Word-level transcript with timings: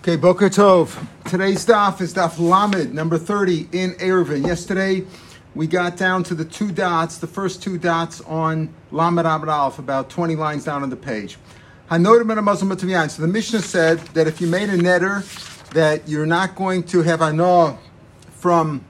Okay, 0.00 0.16
Boker 0.16 0.48
Tov. 0.48 1.06
Today's 1.26 1.66
daf 1.66 2.00
is 2.00 2.14
daf 2.14 2.38
Lamed, 2.38 2.94
number 2.94 3.18
30 3.18 3.68
in 3.72 3.92
Erevin. 3.96 4.46
Yesterday, 4.46 5.04
we 5.54 5.66
got 5.66 5.98
down 5.98 6.22
to 6.22 6.34
the 6.34 6.46
two 6.46 6.72
dots, 6.72 7.18
the 7.18 7.26
first 7.26 7.62
two 7.62 7.76
dots 7.76 8.22
on 8.22 8.72
Lamed 8.92 9.26
Abed 9.26 9.50
Aleph, 9.50 9.78
about 9.78 10.08
20 10.08 10.36
lines 10.36 10.64
down 10.64 10.82
on 10.82 10.88
the 10.88 10.96
page. 10.96 11.36
Hanodim 11.90 13.10
So 13.10 13.20
the 13.20 13.28
Mishnah 13.28 13.60
said 13.60 13.98
that 14.14 14.26
if 14.26 14.40
you 14.40 14.46
made 14.46 14.70
a 14.70 14.78
netter, 14.78 15.22
that 15.72 16.08
you're 16.08 16.24
not 16.24 16.54
going 16.54 16.84
to 16.84 17.02
have 17.02 17.20
anoah 17.20 17.76
from, 18.30 18.82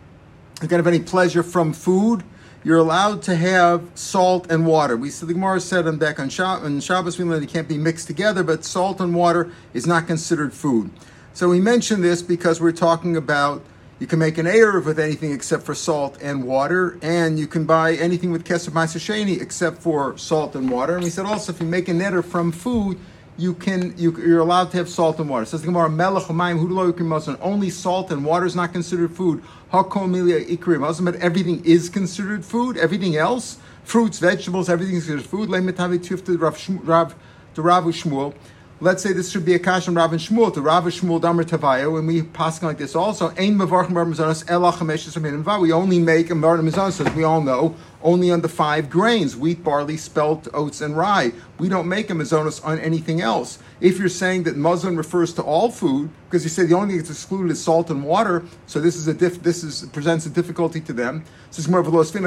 you're 0.63 0.69
going 0.69 0.81
to 0.81 0.89
have 0.89 0.95
any 0.95 1.01
pleasure 1.01 1.43
from 1.43 1.73
food, 1.73 2.23
you're 2.63 2.79
allowed 2.79 3.23
to 3.23 3.37
have 3.37 3.83
salt 3.95 4.51
and 4.51 4.67
water. 4.67 4.97
We 4.97 5.11
said 5.11 5.29
the 5.29 5.35
Gemara 5.35 5.61
said 5.61 5.87
on 5.87 5.97
back 5.97 6.21
on, 6.21 6.29
Shab- 6.29 6.63
on 6.63 6.81
Shabbos 6.81 7.19
we 7.19 7.25
learned 7.25 7.45
it 7.45 7.49
can't 7.49 7.69
be 7.69 7.79
mixed 7.79 8.07
together, 8.07 8.43
but 8.43 8.65
salt 8.65 9.01
and 9.01 9.15
water 9.15 9.51
is 9.73 9.87
not 9.87 10.07
considered 10.07 10.53
food. 10.53 10.91
So 11.33 11.49
we 11.49 11.61
mentioned 11.61 12.05
this 12.05 12.23
because 12.23 12.61
we're 12.61 12.73
talking 12.73 13.17
about 13.17 13.63
you 13.99 14.07
can 14.07 14.19
make 14.19 14.39
an 14.39 14.47
erev 14.47 14.87
with 14.87 14.99
anything 14.99 15.33
except 15.33 15.63
for 15.63 15.75
salt 15.75 16.19
and 16.23 16.45
water, 16.45 16.99
and 17.03 17.39
you 17.39 17.47
can 17.47 17.67
buy 17.67 17.95
anything 17.95 18.31
with 18.31 18.45
kesef 18.45 18.73
ma'aseh 18.73 19.41
except 19.41 19.83
for 19.83 20.17
salt 20.19 20.55
and 20.57 20.71
water. 20.71 20.95
And 20.95 21.05
we 21.05 21.11
said 21.11 21.27
also 21.27 21.53
if 21.53 21.61
you 21.61 21.67
make 21.67 21.89
a 21.89 21.93
netter 21.93 22.25
from 22.25 22.51
food, 22.51 22.99
you 23.37 23.55
can 23.55 23.95
you, 23.97 24.37
are 24.37 24.41
allowed 24.41 24.71
to 24.73 24.77
have 24.77 24.89
salt 24.89 25.19
and 25.19 25.29
water. 25.29 25.45
Says 25.45 25.63
the 25.63 25.67
Gemara, 25.67 25.89
Melech 25.89 26.25
Mayim 26.25 27.39
Only 27.41 27.71
salt 27.71 28.11
and 28.11 28.25
water 28.25 28.47
is 28.47 28.55
not 28.55 28.73
considered 28.73 29.15
food. 29.15 29.43
Hakol 29.73 30.09
Milia 30.09 30.45
Ikrim 30.47 31.05
but 31.05 31.17
everything 31.17 31.65
is 31.65 31.89
considered 31.89 32.45
food. 32.45 32.77
Everything 32.77 33.17
else, 33.17 33.59
fruits, 33.85 34.19
vegetables, 34.19 34.69
everything 34.69 34.97
is 34.97 35.07
considered 35.07 35.29
food. 35.29 35.49
Lemetavi 35.49 36.05
to 36.25 36.39
Rav 36.39 37.15
to 37.55 37.63
Rav 37.63 37.85
Shmuel. 37.85 38.35
Let's 38.83 39.03
say 39.03 39.13
this 39.13 39.31
should 39.31 39.45
be 39.45 39.53
a 39.53 39.59
kash 39.59 39.89
on 39.89 39.95
Rav 39.95 40.13
and 40.13 40.21
Shmuel 40.21 40.55
to 40.55 40.63
Rav 40.63 40.87
and 40.87 40.95
Shmuel 40.95 41.21
Damar 41.21 41.45
Tavaya. 41.45 41.93
When 41.93 42.07
we 42.07 42.23
pass 42.23 42.63
like 42.63 42.79
this, 42.79 42.95
also 42.95 43.29
Ein 43.31 43.59
Mavarchim 43.59 43.93
Bar 43.93 44.07
Mizanos 44.07 44.43
Elach 44.47 44.79
Hamesh 44.79 45.61
We 45.61 45.71
only 45.71 45.99
make 45.99 46.31
a 46.31 46.35
Mar 46.35 46.57
Mizanos, 46.57 47.07
as 47.07 47.15
we 47.15 47.23
all 47.23 47.43
know, 47.43 47.75
only 48.03 48.31
on 48.31 48.41
the 48.41 48.49
five 48.49 48.89
grains 48.89 49.37
wheat, 49.37 49.63
barley, 49.63 49.97
spelt, 49.97 50.49
oats, 50.55 50.81
and 50.81 50.97
rye. 50.97 51.33
We 51.59 51.69
don't 51.69 51.89
make 51.89 52.11
a 52.11 52.15
mazonos 52.15 52.65
on 52.65 52.79
anything 52.79 53.21
else. 53.21 53.59
If 53.81 53.99
you're 53.99 54.09
saying 54.09 54.45
that 54.45 54.57
mazon 54.57 54.97
refers 54.97 55.33
to 55.35 55.43
all 55.43 55.71
food, 55.71 56.11
because 56.27 56.45
you 56.45 56.51
say 56.51 56.65
the 56.67 56.75
only 56.75 56.89
thing 56.89 56.99
that's 56.99 57.11
excluded 57.11 57.51
is 57.51 57.63
salt 57.63 57.91
and 57.91 58.05
water, 58.05 58.45
so 58.67 58.81
this 58.81 58.97
is 58.97 59.09
a 59.09 59.15
diff, 59.15 59.43
this 59.43 59.65
is 59.65 59.87
presents 59.93 60.27
a 60.27 60.31
difficulty 60.31 60.81
to 60.81 60.93
them. 60.93 61.25
So 61.51 61.61
it's 61.61 61.69
more 61.69 61.81
of 61.81 61.87
a 61.87 61.91
los 61.91 62.11
back 62.13 62.23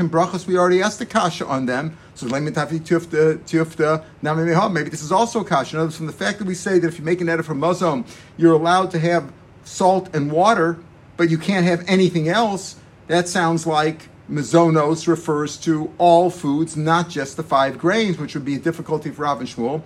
in 0.00 0.08
brachas. 0.08 0.46
We 0.46 0.56
already 0.56 0.82
asked 0.82 0.98
the 0.98 1.06
kasha 1.06 1.46
on 1.46 1.66
them. 1.66 1.96
So 2.14 2.26
maybe 2.26 2.50
this 4.90 5.02
is 5.02 5.12
also 5.12 5.40
a 5.40 5.44
kasha. 5.44 5.76
In 5.76 5.80
other 5.80 5.86
words, 5.86 5.96
from 5.96 6.06
the 6.06 6.12
fact 6.12 6.38
that 6.38 6.46
we 6.46 6.54
say 6.54 6.78
that 6.78 6.88
if 6.88 6.98
you 6.98 7.04
make 7.04 7.20
an 7.20 7.28
edit 7.28 7.44
from 7.44 7.60
mazon, 7.60 8.04
you're 8.36 8.54
allowed 8.54 8.90
to 8.92 8.98
have 8.98 9.32
salt 9.64 10.14
and 10.14 10.32
water, 10.32 10.78
but 11.16 11.28
you 11.28 11.36
can't 11.38 11.66
have 11.66 11.84
anything 11.86 12.28
else. 12.28 12.76
That 13.08 13.28
sounds 13.28 13.66
like 13.66 14.08
Mizonos 14.30 15.08
refers 15.08 15.56
to 15.56 15.90
all 15.96 16.28
foods, 16.28 16.76
not 16.76 17.08
just 17.08 17.38
the 17.38 17.42
five 17.42 17.78
grains, 17.78 18.18
which 18.18 18.34
would 18.34 18.44
be 18.44 18.56
a 18.56 18.58
difficulty 18.58 19.10
for 19.10 19.22
Rav 19.22 19.40
and 19.40 19.48
Shmuel. 19.48 19.82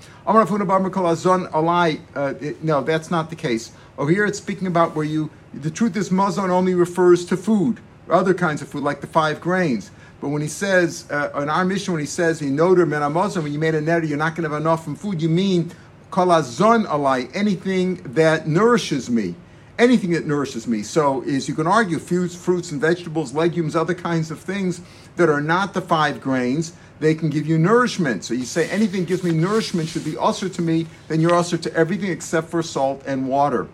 Uh, 2.15 2.35
no, 2.63 2.81
that's 2.83 3.11
not 3.11 3.31
the 3.31 3.37
case. 3.37 3.71
Over 3.97 4.11
here, 4.11 4.25
it's 4.27 4.39
speaking 4.39 4.67
about 4.67 4.97
where 4.97 5.05
you. 5.05 5.31
The 5.55 5.71
truth 5.71 5.97
is, 5.97 6.11
mazon 6.11 6.51
only 6.51 6.75
refers 6.75 7.25
to 7.27 7.37
food, 7.37 7.79
other 8.11 8.35
kinds 8.35 8.63
of 8.63 8.69
food, 8.69 8.83
like 8.83 9.01
the 9.01 9.07
five 9.07 9.41
grains. 9.41 9.93
But 10.21 10.31
when 10.31 10.43
he 10.43 10.49
says 10.49 11.09
uh, 11.11 11.31
in 11.41 11.49
our 11.49 11.65
mission, 11.65 11.95
when 11.95 12.01
he 12.01 12.07
says 12.07 12.41
he 12.41 12.49
noder 12.49 12.87
men 12.87 13.03
when 13.03 13.53
you 13.53 13.59
made 13.59 13.75
a 13.75 13.83
netter, 13.83 14.09
you're 14.09 14.19
not 14.19 14.35
going 14.35 14.45
to 14.45 14.51
have 14.51 14.61
enough 14.61 14.83
from 14.83 14.97
food. 14.97 15.23
You 15.23 15.29
mean 15.29 15.73
kalazon 16.11 16.87
alai, 16.87 17.31
anything 17.35 17.97
that 18.15 18.49
nourishes 18.49 19.09
me 19.09 19.35
anything 19.79 20.11
that 20.11 20.27
nourishes 20.27 20.67
me. 20.67 20.83
So, 20.83 21.23
is 21.23 21.49
you 21.49 21.55
can 21.55 21.67
argue 21.67 21.99
fruits, 21.99 22.35
fruits 22.35 22.71
and 22.71 22.81
vegetables, 22.81 23.35
legumes, 23.35 23.75
other 23.75 23.95
kinds 23.95 24.31
of 24.31 24.39
things 24.39 24.81
that 25.17 25.29
are 25.29 25.41
not 25.41 25.75
the 25.75 25.81
five 25.81 26.21
grains, 26.21 26.73
they 27.03 27.15
can 27.15 27.31
give 27.31 27.47
you 27.47 27.59
nourishment. 27.59 28.25
So 28.25 28.33
you 28.33 28.45
say 28.45 28.71
anything 28.71 29.05
gives 29.05 29.25
me 29.25 29.33
nourishment 29.33 29.89
should 29.89 30.05
be 30.05 30.17
usher 30.17 30.49
to 30.49 30.63
me, 30.63 30.87
then 31.09 31.21
you're 31.21 31.35
usher 31.35 31.59
to 31.59 31.75
everything 31.75 32.11
except 32.11 32.49
for 32.49 32.63
salt 32.63 33.03
and 33.05 33.29
water. 33.29 33.69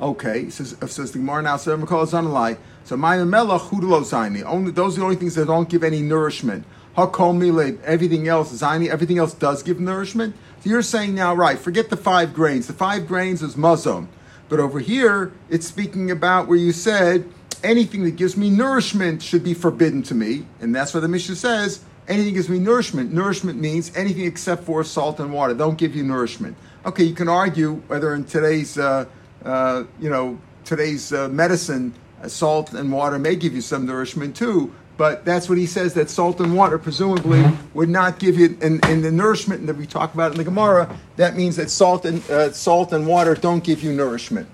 Okay, 0.00 0.48
says 0.48 0.76
says 0.86 1.12
the 1.12 1.18
Gemara 1.18 1.42
now. 1.42 1.56
So. 1.56 1.76
So 1.76 2.96
my 2.96 3.16
melach 3.18 3.68
hudelo 3.68 4.44
Only 4.46 4.70
those 4.70 4.96
are 4.96 5.00
the 5.00 5.04
only 5.04 5.16
things 5.16 5.34
that 5.34 5.46
don't 5.46 5.68
give 5.68 5.84
any 5.84 6.00
nourishment. 6.00 6.64
Hakom 6.96 7.78
everything 7.84 8.26
else 8.26 8.52
zaini. 8.52 8.88
Everything 8.88 9.18
else 9.18 9.34
does 9.34 9.62
give 9.62 9.78
nourishment. 9.78 10.34
So 10.60 10.70
you're 10.70 10.82
saying 10.82 11.14
now, 11.14 11.34
right? 11.34 11.58
Forget 11.58 11.90
the 11.90 11.96
five 11.96 12.32
grains. 12.32 12.66
The 12.66 12.72
five 12.72 13.06
grains 13.06 13.42
is 13.42 13.56
mazon. 13.56 14.08
But 14.48 14.60
over 14.60 14.80
here, 14.80 15.32
it's 15.50 15.66
speaking 15.66 16.10
about 16.10 16.48
where 16.48 16.56
you 16.56 16.72
said 16.72 17.30
anything 17.62 18.04
that 18.04 18.16
gives 18.16 18.36
me 18.36 18.50
nourishment 18.50 19.22
should 19.22 19.44
be 19.44 19.54
forbidden 19.54 20.02
to 20.04 20.14
me. 20.14 20.46
And 20.60 20.74
that's 20.74 20.94
what 20.94 21.00
the 21.00 21.08
Mishnah 21.08 21.36
says 21.36 21.84
anything 22.08 22.34
gives 22.34 22.48
me 22.48 22.58
nourishment. 22.58 23.12
Nourishment 23.12 23.60
means 23.60 23.94
anything 23.94 24.24
except 24.24 24.64
for 24.64 24.82
salt 24.82 25.20
and 25.20 25.32
water. 25.32 25.54
Don't 25.54 25.78
give 25.78 25.94
you 25.94 26.02
nourishment. 26.02 26.56
Okay, 26.86 27.04
you 27.04 27.14
can 27.14 27.28
argue 27.28 27.74
whether 27.86 28.14
in 28.14 28.24
today's, 28.24 28.78
uh, 28.78 29.04
uh, 29.44 29.84
you 30.00 30.08
know, 30.08 30.38
today's 30.64 31.12
uh, 31.12 31.28
medicine, 31.28 31.92
uh, 32.22 32.28
salt 32.28 32.72
and 32.72 32.90
water 32.90 33.18
may 33.18 33.36
give 33.36 33.54
you 33.54 33.60
some 33.60 33.86
nourishment 33.86 34.34
too. 34.34 34.72
But 34.98 35.24
that's 35.24 35.48
what 35.48 35.58
he 35.58 35.66
says 35.66 35.94
that 35.94 36.10
salt 36.10 36.40
and 36.40 36.56
water 36.56 36.76
presumably 36.76 37.44
would 37.72 37.88
not 37.88 38.18
give 38.18 38.36
you, 38.36 38.58
and, 38.60 38.84
and 38.84 39.02
the 39.04 39.12
nourishment 39.12 39.64
that 39.68 39.76
we 39.76 39.86
talk 39.86 40.12
about 40.12 40.32
in 40.32 40.38
the 40.38 40.44
Gemara, 40.44 40.94
that 41.14 41.36
means 41.36 41.54
that 41.54 41.70
salt 41.70 42.04
and 42.04 42.28
uh, 42.28 42.50
salt 42.50 42.92
and 42.92 43.06
water 43.06 43.36
don't 43.36 43.62
give 43.62 43.80
you 43.80 43.92
nourishment. 43.92 44.48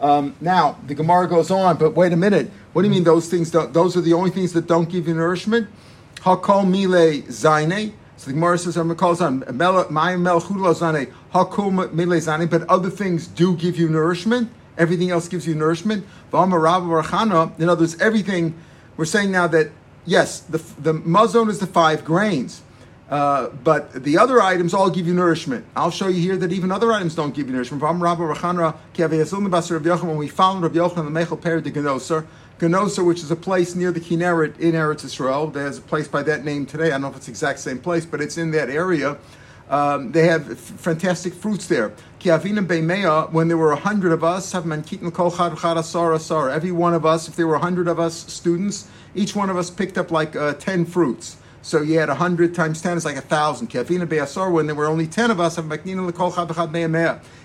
Um, 0.00 0.34
now 0.40 0.76
the 0.88 0.94
Gemara 0.96 1.28
goes 1.28 1.52
on, 1.52 1.76
but 1.78 1.94
wait 1.94 2.12
a 2.12 2.16
minute. 2.16 2.50
What 2.72 2.82
do 2.82 2.88
you 2.88 2.92
mean 2.92 3.04
those 3.04 3.28
things? 3.28 3.52
Don't, 3.52 3.72
those 3.72 3.96
are 3.96 4.00
the 4.00 4.12
only 4.12 4.30
things 4.30 4.52
that 4.54 4.66
don't 4.66 4.88
give 4.88 5.06
you 5.06 5.14
nourishment? 5.14 5.68
Hakol 6.16 6.68
mile 6.68 7.22
zaine. 7.30 7.92
So 8.16 8.26
the 8.26 8.32
Gemara 8.32 8.58
says, 8.58 8.76
"I'm 8.76 8.92
calls 8.96 9.20
on 9.20 9.44
my 9.56 10.16
mel 10.16 10.40
zane 10.40 11.06
hakol 11.32 11.72
mile 11.72 12.20
zaine." 12.20 12.50
But 12.50 12.68
other 12.68 12.90
things 12.90 13.28
do 13.28 13.54
give 13.54 13.78
you 13.78 13.88
nourishment. 13.88 14.50
Everything 14.76 15.10
else 15.10 15.28
gives 15.28 15.46
you 15.46 15.54
nourishment. 15.54 16.04
In 16.32 16.38
other 16.38 17.80
words, 17.80 18.00
everything 18.00 18.54
we're 18.96 19.04
saying 19.04 19.30
now 19.30 19.46
that 19.48 19.70
yes, 20.04 20.40
the 20.40 20.58
the 20.78 20.92
mazon 20.92 21.48
is 21.48 21.58
the 21.58 21.66
five 21.66 22.04
grains, 22.04 22.62
uh, 23.10 23.48
but 23.48 24.04
the 24.04 24.18
other 24.18 24.40
items 24.40 24.74
all 24.74 24.90
give 24.90 25.06
you 25.06 25.14
nourishment. 25.14 25.64
I'll 25.76 25.90
show 25.90 26.08
you 26.08 26.20
here 26.20 26.36
that 26.36 26.52
even 26.52 26.70
other 26.72 26.92
items 26.92 27.14
don't 27.14 27.34
give 27.34 27.46
you 27.46 27.52
nourishment. 27.52 27.82
When 27.82 27.98
we 28.00 28.00
found 30.28 30.62
Rabbi 30.62 30.78
Yochanan 30.78 31.04
the 31.04 31.20
Mechel 31.20 31.40
Peri 31.40 31.62
de 31.62 31.70
Genoser, 31.70 32.26
Genoser, 32.58 33.04
which 33.04 33.18
is 33.18 33.30
a 33.30 33.36
place 33.36 33.74
near 33.74 33.92
the 33.92 34.00
Kinneret 34.00 34.58
in 34.58 34.72
Eretz 34.72 35.04
Israel, 35.04 35.48
there's 35.48 35.78
a 35.78 35.82
place 35.82 36.08
by 36.08 36.22
that 36.22 36.44
name 36.44 36.64
today. 36.64 36.86
I 36.86 36.90
don't 36.90 37.02
know 37.02 37.08
if 37.08 37.16
it's 37.16 37.26
the 37.26 37.32
exact 37.32 37.58
same 37.58 37.78
place, 37.78 38.06
but 38.06 38.20
it's 38.20 38.38
in 38.38 38.50
that 38.52 38.70
area. 38.70 39.18
Um, 39.68 40.12
they 40.12 40.26
have 40.26 40.50
f- 40.50 40.58
fantastic 40.58 41.32
fruits 41.32 41.66
there. 41.66 41.92
When 42.24 43.48
there 43.48 43.56
were 43.56 43.72
a 43.72 43.76
hundred 43.76 44.12
of 44.12 44.22
us, 44.22 44.54
every 44.54 44.80
one 46.72 46.94
of 46.94 47.04
us, 47.04 47.28
if 47.28 47.34
there 47.34 47.48
were 47.48 47.56
a 47.56 47.58
hundred 47.58 47.88
of 47.88 47.98
us 47.98 48.32
students, 48.32 48.86
each 49.16 49.34
one 49.34 49.50
of 49.50 49.56
us 49.56 49.70
picked 49.70 49.98
up 49.98 50.12
like 50.12 50.36
uh, 50.36 50.54
ten 50.54 50.84
fruits. 50.84 51.38
So 51.62 51.82
you 51.82 51.98
had 51.98 52.08
a 52.08 52.14
hundred 52.14 52.54
times 52.54 52.80
ten 52.80 52.96
is 52.96 53.04
like 53.04 53.16
a 53.16 53.22
thousand. 53.22 53.72
When 53.72 54.66
there 54.66 54.76
were 54.76 54.86
only 54.86 55.08
ten 55.08 55.32
of 55.32 55.40
us, 55.40 55.58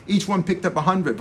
each 0.07 0.27
one 0.27 0.43
picked 0.43 0.65
up 0.65 0.75
a 0.75 0.81
hundred. 0.81 1.19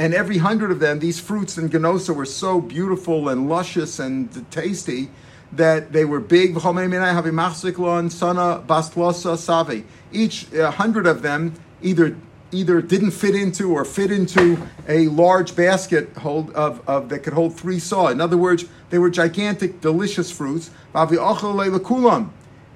And 0.00 0.14
every 0.14 0.38
hundred 0.38 0.70
of 0.70 0.78
them, 0.78 1.00
these 1.00 1.18
fruits 1.18 1.58
in 1.58 1.68
Genosa 1.68 2.14
were 2.14 2.26
so 2.26 2.60
beautiful 2.60 3.28
and 3.28 3.48
luscious 3.48 3.98
and 3.98 4.48
tasty 4.52 5.10
that 5.50 5.92
they 5.92 6.04
were 6.04 6.20
big. 6.20 6.54
Each 6.54 6.64
uh, 10.54 10.70
hundred 10.70 11.06
of 11.06 11.22
them 11.22 11.54
either 11.82 12.16
either 12.50 12.80
didn't 12.80 13.10
fit 13.10 13.34
into 13.34 13.74
or 13.74 13.84
fit 13.84 14.10
into 14.10 14.58
a 14.88 15.06
large 15.08 15.54
basket 15.54 16.08
hold 16.16 16.50
of, 16.52 16.86
of 16.88 17.08
that 17.10 17.22
could 17.22 17.34
hold 17.34 17.54
three 17.54 17.78
saw. 17.78 18.08
In 18.08 18.20
other 18.20 18.38
words, 18.38 18.64
they 18.90 18.98
were 18.98 19.10
gigantic, 19.10 19.80
delicious 19.80 20.30
fruits. 20.30 20.70
And 20.94 21.10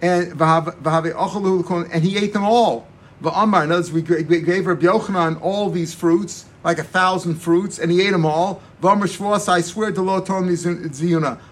and 0.03 2.05
he 2.05 2.19
ate 2.19 2.33
them 2.33 2.45
all. 2.45 2.87
In 3.23 3.29
other 3.29 3.71
words, 3.71 3.93
we 3.93 4.03
gave 4.03 4.67
Rabbi 4.67 4.83
Yochanan 4.83 5.41
all 5.41 5.71
these 5.71 5.95
fruits, 5.95 6.47
like 6.65 6.79
a 6.79 6.85
thousand 6.85 7.37
fruits, 7.37 7.79
and 7.79 7.91
he 7.91 8.03
ate 8.03 8.11
them 8.11 8.27
all. 8.27 8.61
I 8.83 9.61
swear 9.61 9.93
to 9.93 10.03
Lo 10.03 10.21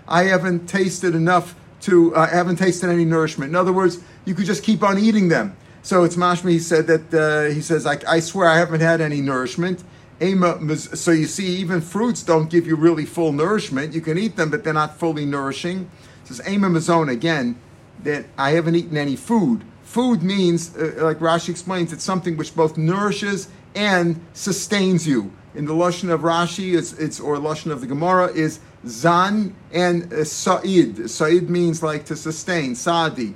I 0.08 0.24
haven't 0.24 0.66
tasted 0.66 1.14
enough 1.14 1.54
to, 1.82 2.14
uh, 2.14 2.28
I 2.30 2.34
haven't 2.34 2.56
tasted 2.56 2.90
any 2.90 3.04
nourishment. 3.04 3.50
In 3.50 3.56
other 3.56 3.72
words, 3.72 4.00
you 4.24 4.34
could 4.34 4.46
just 4.46 4.62
keep 4.62 4.82
on 4.82 4.98
eating 4.98 5.28
them. 5.28 5.56
So 5.82 6.04
it's 6.04 6.16
Mashmi 6.16 6.60
said 6.60 6.86
that 6.88 7.14
uh, 7.14 7.54
he 7.54 7.60
says, 7.60 7.86
I, 7.86 7.98
I, 8.06 8.20
swear 8.20 8.48
I 8.48 8.58
haven't 8.58 8.80
had 8.80 9.00
any 9.00 9.20
nourishment." 9.20 9.82
So 10.20 11.12
you 11.12 11.26
see, 11.26 11.46
even 11.56 11.80
fruits 11.80 12.22
don't 12.22 12.50
give 12.50 12.66
you 12.66 12.76
really 12.76 13.06
full 13.06 13.32
nourishment. 13.32 13.94
You 13.94 14.02
can 14.02 14.18
eat 14.18 14.36
them, 14.36 14.50
but 14.50 14.64
they're 14.64 14.74
not 14.74 14.98
fully 14.98 15.24
nourishing. 15.24 15.90
It 16.24 16.28
says 16.28 16.46
Ema 16.46 16.68
mazon 16.68 17.08
again 17.08 17.56
that 18.02 18.26
I 18.36 18.50
haven't 18.50 18.74
eaten 18.74 18.98
any 18.98 19.16
food 19.16 19.64
Food 19.90 20.22
means, 20.22 20.76
uh, 20.76 20.98
like 20.98 21.18
Rashi 21.18 21.48
explains, 21.48 21.92
it's 21.92 22.04
something 22.04 22.36
which 22.36 22.54
both 22.54 22.78
nourishes 22.78 23.48
and 23.74 24.20
sustains 24.34 25.04
you. 25.04 25.32
In 25.56 25.64
the 25.64 25.72
lashon 25.72 26.10
of 26.10 26.20
Rashi, 26.20 26.78
it's, 26.78 26.92
it's 26.92 27.18
or 27.18 27.38
lashon 27.38 27.72
of 27.72 27.80
the 27.80 27.88
Gemara 27.88 28.28
is 28.28 28.60
zan 28.86 29.52
and 29.72 30.12
uh, 30.12 30.22
sa'id. 30.22 31.10
Sa'id 31.10 31.50
means 31.50 31.82
like 31.82 32.04
to 32.04 32.14
sustain, 32.14 32.76
sadi, 32.76 33.34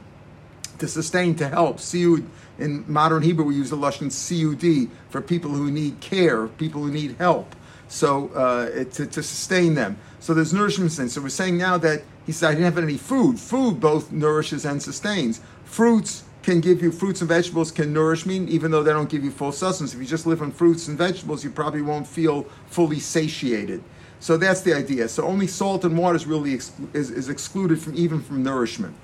to 0.79 0.89
sustain, 0.89 1.35
to 1.37 1.49
help. 1.49 1.79
Siud 1.79 2.27
in 2.59 2.85
modern 2.87 3.23
Hebrew 3.23 3.45
we 3.45 3.55
use 3.55 3.71
the 3.71 3.77
lashon 3.77 4.09
siud 4.09 4.89
for 5.11 5.21
people 5.21 5.51
who 5.51 5.71
need 5.71 6.01
care, 6.01 6.47
people 6.47 6.83
who 6.83 6.91
need 6.91 7.17
help. 7.19 7.55
So 7.89 8.29
uh, 8.29 8.85
to, 8.85 9.07
to 9.07 9.23
sustain 9.23 9.75
them. 9.75 9.97
So 10.21 10.35
there's 10.35 10.55
nourishment. 10.55 10.93
So 10.93 11.21
we're 11.21 11.29
saying 11.29 11.59
now 11.59 11.79
that 11.79 12.03
he 12.27 12.33
said 12.33 12.49
I 12.49 12.53
didn't 12.53 12.65
have 12.65 12.79
any 12.79 12.97
food. 12.97 13.39
Food 13.39 13.81
both 13.81 14.11
nourishes 14.11 14.65
and 14.65 14.83
sustains. 14.83 15.41
Fruits 15.65 16.25
can 16.43 16.61
give 16.61 16.83
you 16.83 16.93
fruits 16.93 17.21
and 17.21 17.29
vegetables 17.29 17.73
can 17.73 17.93
nourish 17.93 18.27
me, 18.27 18.37
even 18.45 18.71
though 18.71 18.83
they 18.83 18.93
don't 18.93 19.09
give 19.09 19.25
you 19.25 19.31
full 19.31 19.53
sustenance. 19.53 19.95
If 19.95 20.01
you 20.01 20.07
just 20.07 20.27
live 20.27 20.43
on 20.43 20.53
fruits 20.53 20.89
and 20.89 20.97
vegetables, 20.97 21.43
you 21.43 21.51
probably 21.51 21.83
won't 21.83 22.07
feel 22.07 22.43
fully 22.67 23.01
satiated. 23.01 23.83
So 24.21 24.37
that's 24.37 24.61
the 24.61 24.75
idea. 24.75 25.09
So 25.09 25.25
only 25.25 25.47
salt 25.47 25.85
and 25.85 25.99
water 25.99 26.17
is 26.17 26.27
really 26.27 26.55
ex- 26.55 26.73
is, 26.93 27.11
is 27.11 27.29
excluded 27.29 27.79
from 27.81 27.95
even 27.95 28.21
from 28.21 28.43
nourishment. 28.43 28.95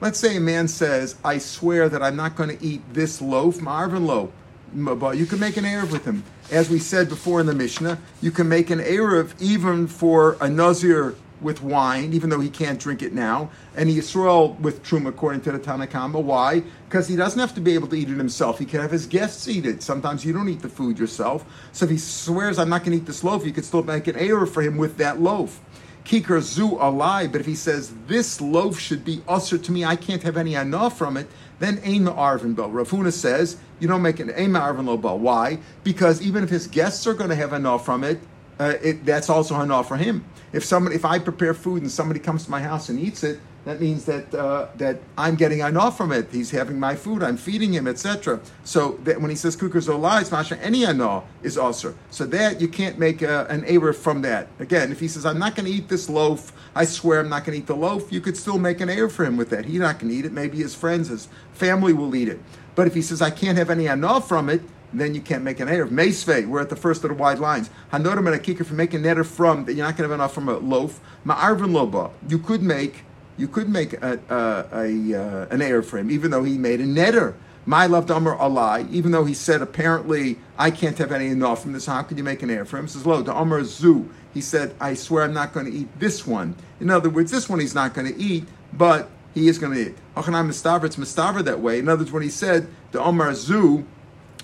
Let's 0.00 0.18
say 0.18 0.36
a 0.36 0.40
man 0.40 0.68
says, 0.68 1.16
"I 1.22 1.36
swear 1.38 1.88
that 1.90 2.02
I'm 2.02 2.16
not 2.16 2.34
going 2.34 2.56
to 2.56 2.64
eat 2.64 2.80
this 2.94 3.20
loaf, 3.20 3.60
Marvin 3.60 4.06
loaf." 4.06 4.30
You 4.74 5.26
can 5.26 5.38
make 5.38 5.58
an 5.58 5.64
erev 5.64 5.92
with 5.92 6.06
him, 6.06 6.24
as 6.50 6.70
we 6.70 6.78
said 6.78 7.10
before 7.10 7.40
in 7.40 7.46
the 7.46 7.54
Mishnah. 7.54 7.98
You 8.22 8.30
can 8.30 8.48
make 8.48 8.70
an 8.70 8.78
erev 8.78 9.34
even 9.38 9.86
for 9.86 10.38
a 10.40 10.48
nazir 10.48 11.14
with 11.42 11.62
wine, 11.62 12.14
even 12.14 12.30
though 12.30 12.40
he 12.40 12.48
can't 12.48 12.80
drink 12.80 13.02
it 13.02 13.12
now, 13.12 13.50
and 13.76 13.90
Yisrael 13.90 14.58
with 14.60 14.82
truma, 14.82 15.08
according 15.08 15.42
to 15.42 15.52
the 15.52 15.58
Tanna 15.58 15.86
Kamma. 15.86 16.22
Why? 16.22 16.62
Because 16.88 17.06
he 17.06 17.16
doesn't 17.16 17.38
have 17.38 17.54
to 17.54 17.60
be 17.60 17.74
able 17.74 17.88
to 17.88 17.96
eat 17.96 18.08
it 18.08 18.16
himself. 18.16 18.58
He 18.58 18.64
can 18.64 18.80
have 18.80 18.90
his 18.90 19.04
guests 19.04 19.46
eat 19.46 19.66
it. 19.66 19.82
Sometimes 19.82 20.24
you 20.24 20.32
don't 20.32 20.48
eat 20.48 20.62
the 20.62 20.70
food 20.70 20.98
yourself. 20.98 21.44
So 21.72 21.84
if 21.84 21.90
he 21.90 21.98
swears, 21.98 22.58
I'm 22.58 22.70
not 22.70 22.82
going 22.82 22.92
to 22.92 22.96
eat 22.96 23.06
this 23.06 23.22
loaf, 23.22 23.44
you 23.44 23.52
could 23.52 23.66
still 23.66 23.82
make 23.82 24.06
an 24.06 24.16
error 24.16 24.46
for 24.46 24.62
him 24.62 24.78
with 24.78 24.96
that 24.96 25.20
loaf. 25.20 25.60
Kikar 26.04 26.40
zu 26.40 26.76
lie. 26.76 27.26
but 27.26 27.40
if 27.40 27.46
he 27.46 27.54
says, 27.54 27.94
this 28.06 28.40
loaf 28.40 28.78
should 28.78 29.04
be 29.04 29.22
usher 29.26 29.58
to 29.58 29.72
me, 29.72 29.84
I 29.84 29.96
can't 29.96 30.22
have 30.22 30.36
any 30.36 30.54
enough 30.54 30.98
from 30.98 31.16
it, 31.16 31.28
then 31.58 31.80
Ein 31.84 32.04
Arvin 32.04 32.54
Bo. 32.54 32.68
Rav 32.68 32.90
Huna 32.90 33.12
says, 33.12 33.56
you 33.80 33.88
don't 33.88 34.02
make 34.02 34.20
an 34.20 34.30
Ein 34.30 34.52
Arvin 34.52 34.86
Lo 34.86 34.96
Bo. 34.96 35.14
Why? 35.14 35.58
Because 35.82 36.20
even 36.20 36.44
if 36.44 36.50
his 36.50 36.66
guests 36.66 37.06
are 37.06 37.14
going 37.14 37.30
to 37.30 37.36
have 37.36 37.52
enough 37.52 37.84
from 37.84 38.04
it, 38.04 38.20
uh, 38.58 38.74
it, 38.82 39.04
that's 39.04 39.30
also 39.30 39.60
enough 39.60 39.88
for 39.88 39.96
him. 39.96 40.24
If 40.52 40.64
somebody, 40.64 40.96
if 40.96 41.04
I 41.04 41.18
prepare 41.18 41.54
food 41.54 41.82
and 41.82 41.90
somebody 41.90 42.20
comes 42.20 42.44
to 42.44 42.50
my 42.50 42.60
house 42.60 42.88
and 42.88 42.98
eats 42.98 43.24
it, 43.24 43.40
that 43.64 43.80
means 43.80 44.04
that 44.04 44.32
uh, 44.34 44.68
that 44.76 45.00
I'm 45.16 45.36
getting 45.36 45.60
enough 45.60 45.96
from 45.96 46.12
it. 46.12 46.28
He's 46.30 46.50
having 46.50 46.78
my 46.78 46.94
food, 46.94 47.22
I'm 47.22 47.36
feeding 47.36 47.72
him, 47.72 47.88
etc. 47.88 48.40
So 48.62 48.98
that 49.04 49.20
when 49.20 49.30
he 49.30 49.36
says 49.36 49.56
kukers 49.56 49.88
lies, 49.98 50.30
masha 50.30 50.62
any 50.62 50.84
ano 50.84 51.24
is 51.42 51.56
also. 51.56 51.94
So 52.10 52.26
that 52.26 52.60
you 52.60 52.68
can't 52.68 52.98
make 52.98 53.22
a, 53.22 53.46
an 53.46 53.64
error 53.64 53.94
from 53.94 54.20
that. 54.22 54.48
Again, 54.58 54.92
if 54.92 55.00
he 55.00 55.08
says 55.08 55.24
I'm 55.24 55.38
not 55.38 55.56
going 55.56 55.66
to 55.66 55.72
eat 55.72 55.88
this 55.88 56.10
loaf, 56.10 56.52
I 56.74 56.84
swear 56.84 57.20
I'm 57.20 57.30
not 57.30 57.44
going 57.44 57.56
to 57.56 57.62
eat 57.62 57.66
the 57.66 57.76
loaf, 57.76 58.12
you 58.12 58.20
could 58.20 58.36
still 58.36 58.58
make 58.58 58.80
an 58.80 58.90
error 58.90 59.08
for 59.08 59.24
him 59.24 59.38
with 59.38 59.48
that. 59.50 59.64
He's 59.64 59.80
not 59.80 59.98
going 59.98 60.12
to 60.12 60.18
eat 60.18 60.26
it. 60.26 60.32
Maybe 60.32 60.58
his 60.58 60.74
friends, 60.74 61.08
his 61.08 61.28
family 61.52 61.94
will 61.94 62.14
eat 62.14 62.28
it. 62.28 62.40
But 62.74 62.86
if 62.86 62.94
he 62.94 63.00
says 63.02 63.22
I 63.22 63.30
can't 63.30 63.56
have 63.56 63.70
any 63.70 63.88
ano 63.88 64.20
from 64.20 64.50
it, 64.50 64.60
then 65.00 65.14
you 65.14 65.20
can't 65.20 65.42
make 65.42 65.60
an 65.60 65.68
Erev. 65.68 65.88
Meisvei, 65.90 66.46
we're 66.46 66.60
at 66.60 66.68
the 66.68 66.76
first 66.76 67.04
of 67.04 67.10
the 67.10 67.14
wide 67.14 67.38
lines. 67.38 67.70
Hanodim 67.92 68.32
and 68.32 68.40
Akika, 68.40 68.60
if 68.60 68.70
you 68.70 68.76
make 68.76 68.94
an 68.94 69.02
Erev 69.02 69.26
from, 69.26 69.64
that 69.64 69.74
you're 69.74 69.86
not 69.86 69.96
going 69.96 70.08
to 70.08 70.12
have 70.12 70.20
enough 70.20 70.34
from 70.34 70.48
a 70.48 70.58
loaf. 70.58 71.00
Ma'arvin 71.26 71.70
loba, 71.70 72.10
you 72.28 72.38
could 72.38 72.62
make, 72.62 73.04
you 73.36 73.48
could 73.48 73.68
make 73.68 73.94
a, 73.94 74.20
a, 74.28 74.78
a 74.78 75.20
uh, 75.20 75.46
an 75.50 75.60
Erev 75.60 75.84
for 75.84 75.98
him, 75.98 76.10
even 76.10 76.30
though 76.30 76.44
he 76.44 76.58
made 76.58 76.80
a 76.80 76.84
netter. 76.84 77.34
My 77.66 77.86
loved 77.86 78.10
Amr 78.10 78.36
lie. 78.48 78.86
even 78.90 79.10
though 79.10 79.24
he 79.24 79.32
said 79.32 79.62
apparently 79.62 80.38
I 80.58 80.70
can't 80.70 80.98
have 80.98 81.12
any 81.12 81.28
enough 81.28 81.62
from 81.62 81.72
this. 81.72 81.86
How 81.86 82.02
could 82.02 82.18
you 82.18 82.24
make 82.24 82.42
an 82.42 82.50
Erev 82.50 82.66
for 82.66 82.78
him? 82.78 82.84
He 82.84 82.90
says, 82.90 83.06
Lo, 83.06 83.22
the 83.22 83.32
Amr 83.32 83.64
Zu. 83.64 84.10
He 84.34 84.40
said, 84.40 84.74
I 84.80 84.94
swear 84.94 85.24
I'm 85.24 85.32
not 85.32 85.54
going 85.54 85.66
to 85.66 85.72
eat 85.72 85.88
this 85.98 86.26
one. 86.26 86.56
In 86.80 86.90
other 86.90 87.08
words, 87.08 87.30
this 87.30 87.48
one 87.48 87.60
he's 87.60 87.74
not 87.74 87.94
going 87.94 88.12
to 88.12 88.20
eat, 88.20 88.44
but 88.72 89.08
he 89.32 89.48
is 89.48 89.58
going 89.58 89.72
to 89.72 89.90
eat. 89.90 89.96
Achanai 90.16 90.46
Mustaver, 90.46 90.84
it's 90.84 90.96
Mustaver 90.96 91.44
that 91.44 91.60
way. 91.60 91.78
In 91.78 91.88
other 91.88 92.00
words, 92.02 92.12
when 92.12 92.22
he 92.22 92.28
said 92.28 92.68
the 92.92 93.00
Amr 93.00 93.32
Zu, 93.34 93.86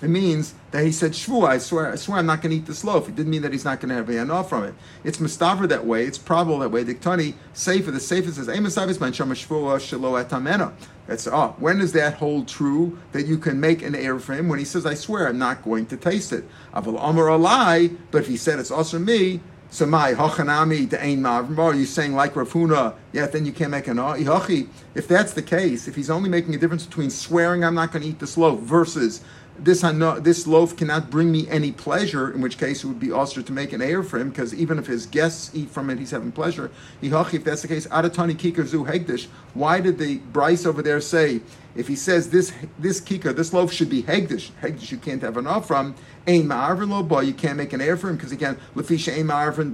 it 0.01 0.09
means 0.09 0.55
that 0.71 0.83
he 0.83 0.91
said, 0.91 1.11
Shvu, 1.11 1.47
I 1.47 1.59
swear, 1.59 1.91
I 1.91 1.95
swear 1.95 2.17
I'm 2.17 2.25
not 2.25 2.41
going 2.41 2.49
to 2.51 2.57
eat 2.57 2.65
this 2.65 2.83
loaf. 2.83 3.07
It 3.07 3.15
didn't 3.15 3.29
mean 3.29 3.43
that 3.43 3.51
he's 3.51 3.65
not 3.65 3.79
going 3.79 3.89
to 3.89 3.95
have 3.95 4.09
enough 4.09 4.49
from 4.49 4.63
it. 4.63 4.73
It's 5.03 5.19
mustaver 5.19 5.69
that 5.69 5.85
way. 5.85 6.05
It's 6.05 6.17
probable 6.17 6.57
that 6.59 6.69
way. 6.69 6.83
Diktani, 6.83 7.35
Sefer, 7.53 7.91
the 7.91 7.99
Sefer 7.99 8.31
says, 8.31 8.49
oh, 8.49 10.73
That's, 11.07 11.27
oh, 11.27 11.55
when 11.59 11.77
does 11.77 11.93
that 11.93 12.15
hold 12.15 12.47
true 12.47 12.97
that 13.11 13.27
you 13.27 13.37
can 13.37 13.59
make 13.59 13.83
an 13.83 13.93
error 13.93 14.19
for 14.19 14.33
him? 14.33 14.49
When 14.49 14.57
he 14.57 14.65
says, 14.65 14.87
I 14.87 14.95
swear 14.95 15.27
I'm 15.27 15.37
not 15.37 15.63
going 15.63 15.85
to 15.87 15.97
taste 15.97 16.33
it. 16.33 16.45
Aval 16.73 16.97
Amar 16.99 17.27
a 17.27 17.37
lie, 17.37 17.91
but 18.09 18.21
if 18.21 18.27
he 18.27 18.37
said 18.37 18.59
it's 18.59 18.71
also 18.71 18.97
me, 18.97 19.41
so 19.73 19.85
my 19.85 20.13
hachanami 20.13 20.89
to 20.89 21.01
ain 21.01 21.25
Are 21.25 21.73
you 21.73 21.85
saying 21.85 22.13
like 22.13 22.35
Rav 22.35 22.51
Huna? 22.51 22.93
Yeah, 23.13 23.27
then 23.27 23.45
you 23.45 23.53
can't 23.53 23.71
make 23.71 23.87
an 23.87 23.99
If 23.99 25.07
that's 25.07 25.31
the 25.31 25.41
case, 25.41 25.87
if 25.87 25.95
he's 25.95 26.09
only 26.09 26.29
making 26.29 26.53
a 26.55 26.57
difference 26.57 26.85
between 26.85 27.09
swearing 27.09 27.63
I'm 27.63 27.75
not 27.75 27.93
going 27.93 28.03
to 28.03 28.09
eat 28.09 28.19
this 28.19 28.37
loaf 28.37 28.59
versus 28.59 29.23
this 29.63 29.81
this 30.21 30.47
loaf 30.47 30.75
cannot 30.75 31.09
bring 31.09 31.31
me 31.31 31.47
any 31.49 31.71
pleasure, 31.71 32.31
in 32.31 32.41
which 32.41 32.57
case 32.57 32.83
it 32.83 32.87
would 32.87 32.99
be 32.99 33.11
also 33.11 33.41
to 33.41 33.51
make 33.51 33.73
an 33.73 33.81
air 33.81 34.03
for 34.03 34.19
him, 34.19 34.29
because 34.29 34.53
even 34.53 34.79
if 34.79 34.87
his 34.87 35.05
guests 35.05 35.51
eat 35.53 35.69
from 35.69 35.89
it, 35.89 35.99
he's 35.99 36.11
having 36.11 36.31
pleasure. 36.31 36.71
If 37.01 37.43
that's 37.43 37.61
the 37.61 37.67
case, 37.67 37.87
adatani 37.87 38.35
kikar 38.35 38.65
zu 38.65 38.85
hegdish. 38.85 39.27
Why 39.53 39.79
did 39.79 39.97
the 39.97 40.19
brisa 40.19 40.67
over 40.67 40.81
there 40.81 41.01
say, 41.01 41.41
if 41.75 41.87
he 41.87 41.95
says 41.95 42.29
this 42.29 42.53
this 42.79 42.99
kikar, 42.99 43.35
this 43.35 43.53
loaf 43.53 43.71
should 43.71 43.89
be 43.89 44.03
hegdish, 44.03 44.49
hegdish 44.61 44.91
you 44.91 44.97
can't 44.97 45.21
have 45.21 45.37
enough 45.37 45.67
from, 45.67 45.95
ein 46.27 46.43
ma'arvin 46.43 46.89
lo 46.89 47.19
you 47.21 47.33
can't 47.33 47.57
make 47.57 47.73
an 47.73 47.81
air 47.81 47.97
for 47.97 48.09
him, 48.09 48.15
because 48.15 48.31
again, 48.31 48.57
lefisha 48.75 49.17
ein 49.17 49.27
ma'arvin 49.27 49.71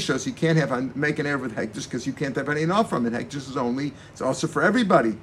so 0.00 0.28
you 0.28 0.34
can't 0.34 0.58
have 0.58 0.72
uh, 0.72 0.82
make 0.94 1.18
an 1.18 1.26
air 1.26 1.38
with 1.38 1.54
hegdish, 1.56 1.84
because 1.84 2.06
you 2.06 2.12
can't 2.12 2.36
have 2.36 2.48
any 2.48 2.62
enough 2.62 2.90
from 2.90 3.06
it. 3.06 3.12
Hegdish 3.12 3.48
is 3.48 3.56
only, 3.56 3.92
it's 4.12 4.20
also 4.20 4.46
for 4.46 4.62
everybody. 4.62 5.16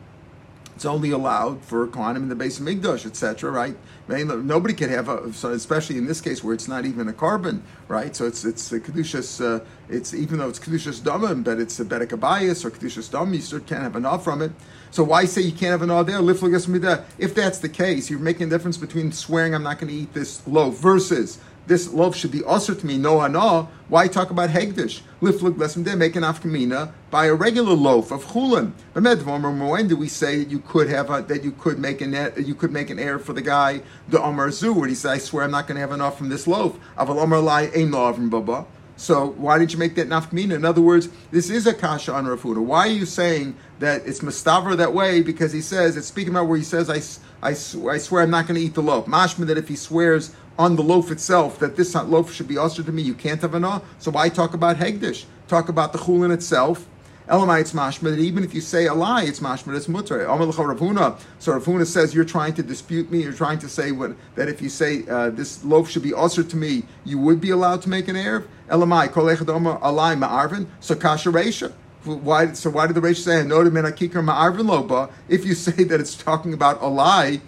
It's 0.77 0.85
only 0.85 1.09
allowed 1.09 1.63
for 1.63 1.87
quantum 1.87 2.21
in 2.21 2.29
the 2.29 2.35
base 2.35 2.59
of 2.59 2.67
Migdash, 2.67 3.07
etc. 3.07 3.49
Right? 3.49 3.75
Nobody 4.07 4.75
can 4.75 4.91
have 4.91 5.09
a, 5.09 5.33
so 5.33 5.49
especially 5.49 5.97
in 5.97 6.05
this 6.05 6.21
case 6.21 6.43
where 6.43 6.53
it's 6.53 6.67
not 6.67 6.85
even 6.85 7.07
a 7.07 7.13
carbon, 7.13 7.63
right? 7.87 8.15
So 8.15 8.27
it's 8.27 8.45
it's 8.45 8.71
a 8.71 8.79
kedushas. 8.79 9.43
Uh, 9.43 9.65
it's 9.89 10.13
even 10.13 10.37
though 10.37 10.49
it's 10.49 10.59
kedushas 10.59 11.01
damim, 11.01 11.43
but 11.43 11.59
it's 11.59 11.79
a 11.79 11.85
bedek 11.85 12.11
or 12.11 12.69
kedushas 12.69 13.09
dam. 13.09 13.33
You 13.33 13.41
still 13.41 13.59
can't 13.61 13.81
have 13.81 13.95
an 13.95 14.05
enough 14.05 14.23
from 14.23 14.43
it. 14.43 14.51
So 14.91 15.03
why 15.03 15.25
say 15.25 15.41
you 15.41 15.51
can't 15.51 15.71
have 15.71 15.81
an 15.81 15.89
enough 15.89 16.05
there? 16.05 17.05
If 17.17 17.33
that's 17.33 17.57
the 17.57 17.69
case, 17.69 18.11
you're 18.11 18.19
making 18.19 18.45
a 18.45 18.49
difference 18.51 18.77
between 18.77 19.11
swearing 19.11 19.55
I'm 19.55 19.63
not 19.63 19.79
going 19.79 19.91
to 19.91 19.99
eat 19.99 20.13
this 20.13 20.47
loaf 20.47 20.77
versus 20.77 21.39
this 21.67 21.93
loaf 21.93 22.15
should 22.15 22.31
be 22.31 22.43
also 22.43 22.73
to 22.73 22.85
me 22.85 22.97
no 22.97 23.19
hana. 23.19 23.67
Why 23.89 24.07
talk 24.07 24.31
about 24.31 24.49
hegdish? 24.49 25.01
Lifluk 25.21 25.57
lesson 25.57 25.83
there 25.83 25.95
make 25.95 26.15
an 26.15 26.23
afkamina 26.23 26.91
by 27.11 27.25
a 27.25 27.33
regular 27.33 27.73
loaf 27.73 28.11
of 28.11 28.25
chulin. 28.25 28.71
When 28.93 29.87
do 29.87 29.95
we 29.95 30.07
say 30.07 30.43
that 30.43 30.49
you 30.49 30.59
could 30.59 30.89
have 30.89 31.09
a, 31.09 31.21
that 31.21 31.43
you 31.43 31.51
could 31.51 31.77
make 31.79 32.01
an 32.01 32.33
you 32.37 32.55
could 32.55 32.71
make 32.71 32.89
an 32.89 32.99
error 32.99 33.19
for 33.19 33.33
the 33.33 33.41
guy 33.41 33.81
the 34.07 34.21
Omar 34.21 34.51
Zu 34.51 34.73
where 34.73 34.87
he 34.87 34.95
said 34.95 35.11
I 35.11 35.17
swear 35.17 35.43
I'm 35.43 35.51
not 35.51 35.67
going 35.67 35.75
to 35.75 35.81
have 35.81 35.91
enough 35.91 36.17
from 36.17 36.29
this 36.29 36.47
loaf. 36.47 36.77
Aval 36.97 37.21
Omar 37.21 37.39
lai 37.39 37.69
ein 37.75 37.91
from 37.91 38.29
baba. 38.29 38.65
So 38.97 39.27
why 39.37 39.59
did 39.59 39.71
you 39.71 39.77
make 39.77 39.93
that 39.95 40.09
nafkamina? 40.09 40.55
In 40.55 40.65
other 40.65 40.81
words, 40.81 41.09
this 41.29 41.51
is 41.51 41.67
a 41.67 41.73
kasha 41.73 42.13
on 42.13 42.25
Rafuda. 42.25 42.63
Why 42.63 42.87
are 42.87 42.91
you 42.91 43.05
saying 43.05 43.55
that 43.77 44.07
it's 44.07 44.21
mustaver 44.21 44.75
that 44.75 44.91
way? 44.91 45.21
Because 45.21 45.53
he 45.53 45.61
says 45.61 45.95
it's 45.95 46.07
speaking 46.07 46.31
about 46.31 46.47
where 46.47 46.57
he 46.57 46.63
says 46.63 46.89
I, 46.89 47.47
I, 47.47 47.51
I 47.51 47.53
swear 47.99 48.23
I'm 48.23 48.31
not 48.31 48.47
going 48.47 48.59
to 48.59 48.65
eat 48.65 48.73
the 48.73 48.81
loaf. 48.81 49.05
Mashma 49.05 49.45
that 49.47 49.57
if 49.57 49.67
he 49.67 49.75
swears 49.75 50.35
on 50.57 50.75
the 50.75 50.83
loaf 50.83 51.11
itself 51.11 51.59
that 51.59 51.75
this 51.75 51.93
loaf 51.95 52.33
should 52.33 52.47
be 52.47 52.57
usher 52.57 52.83
to 52.83 52.91
me, 52.91 53.01
you 53.01 53.13
can't 53.13 53.41
have 53.41 53.53
an 53.53 53.81
So 53.99 54.11
why 54.11 54.29
talk 54.29 54.53
about 54.53 54.77
hegdish? 54.77 55.25
Talk 55.47 55.69
about 55.69 55.93
the 55.93 55.99
chulin 55.99 56.33
itself. 56.33 56.87
Elamai, 57.27 57.59
it's 57.59 57.73
mashma 57.73 58.03
that 58.03 58.19
even 58.19 58.45
if 58.45 58.53
you 58.53 58.61
say 58.61 58.85
a 58.85 58.93
lie, 58.93 59.23
it's 59.23 59.41
mashma 59.41 59.75
it's 59.75 59.89
mutter. 59.89 60.19
Rav 60.25 60.39
Huna. 60.39 61.19
So 61.39 61.51
Rav 61.51 61.65
Huna 61.65 61.85
says 61.85 62.15
you're 62.15 62.23
trying 62.23 62.53
to 62.53 62.63
dispute 62.63 63.11
me. 63.11 63.21
You're 63.21 63.33
trying 63.33 63.59
to 63.59 63.67
say 63.67 63.91
what, 63.91 64.15
that 64.35 64.47
if 64.47 64.61
you 64.61 64.69
say 64.69 65.03
uh, 65.09 65.29
this 65.29 65.63
loaf 65.65 65.89
should 65.89 66.03
be 66.03 66.13
usher 66.13 66.43
to 66.43 66.55
me, 66.55 66.83
you 67.03 67.19
would 67.19 67.41
be 67.41 67.49
allowed 67.49 67.81
to 67.81 67.89
make 67.89 68.07
an 68.07 68.15
erev. 68.15 68.47
Elamai 68.69 69.09
kolechad 69.09 69.49
omer 69.49 69.77
alai 69.79 70.17
ma'arvin. 70.17 70.67
So 70.79 70.95
kasha 70.95 71.29
reisha. 71.29 71.73
Why? 72.05 72.53
So 72.53 72.69
why 72.69 72.87
did 72.87 72.95
the 72.95 73.01
Reish 73.01 73.17
say 73.17 73.43
no 73.43 73.59
menakikar 73.59 74.23
ma'arvin 74.23 74.65
loba? 74.65 75.11
If 75.27 75.45
you 75.45 75.53
say 75.67 75.83
that 75.83 75.99
it's 75.99 76.15
talking 76.15 76.53
about 76.53 76.81
a 76.81 76.87
lie, 76.87 77.41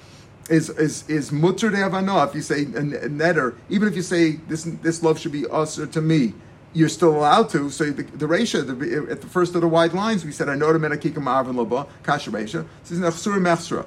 is 0.49 0.69
is 0.69 1.07
is 1.09 1.31
mutter 1.31 1.69
de 1.69 1.77
havana. 1.77 2.25
If 2.25 2.35
you 2.35 2.41
say 2.41 2.65
netter, 2.65 3.55
even 3.69 3.87
if 3.87 3.95
you 3.95 4.01
say 4.01 4.33
this 4.47 4.63
this 4.63 5.03
love 5.03 5.19
should 5.19 5.31
be 5.31 5.45
us 5.47 5.77
or 5.79 5.87
to 5.87 6.01
me, 6.01 6.33
you're 6.73 6.89
still 6.89 7.15
allowed 7.15 7.49
to. 7.49 7.69
So 7.69 7.85
the, 7.91 8.03
the 8.03 8.27
ratio 8.27 8.61
the, 8.61 9.07
at 9.09 9.21
the 9.21 9.27
first 9.27 9.55
of 9.55 9.61
the 9.61 9.67
wide 9.67 9.93
lines, 9.93 10.25
we 10.25 10.31
said 10.31 10.49
I 10.49 10.55
know 10.55 10.73
the 10.73 10.79
menakika 10.79 11.15
ma'arvin 11.15 11.55
loba 11.55 11.87
kasha 12.03 12.31
ratio. 12.31 12.65
This 12.81 12.91
is 12.91 12.99
nechsur 12.99 13.39
mechsra. 13.39 13.85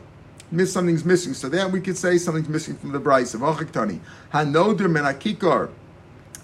Miss 0.50 0.72
something's 0.72 1.04
missing. 1.04 1.34
So 1.34 1.48
then 1.48 1.72
we 1.72 1.80
could 1.80 1.96
say 1.96 2.18
something's 2.18 2.48
missing 2.48 2.76
from 2.76 2.92
the 2.92 3.00
brisa 3.00 3.36
of 3.36 3.56
Achiktani. 3.56 4.00
Hanoder 4.32 4.86
menakikar. 4.86 5.70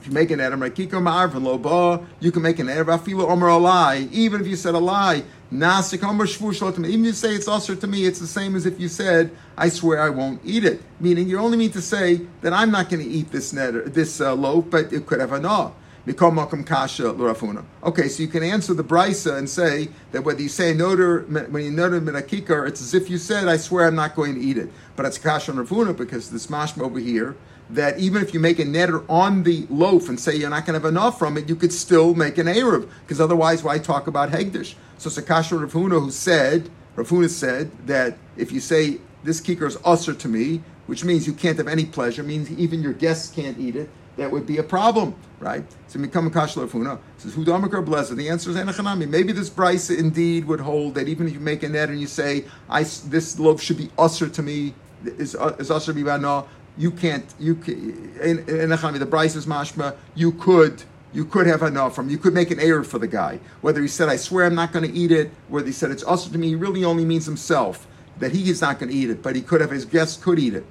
If 0.01 0.07
you 0.07 0.13
make 0.13 0.31
an 0.31 0.39
Adam 0.41 0.61
Rakiko 0.61 0.91
Ma'arvin 0.93 1.43
Loba, 1.43 2.07
you 2.21 2.31
can 2.31 2.41
make 2.43 2.61
an 2.61 2.69
Erev 2.69 2.85
Afilo 2.85 3.29
Omer 3.29 3.49
a 3.49 3.57
lie. 3.57 4.09
Even 4.13 4.41
if 4.41 4.47
you 4.47 4.55
said 4.55 4.77
a 4.77 4.79
lie, 4.79 5.25
Even 5.50 7.05
you 7.05 7.12
say 7.12 7.35
it's 7.35 7.49
usher 7.49 7.75
to 7.75 7.87
me, 7.87 8.05
it's 8.05 8.19
the 8.19 8.26
same 8.26 8.55
as 8.55 8.67
if 8.67 8.78
you 8.78 8.88
said, 8.88 9.31
I 9.57 9.71
swear 9.71 10.02
I 10.02 10.11
won't 10.11 10.40
eat 10.45 10.64
it. 10.64 10.83
Meaning 11.00 11.28
you 11.28 11.38
only 11.38 11.57
mean 11.57 11.71
to 11.73 11.81
say 11.81 12.21
that 12.43 12.52
I'm 12.52 12.71
not 12.71 12.90
going 12.90 13.02
to 13.02 13.09
eat 13.09 13.31
this 13.31 13.52
net, 13.52 13.95
this 13.95 14.21
uh, 14.21 14.35
loaf, 14.35 14.67
but 14.69 14.93
it 14.93 15.07
could 15.07 15.21
have 15.21 15.33
a 15.33 15.40
no. 15.40 15.75
Okay, 16.07 18.09
so 18.09 18.23
you 18.23 18.28
can 18.28 18.43
answer 18.43 18.73
the 18.73 18.85
brisa 18.85 19.37
and 19.37 19.49
say 19.49 19.88
that 20.12 20.25
whether 20.25 20.40
you 20.40 20.49
say 20.49 20.73
noder 20.73 21.21
when 21.50 21.64
you 21.64 21.71
noder 21.71 22.00
minakikar, 22.00 22.67
it's 22.67 22.81
as 22.81 22.95
if 22.95 23.11
you 23.11 23.19
said, 23.19 23.47
"I 23.47 23.59
swear 23.59 23.87
I'm 23.87 23.95
not 23.95 24.14
going 24.14 24.35
to 24.35 24.40
eat 24.40 24.57
it." 24.57 24.71
But 24.97 25.05
it's 25.05 25.19
kasha 25.19 25.50
and 25.50 25.61
Rav 25.61 25.69
Huna 25.69 25.95
because 25.95 26.31
this 26.31 26.47
mashma 26.47 26.83
over 26.83 26.99
here 26.99 27.37
that 27.71 27.99
even 27.99 28.23
if 28.23 28.33
you 28.33 28.41
make 28.41 28.59
a 28.59 28.65
netter 28.65 29.05
on 29.09 29.43
the 29.43 29.67
loaf 29.69 30.09
and 30.09 30.19
say 30.19 30.35
you're 30.35 30.51
not 30.51 30.67
going 30.67 30.79
to 30.79 30.85
have 30.85 30.91
enough 30.91 31.19
from 31.19 31.37
it, 31.37 31.49
you 31.49 31.57
could 31.57 31.73
still 31.73 32.15
make 32.15 32.39
an 32.39 32.47
eruv 32.47 32.89
because 33.03 33.21
otherwise, 33.21 33.63
why 33.63 33.79
talk 33.79 34.07
about 34.07 34.31
hegdish? 34.31 34.75
So 34.97 35.11
Sakasha 35.11 35.61
Rav 35.61 35.73
Huna 35.73 36.01
who 36.01 36.11
said 36.11 36.71
Rav 36.97 37.09
Huna 37.09 37.29
said 37.29 37.71
that 37.87 38.19
if 38.37 38.51
you 38.53 38.61
say 38.61 38.99
this 39.23 39.41
kikar 39.41 39.67
is 39.67 39.79
usher 39.85 40.15
to 40.15 40.29
me, 40.29 40.63
which 40.87 41.05
means 41.05 41.27
you 41.27 41.35
can't 41.35 41.59
have 41.59 41.69
any 41.69 41.85
pleasure, 41.85 42.23
means 42.23 42.51
even 42.51 42.83
your 42.83 42.95
guests 42.95 43.31
can't 43.35 43.59
eat 43.59 43.77
it 43.77 43.91
that 44.19 44.31
would 44.31 44.47
be 44.47 44.59
a 44.59 44.63
problem, 44.63 45.15
right? 45.39 45.65
So 45.87 45.99
a 45.99 46.03
kashla 46.03 46.69
funa. 46.69 46.99
Says 47.17 47.35
hudamakar 47.35 47.85
blessed. 47.85 48.17
The 48.17 48.29
answer 48.29 48.51
is 48.51 48.57
enachanami. 48.57 49.09
Maybe 49.09 49.33
this 49.33 49.49
brisa 49.49 49.97
indeed 49.97 50.45
would 50.45 50.61
hold 50.61 50.97
that 50.97 51.09
even 51.09 51.27
if 51.27 51.33
you 51.33 51.41
make 51.41 51.63
a 51.63 51.69
net 51.69 51.89
and 51.89 52.01
you 52.01 52.07
say, 52.07 52.45
"I 52.69 52.83
this 52.83 53.39
loaf 53.39 53.63
should 53.63 53.79
be 53.79 53.91
usher 53.97 54.29
to 54.29 54.43
me," 54.43 54.75
is 55.05 55.35
is 55.59 55.71
usher 55.71 55.95
bivana. 55.95 56.45
You 56.78 56.92
can't. 56.92 57.25
You 57.38 57.56
can, 57.56 58.08
enachanami. 58.16 59.00
The 59.00 59.06
brisa 59.06 59.37
is 59.37 59.47
mashma. 59.47 59.97
You 60.14 60.32
could. 60.32 60.85
You 61.12 61.25
could 61.25 61.47
have 61.47 61.62
enough 61.62 61.94
from. 61.94 62.08
You 62.08 62.18
could 62.18 62.35
make 62.35 62.50
an 62.50 62.61
error 62.61 62.85
for 62.85 62.99
the 62.99 63.08
guy. 63.08 63.40
Whether 63.61 63.82
he 63.82 63.88
said, 63.88 64.08
"I 64.08 64.16
swear 64.16 64.47
I'm 64.47 64.54
not 64.54 64.73
going 64.73 64.90
to 64.90 64.97
eat 64.97 65.11
it," 65.11 65.32
whether 65.49 65.66
he 65.66 65.73
said 65.73 65.90
it's 65.90 66.04
usher 66.06 66.30
to 66.30 66.38
me, 66.38 66.49
he 66.49 66.54
really 66.54 66.85
only 66.85 67.04
means 67.04 67.26
himself 67.26 67.87
that 68.20 68.32
he 68.32 68.49
is 68.49 68.61
not 68.61 68.78
going 68.78 68.90
to 68.90 68.97
eat 68.97 69.11
it, 69.11 69.23
but 69.23 69.35
he 69.35 69.42
could 69.42 69.61
have 69.61 69.70
his 69.70 69.85
guests 69.85 70.23
could 70.23 70.38
eat 70.38 70.54
it. 70.54 70.64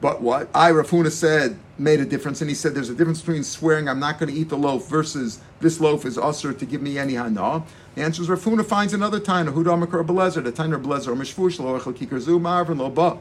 But 0.00 0.22
what 0.22 0.48
I 0.54 0.70
Rav 0.70 0.88
Huna 0.88 1.10
said 1.10 1.58
made 1.78 2.00
a 2.00 2.06
difference, 2.06 2.40
and 2.40 2.48
he 2.48 2.56
said 2.56 2.74
there's 2.74 2.88
a 2.88 2.94
difference 2.94 3.20
between 3.20 3.44
swearing 3.44 3.88
I'm 3.88 4.00
not 4.00 4.18
going 4.18 4.32
to 4.32 4.38
eat 4.38 4.48
the 4.48 4.56
loaf 4.56 4.88
versus 4.88 5.40
this 5.60 5.78
loaf 5.78 6.06
is 6.06 6.16
usher 6.16 6.54
to 6.54 6.64
give 6.64 6.80
me 6.80 6.98
any 6.98 7.14
hana. 7.14 7.62
The 7.96 8.02
answer 8.02 8.22
is 8.22 8.30
Rav 8.30 8.42
Huna 8.42 8.64
finds 8.64 8.94
another 8.94 9.20
time. 9.20 9.46
a 9.46 9.52
Hudamakar 9.52 10.06
Belezer, 10.06 10.42
the 10.42 10.52
Taina 10.52 10.82
Belezer, 10.82 11.08
or 11.08 11.16
Mishfush, 11.16 11.58
Lo 11.58 11.78
Echel 11.78 11.92
Kikar 11.92 12.18
Zu, 12.18 12.38
Marvin, 12.38 12.78
Lo 12.78 12.88
Ba. 12.88 13.18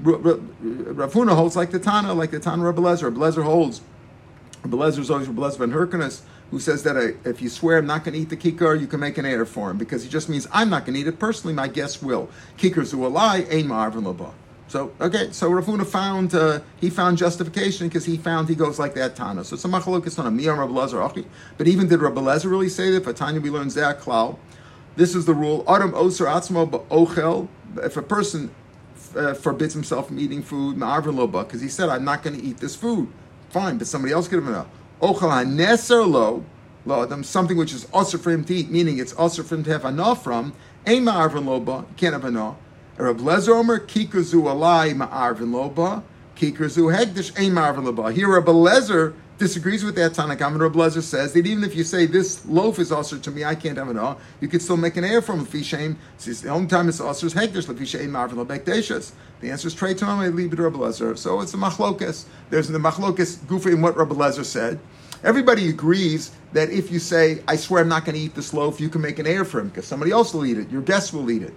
Rav 0.00 1.12
Huna 1.12 1.34
holds 1.34 1.56
like 1.56 1.70
the 1.70 1.78
Tana, 1.78 2.14
like 2.14 2.30
the 2.30 2.40
Tana 2.40 2.62
Rebelezer. 2.62 3.14
Belezer 3.14 3.44
holds. 3.44 3.80
Belezer 4.64 5.00
is 5.00 5.10
always 5.10 5.28
Belezer 5.28 5.58
ben 5.58 5.70
Hyrcanus, 5.72 6.22
who 6.50 6.58
says 6.58 6.82
that 6.84 6.96
uh, 6.96 7.28
if 7.28 7.42
you 7.42 7.48
swear 7.48 7.78
I'm 7.78 7.86
not 7.86 8.04
going 8.04 8.14
to 8.14 8.20
eat 8.20 8.30
the 8.30 8.36
kikar, 8.36 8.80
you 8.80 8.86
can 8.86 9.00
make 9.00 9.18
an 9.18 9.26
error 9.26 9.46
for 9.46 9.70
him 9.70 9.78
because 9.78 10.02
he 10.02 10.08
just 10.08 10.28
means 10.28 10.46
I'm 10.52 10.70
not 10.70 10.84
going 10.84 10.94
to 10.94 11.00
eat 11.00 11.06
it 11.06 11.18
personally. 11.18 11.54
My 11.54 11.68
guests 11.68 12.02
will. 12.02 12.28
Kikar 12.58 12.84
zu 12.84 13.06
lie, 13.06 13.46
ein 13.50 13.68
marvin 13.68 14.04
lo 14.04 14.34
so 14.72 14.90
okay, 15.02 15.30
so 15.32 15.50
Rav 15.50 15.66
Huna 15.66 15.86
found 15.86 16.34
uh, 16.34 16.60
he 16.80 16.88
found 16.88 17.18
justification 17.18 17.88
because 17.88 18.06
he 18.06 18.16
found 18.16 18.48
he 18.48 18.54
goes 18.54 18.78
like 18.78 18.94
that 18.94 19.14
Tana. 19.14 19.44
So 19.44 19.52
it's 19.52 19.64
a 19.66 19.68
machlokas 19.68 20.18
on 20.18 20.26
a 20.26 20.30
miyam 20.30 20.56
Rabbi 20.56 20.72
Lezer 20.72 21.26
But 21.58 21.68
even 21.68 21.88
did 21.88 22.00
Rabbi 22.00 22.22
Lezer 22.22 22.50
really 22.50 22.70
say 22.70 22.90
that? 22.92 23.04
For 23.04 23.12
Tanya 23.12 23.38
we 23.38 23.50
learn 23.50 23.68
cloud. 23.96 24.38
This 24.96 25.14
is 25.14 25.26
the 25.26 25.34
rule. 25.34 25.62
Adam 25.68 25.92
oser 25.94 26.24
atzmo 26.24 26.86
ochel. 26.86 27.48
If 27.84 27.98
a 27.98 28.02
person 28.02 28.50
uh, 29.16 29.34
forbids 29.34 29.74
himself 29.74 30.08
from 30.08 30.18
eating 30.18 30.42
food, 30.42 30.76
ma'arvin 30.76 31.14
loba, 31.14 31.44
because 31.44 31.60
he 31.60 31.68
said 31.68 31.88
I'm 31.88 32.04
not 32.04 32.22
going 32.22 32.38
to 32.38 32.44
eat 32.44 32.58
this 32.58 32.74
food. 32.74 33.08
Fine, 33.50 33.78
but 33.78 33.86
somebody 33.86 34.12
else 34.12 34.28
could 34.28 34.42
have 34.42 34.52
a 34.52 34.66
ochel 35.00 35.30
haneser 35.30 36.08
lo. 36.10 36.44
Lo, 36.84 37.22
something 37.22 37.56
which 37.56 37.72
is 37.72 37.86
also 37.92 38.18
for 38.18 38.30
him 38.30 38.44
to 38.44 38.54
eat, 38.54 38.70
meaning 38.70 38.98
it's 38.98 39.12
also 39.12 39.42
for 39.42 39.54
him 39.54 39.64
to 39.64 39.70
have 39.70 39.84
enough 39.84 40.24
from. 40.24 40.52
Ma'arvin 40.86 41.44
loba, 41.44 41.84
can't 41.96 42.12
have 42.12 42.24
enough. 42.24 42.56
Rab 42.96 43.18
Lezer 43.18 43.54
Omer, 43.54 43.78
Kikazu 43.78 44.42
alai 44.42 44.94
ma'arvin 44.94 45.50
loba, 45.50 46.02
Kikazu 46.36 46.92
hegdish 46.94 47.38
ein 47.38 47.52
ma'arvin 47.52 47.92
loba. 47.92 48.12
Here 48.12 48.28
Rab 48.28 48.46
Lezer 48.46 49.14
disagrees 49.38 49.84
with 49.84 49.94
that 49.96 50.12
Tanakh. 50.12 50.46
And 50.46 50.60
Rab 50.60 50.74
Lezer 50.74 51.02
says 51.02 51.32
that 51.32 51.46
even 51.46 51.64
if 51.64 51.74
you 51.74 51.84
say 51.84 52.06
this 52.06 52.44
loaf 52.46 52.78
is 52.78 52.92
also 52.92 53.18
to 53.18 53.30
me, 53.30 53.44
I 53.44 53.54
can't 53.54 53.76
have 53.78 53.88
it 53.88 53.96
all, 53.96 54.20
you 54.40 54.48
could 54.48 54.62
still 54.62 54.76
make 54.76 54.96
an 54.96 55.04
air 55.04 55.22
from 55.22 55.46
Fishain. 55.46 55.96
The 56.18 56.48
only 56.48 56.68
time 56.68 56.88
it's 56.88 57.00
also 57.00 57.26
is 57.26 57.34
hegdish, 57.34 57.66
Fishain 57.66 58.08
ma'arvin 58.08 58.44
loba 58.44 59.12
The 59.40 59.50
answer 59.50 59.68
is 59.68 59.74
trade 59.74 59.98
to 59.98 60.04
him, 60.04 60.18
I 60.18 60.28
leave 60.28 60.52
it 60.52 60.56
to 60.56 60.62
Rab 60.62 60.74
Lezer. 60.74 61.16
So 61.18 61.40
it's 61.40 61.54
a 61.54 61.56
machlokas. 61.56 62.26
There's 62.50 62.68
the 62.68 62.78
machlokas 62.78 63.38
gufa 63.46 63.72
in 63.72 63.82
what 63.82 63.96
Rab 63.96 64.10
Lezer 64.10 64.44
said. 64.44 64.78
Everybody 65.24 65.68
agrees 65.68 66.32
that 66.52 66.70
if 66.70 66.90
you 66.90 66.98
say, 66.98 67.42
I 67.46 67.54
swear 67.56 67.82
I'm 67.82 67.88
not 67.88 68.04
going 68.04 68.16
to 68.16 68.20
eat 68.20 68.34
this 68.34 68.52
loaf, 68.52 68.80
you 68.80 68.88
can 68.88 69.00
make 69.00 69.20
an 69.20 69.26
air 69.26 69.44
for 69.44 69.60
him 69.60 69.68
because 69.68 69.86
somebody 69.86 70.10
else 70.10 70.34
will 70.34 70.44
eat 70.44 70.58
it. 70.58 70.68
Your 70.70 70.82
guests 70.82 71.12
will 71.12 71.30
eat 71.30 71.42
it. 71.42 71.54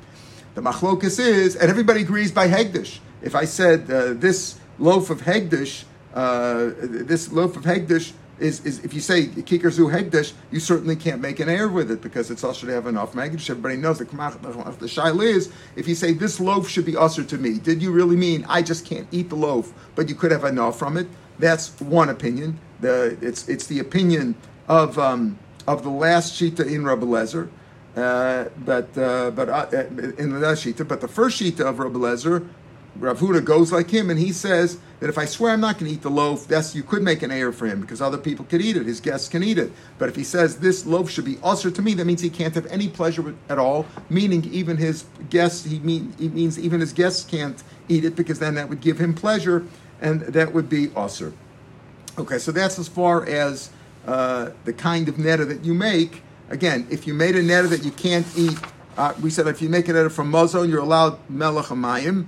The 0.53 0.61
machlokus 0.61 1.19
is, 1.19 1.55
and 1.55 1.69
everybody 1.69 2.01
agrees 2.01 2.31
by 2.31 2.47
Hegdish. 2.47 2.99
If 3.21 3.35
I 3.35 3.45
said 3.45 3.89
uh, 3.89 4.13
this 4.13 4.59
loaf 4.77 5.09
of 5.09 5.21
Hegdish, 5.21 5.83
uh, 6.15 6.71
this 6.79 7.31
loaf 7.31 7.57
of 7.57 7.63
Hegdish 7.63 8.13
is, 8.39 8.65
is 8.65 8.83
if 8.83 8.93
you 8.93 9.01
say 9.01 9.27
kikar 9.27 9.71
zu 9.71 9.87
Hegdish, 9.87 10.33
you 10.51 10.59
certainly 10.59 10.95
can't 10.95 11.21
make 11.21 11.39
an 11.39 11.49
error 11.49 11.69
with 11.69 11.91
it 11.91 12.01
because 12.01 12.31
it's 12.31 12.43
also 12.43 12.67
to 12.67 12.73
have 12.73 12.87
enough 12.87 13.13
Megdish. 13.13 13.49
Everybody 13.49 13.77
knows 13.77 13.99
that 13.99 14.09
the 14.09 14.87
shail 14.87 15.23
is 15.23 15.51
if 15.75 15.87
you 15.87 15.95
say 15.95 16.13
this 16.13 16.39
loaf 16.39 16.67
should 16.67 16.85
be 16.85 16.97
usher 16.97 17.23
to 17.23 17.37
me, 17.37 17.59
did 17.59 17.81
you 17.81 17.91
really 17.91 18.15
mean 18.15 18.45
I 18.47 18.61
just 18.61 18.85
can't 18.85 19.07
eat 19.11 19.29
the 19.29 19.35
loaf, 19.35 19.73
but 19.95 20.09
you 20.09 20.15
could 20.15 20.31
have 20.31 20.45
enough 20.45 20.79
from 20.79 20.97
it? 20.97 21.07
That's 21.39 21.79
one 21.81 22.09
opinion. 22.09 22.59
The, 22.79 23.17
it's, 23.21 23.47
it's 23.49 23.67
the 23.67 23.79
opinion 23.79 24.35
of, 24.67 24.97
um, 24.97 25.37
of 25.67 25.83
the 25.83 25.89
last 25.89 26.39
Shita 26.39 26.65
in 26.65 26.85
Rabbi 26.85 27.05
Lezer. 27.05 27.49
Uh, 27.95 28.49
but 28.57 28.97
uh, 28.97 29.31
but 29.31 29.47
uh, 29.47 29.67
in 30.17 30.33
the 30.33 30.39
last 30.39 30.65
shita, 30.65 30.85
but 30.85 30.99
the 30.99 31.07
first 31.07 31.41
shita 31.41 31.61
of 31.61 31.79
Rabbi 31.79 31.97
Lezer, 31.97 32.45
Rav 32.97 33.19
Huda 33.19 33.43
goes 33.43 33.71
like 33.71 33.89
him, 33.89 34.09
and 34.09 34.19
he 34.19 34.31
says 34.31 34.77
that 34.99 35.09
if 35.09 35.17
I 35.17 35.25
swear 35.25 35.51
I'm 35.51 35.61
not 35.61 35.77
going 35.77 35.89
to 35.89 35.95
eat 35.95 36.01
the 36.01 36.09
loaf, 36.09 36.47
that's 36.47 36.75
you 36.75 36.83
could 36.83 37.03
make 37.03 37.21
an 37.21 37.31
error 37.31 37.51
for 37.51 37.65
him 37.65 37.81
because 37.81 38.01
other 38.01 38.17
people 38.17 38.45
could 38.45 38.61
eat 38.61 38.77
it, 38.77 38.85
his 38.85 38.99
guests 39.01 39.27
can 39.27 39.43
eat 39.43 39.57
it. 39.57 39.71
But 39.97 40.09
if 40.09 40.15
he 40.15 40.23
says 40.23 40.57
this 40.59 40.85
loaf 40.85 41.09
should 41.09 41.25
be 41.25 41.37
usher 41.43 41.69
to 41.71 41.81
me, 41.81 41.93
that 41.95 42.05
means 42.05 42.21
he 42.21 42.29
can't 42.29 42.55
have 42.55 42.65
any 42.67 42.87
pleasure 42.87 43.35
at 43.49 43.59
all. 43.59 43.85
Meaning 44.09 44.45
even 44.45 44.77
his 44.77 45.05
guests, 45.29 45.65
he, 45.65 45.79
mean, 45.79 46.13
he 46.17 46.29
means 46.29 46.57
even 46.57 46.79
his 46.79 46.93
guests 46.93 47.23
can't 47.23 47.61
eat 47.89 48.05
it 48.05 48.15
because 48.15 48.39
then 48.39 48.55
that 48.55 48.69
would 48.69 48.81
give 48.81 48.99
him 48.99 49.13
pleasure, 49.13 49.65
and 50.01 50.21
that 50.21 50.53
would 50.53 50.69
be 50.69 50.91
usher. 50.95 51.33
Okay, 52.17 52.37
so 52.37 52.51
that's 52.51 52.79
as 52.79 52.87
far 52.87 53.25
as 53.25 53.69
uh, 54.07 54.51
the 54.63 54.73
kind 54.73 55.09
of 55.09 55.17
netta 55.17 55.45
that 55.45 55.65
you 55.65 55.73
make 55.73 56.21
Again, 56.49 56.85
if 56.91 57.07
you 57.07 57.13
made 57.13 57.35
a 57.35 57.41
netta 57.41 57.67
that 57.69 57.83
you 57.83 57.91
can't 57.91 58.27
eat, 58.37 58.57
uh, 58.97 59.13
we 59.21 59.29
said 59.29 59.47
if 59.47 59.61
you 59.61 59.69
make 59.69 59.89
a 59.89 59.93
neder 59.93 60.11
from 60.11 60.29
mazon, 60.29 60.69
you're 60.69 60.79
allowed 60.79 61.17
melech 61.29 61.65
amayim. 61.65 62.27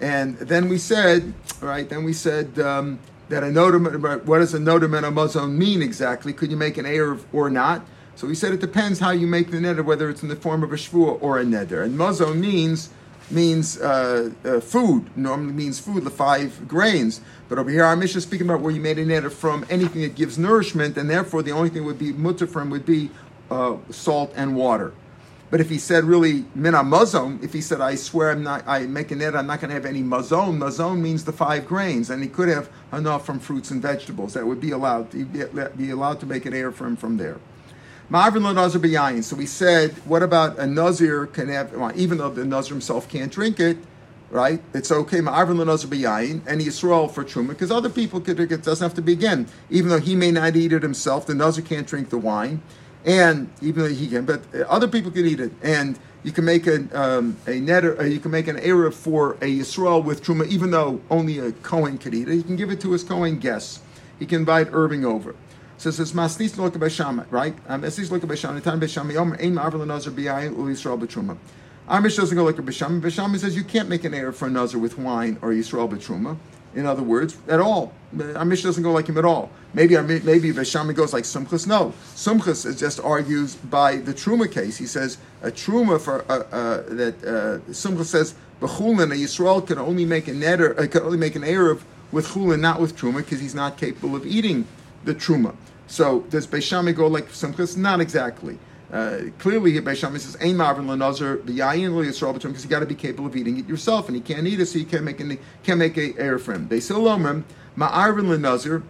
And 0.00 0.38
then 0.38 0.68
we 0.68 0.78
said, 0.78 1.32
right, 1.60 1.88
then 1.88 2.04
we 2.04 2.12
said 2.12 2.58
um, 2.58 2.98
that 3.28 3.42
a 3.42 3.46
nodim, 3.46 4.24
what 4.24 4.38
does 4.38 4.54
a 4.54 4.58
nodim 4.58 4.96
and 4.96 5.06
a 5.06 5.10
mazon 5.10 5.58
mean 5.58 5.82
exactly? 5.82 6.32
Could 6.32 6.50
you 6.50 6.56
make 6.56 6.78
an 6.78 6.84
erev 6.84 7.24
or 7.32 7.50
not? 7.50 7.84
So 8.14 8.26
we 8.26 8.34
said 8.34 8.52
it 8.52 8.60
depends 8.60 8.98
how 8.98 9.10
you 9.10 9.26
make 9.26 9.50
the 9.50 9.58
neder, 9.58 9.84
whether 9.84 10.08
it's 10.10 10.22
in 10.22 10.28
the 10.28 10.36
form 10.36 10.62
of 10.62 10.72
a 10.72 10.76
shvua 10.76 11.20
or 11.22 11.38
a 11.38 11.44
neder. 11.44 11.84
And 11.84 11.96
mazon 11.96 12.40
means 12.40 12.90
means 13.30 13.78
uh, 13.78 14.30
uh, 14.44 14.60
food. 14.60 15.14
Normally 15.16 15.52
means 15.52 15.78
food, 15.78 16.04
the 16.04 16.10
five 16.10 16.66
grains. 16.66 17.20
But 17.48 17.58
over 17.58 17.70
here, 17.70 17.84
our 17.84 17.94
mission 17.94 18.18
is 18.18 18.24
speaking 18.24 18.46
about 18.46 18.60
where 18.60 18.72
you 18.72 18.80
made 18.80 18.98
a 18.98 19.04
neder 19.04 19.30
from 19.30 19.66
anything 19.68 20.02
that 20.02 20.14
gives 20.14 20.38
nourishment, 20.38 20.96
and 20.96 21.10
therefore 21.10 21.42
the 21.42 21.52
only 21.52 21.68
thing 21.68 21.84
would 21.84 21.98
be 21.98 22.12
mutter 22.12 22.46
from 22.46 22.70
would 22.70 22.86
be 22.86 23.10
uh, 23.50 23.76
salt 23.90 24.32
and 24.34 24.56
water. 24.56 24.92
But 25.50 25.60
if 25.60 25.70
he 25.70 25.78
said 25.78 26.04
really 26.04 26.44
mina 26.54 26.82
mazon, 26.82 27.40
if 27.42 27.52
he 27.54 27.60
said 27.60 27.80
I 27.80 27.94
swear 27.94 28.32
I'm 28.32 28.42
not, 28.42 28.64
I 28.66 28.80
make 28.80 29.10
an 29.10 29.22
ed, 29.22 29.34
I'm 29.34 29.46
not 29.46 29.60
going 29.60 29.70
to 29.70 29.74
have 29.74 29.86
any 29.86 30.02
mazon. 30.02 30.58
Mazon 30.58 31.00
means 31.00 31.24
the 31.24 31.32
five 31.32 31.66
grains, 31.66 32.10
and 32.10 32.22
he 32.22 32.28
could 32.28 32.48
have 32.48 32.68
enough 32.92 33.24
from 33.24 33.38
fruits 33.40 33.70
and 33.70 33.80
vegetables 33.80 34.34
that 34.34 34.46
would 34.46 34.60
be 34.60 34.70
allowed. 34.72 35.10
To 35.12 35.24
be, 35.24 35.44
be 35.76 35.90
allowed 35.90 36.20
to 36.20 36.26
make 36.26 36.44
an 36.44 36.52
air 36.52 36.70
from 36.70 36.96
from 36.96 37.16
there. 37.16 37.38
Ma'avin 38.10 38.42
lo 38.42 38.52
nazir. 38.52 39.22
So 39.22 39.36
we 39.36 39.44
said, 39.44 39.92
what 40.06 40.22
about 40.22 40.58
a 40.58 40.66
nazir 40.66 41.26
can 41.26 41.48
have, 41.48 41.72
well, 41.72 41.92
even 41.94 42.16
though 42.16 42.30
the 42.30 42.44
nazir 42.44 42.72
himself 42.74 43.06
can't 43.06 43.30
drink 43.30 43.60
it, 43.60 43.76
right? 44.30 44.62
It's 44.72 44.90
okay. 44.90 45.18
Ma'avin 45.18 45.56
lo 45.56 45.64
nazir 45.64 45.90
b'yayin 45.90 46.40
and 46.46 46.62
for 47.12 47.24
truma 47.24 47.48
because 47.48 47.70
other 47.70 47.90
people 47.90 48.20
could 48.22 48.36
drink 48.36 48.52
it. 48.52 48.62
Doesn't 48.62 48.84
have 48.84 48.94
to 48.94 49.02
be 49.02 49.12
again. 49.12 49.46
Even 49.68 49.90
though 49.90 50.00
he 50.00 50.14
may 50.14 50.30
not 50.30 50.56
eat 50.56 50.72
it 50.72 50.82
himself, 50.82 51.26
the 51.26 51.34
nazir 51.34 51.62
can't 51.62 51.86
drink 51.86 52.08
the 52.08 52.18
wine 52.18 52.62
and 53.04 53.50
even 53.62 53.82
though 53.82 53.88
he 53.88 54.08
can, 54.08 54.24
but 54.24 54.42
other 54.68 54.88
people 54.88 55.10
can 55.10 55.26
eat 55.26 55.40
it, 55.40 55.52
and 55.62 55.98
you 56.24 56.32
can 56.32 56.44
make 56.44 56.66
a 56.66 56.76
um, 56.98 57.36
a 57.46 57.60
netter, 57.60 57.98
uh, 57.98 58.04
you 58.04 58.18
can 58.20 58.30
make 58.30 58.48
an 58.48 58.56
eruv 58.56 58.94
for 58.94 59.32
a 59.34 59.58
yisrael 59.58 60.02
with 60.04 60.22
truma, 60.22 60.46
even 60.48 60.70
though 60.70 61.00
only 61.10 61.38
a 61.38 61.52
kohen 61.52 61.98
could 61.98 62.14
eat 62.14 62.28
it. 62.28 62.34
He 62.34 62.42
can 62.42 62.56
give 62.56 62.70
it 62.70 62.80
to 62.82 62.92
his 62.92 63.04
kohen 63.04 63.38
guests. 63.38 63.80
He 64.18 64.26
can 64.26 64.40
invite 64.40 64.68
Irving 64.72 65.04
over. 65.04 65.34
So 65.76 65.90
it 65.90 65.92
says 65.92 66.12
masnis 66.12 66.56
look 66.56 66.74
b'shama, 66.74 67.24
right? 67.30 67.56
Masnis 67.68 68.10
look 68.10 68.22
b'shama. 68.22 68.60
Time 68.62 68.80
b'shama 68.80 69.12
yomer 69.12 69.40
ein 69.40 69.54
ma'aver 69.54 69.74
l'nazar 69.74 70.10
b'yayin 70.10 70.56
u'yisrael 70.56 71.00
b'truma. 71.00 71.38
Amish 71.88 72.16
doesn't 72.16 72.36
go 72.36 72.42
like 72.42 72.58
a 72.58 72.62
b'shama. 72.62 73.00
B'shama 73.00 73.38
says 73.38 73.54
you 73.54 73.62
can't 73.62 73.88
make 73.88 74.02
an 74.02 74.12
eruv 74.12 74.34
for 74.34 74.48
a 74.48 74.50
nazar 74.50 74.80
with 74.80 74.98
wine 74.98 75.38
or 75.40 75.50
yisrael 75.50 75.88
b'truma. 75.88 76.36
In 76.74 76.86
other 76.86 77.02
words, 77.02 77.36
at 77.48 77.60
all. 77.60 77.92
Our 78.36 78.44
Mishnah 78.44 78.68
doesn't 78.68 78.82
go 78.82 78.92
like 78.92 79.08
him 79.08 79.18
at 79.18 79.24
all. 79.24 79.50
Maybe 79.74 79.96
maybe 80.00 80.52
Veshami 80.52 80.94
goes 80.94 81.12
like 81.12 81.24
Sumchus. 81.24 81.66
No, 81.66 81.92
Sumchus 82.14 82.78
just 82.78 83.00
argues 83.00 83.54
by 83.54 83.96
the 83.96 84.14
Truma 84.14 84.50
case. 84.50 84.78
He 84.78 84.86
says 84.86 85.18
a 85.42 85.50
Truma 85.50 86.00
for 86.00 86.24
uh, 86.30 86.44
uh, 86.50 86.82
that 86.94 87.14
uh, 87.22 87.70
Sumchus 87.70 88.06
says 88.06 88.34
Bechulin 88.60 89.12
a 89.12 89.16
Yisrael 89.16 89.66
can 89.66 89.78
only 89.78 90.04
make 90.04 90.26
a 90.26 90.32
netter, 90.32 90.78
uh, 90.78 90.86
can 90.86 91.02
only 91.02 91.18
make 91.18 91.36
an 91.36 91.42
erev 91.42 91.82
with 92.10 92.28
Chulin, 92.28 92.60
not 92.60 92.80
with 92.80 92.96
Truma, 92.96 93.18
because 93.18 93.40
he's 93.40 93.54
not 93.54 93.76
capable 93.76 94.16
of 94.16 94.26
eating 94.26 94.66
the 95.04 95.14
Truma. 95.14 95.54
So 95.86 96.20
does 96.30 96.46
Beishami 96.46 96.94
go 96.94 97.06
like 97.06 97.28
Sumchus? 97.28 97.76
Not 97.76 98.00
exactly. 98.00 98.58
Uh, 98.90 99.24
clearly, 99.38 99.72
Beishami 99.72 100.18
says, 100.18 100.36
"Ein 100.40 100.56
marvin 100.56 100.86
lenazar 100.86 101.38
b'yayin 101.42 101.94
lo 101.94 102.02
yisrael 102.02 102.32
because 102.32 102.64
you 102.64 102.70
got 102.70 102.80
to 102.80 102.86
be 102.86 102.94
capable 102.94 103.26
of 103.26 103.36
eating 103.36 103.58
it 103.58 103.68
yourself, 103.68 104.08
and 104.08 104.16
he 104.16 104.22
can't 104.22 104.46
eat 104.46 104.58
it, 104.60 104.66
so 104.66 104.78
you 104.78 104.86
can't 104.86 105.04
make 105.04 105.20
an, 105.20 105.38
can't 105.62 105.78
make 105.78 105.98
a 105.98 106.14
error 106.18 106.38
for 106.38 106.54
him." 106.54 106.66
Beisilomim 106.66 107.44
ma'arvin 107.76 108.28
lenazar. 108.28 108.82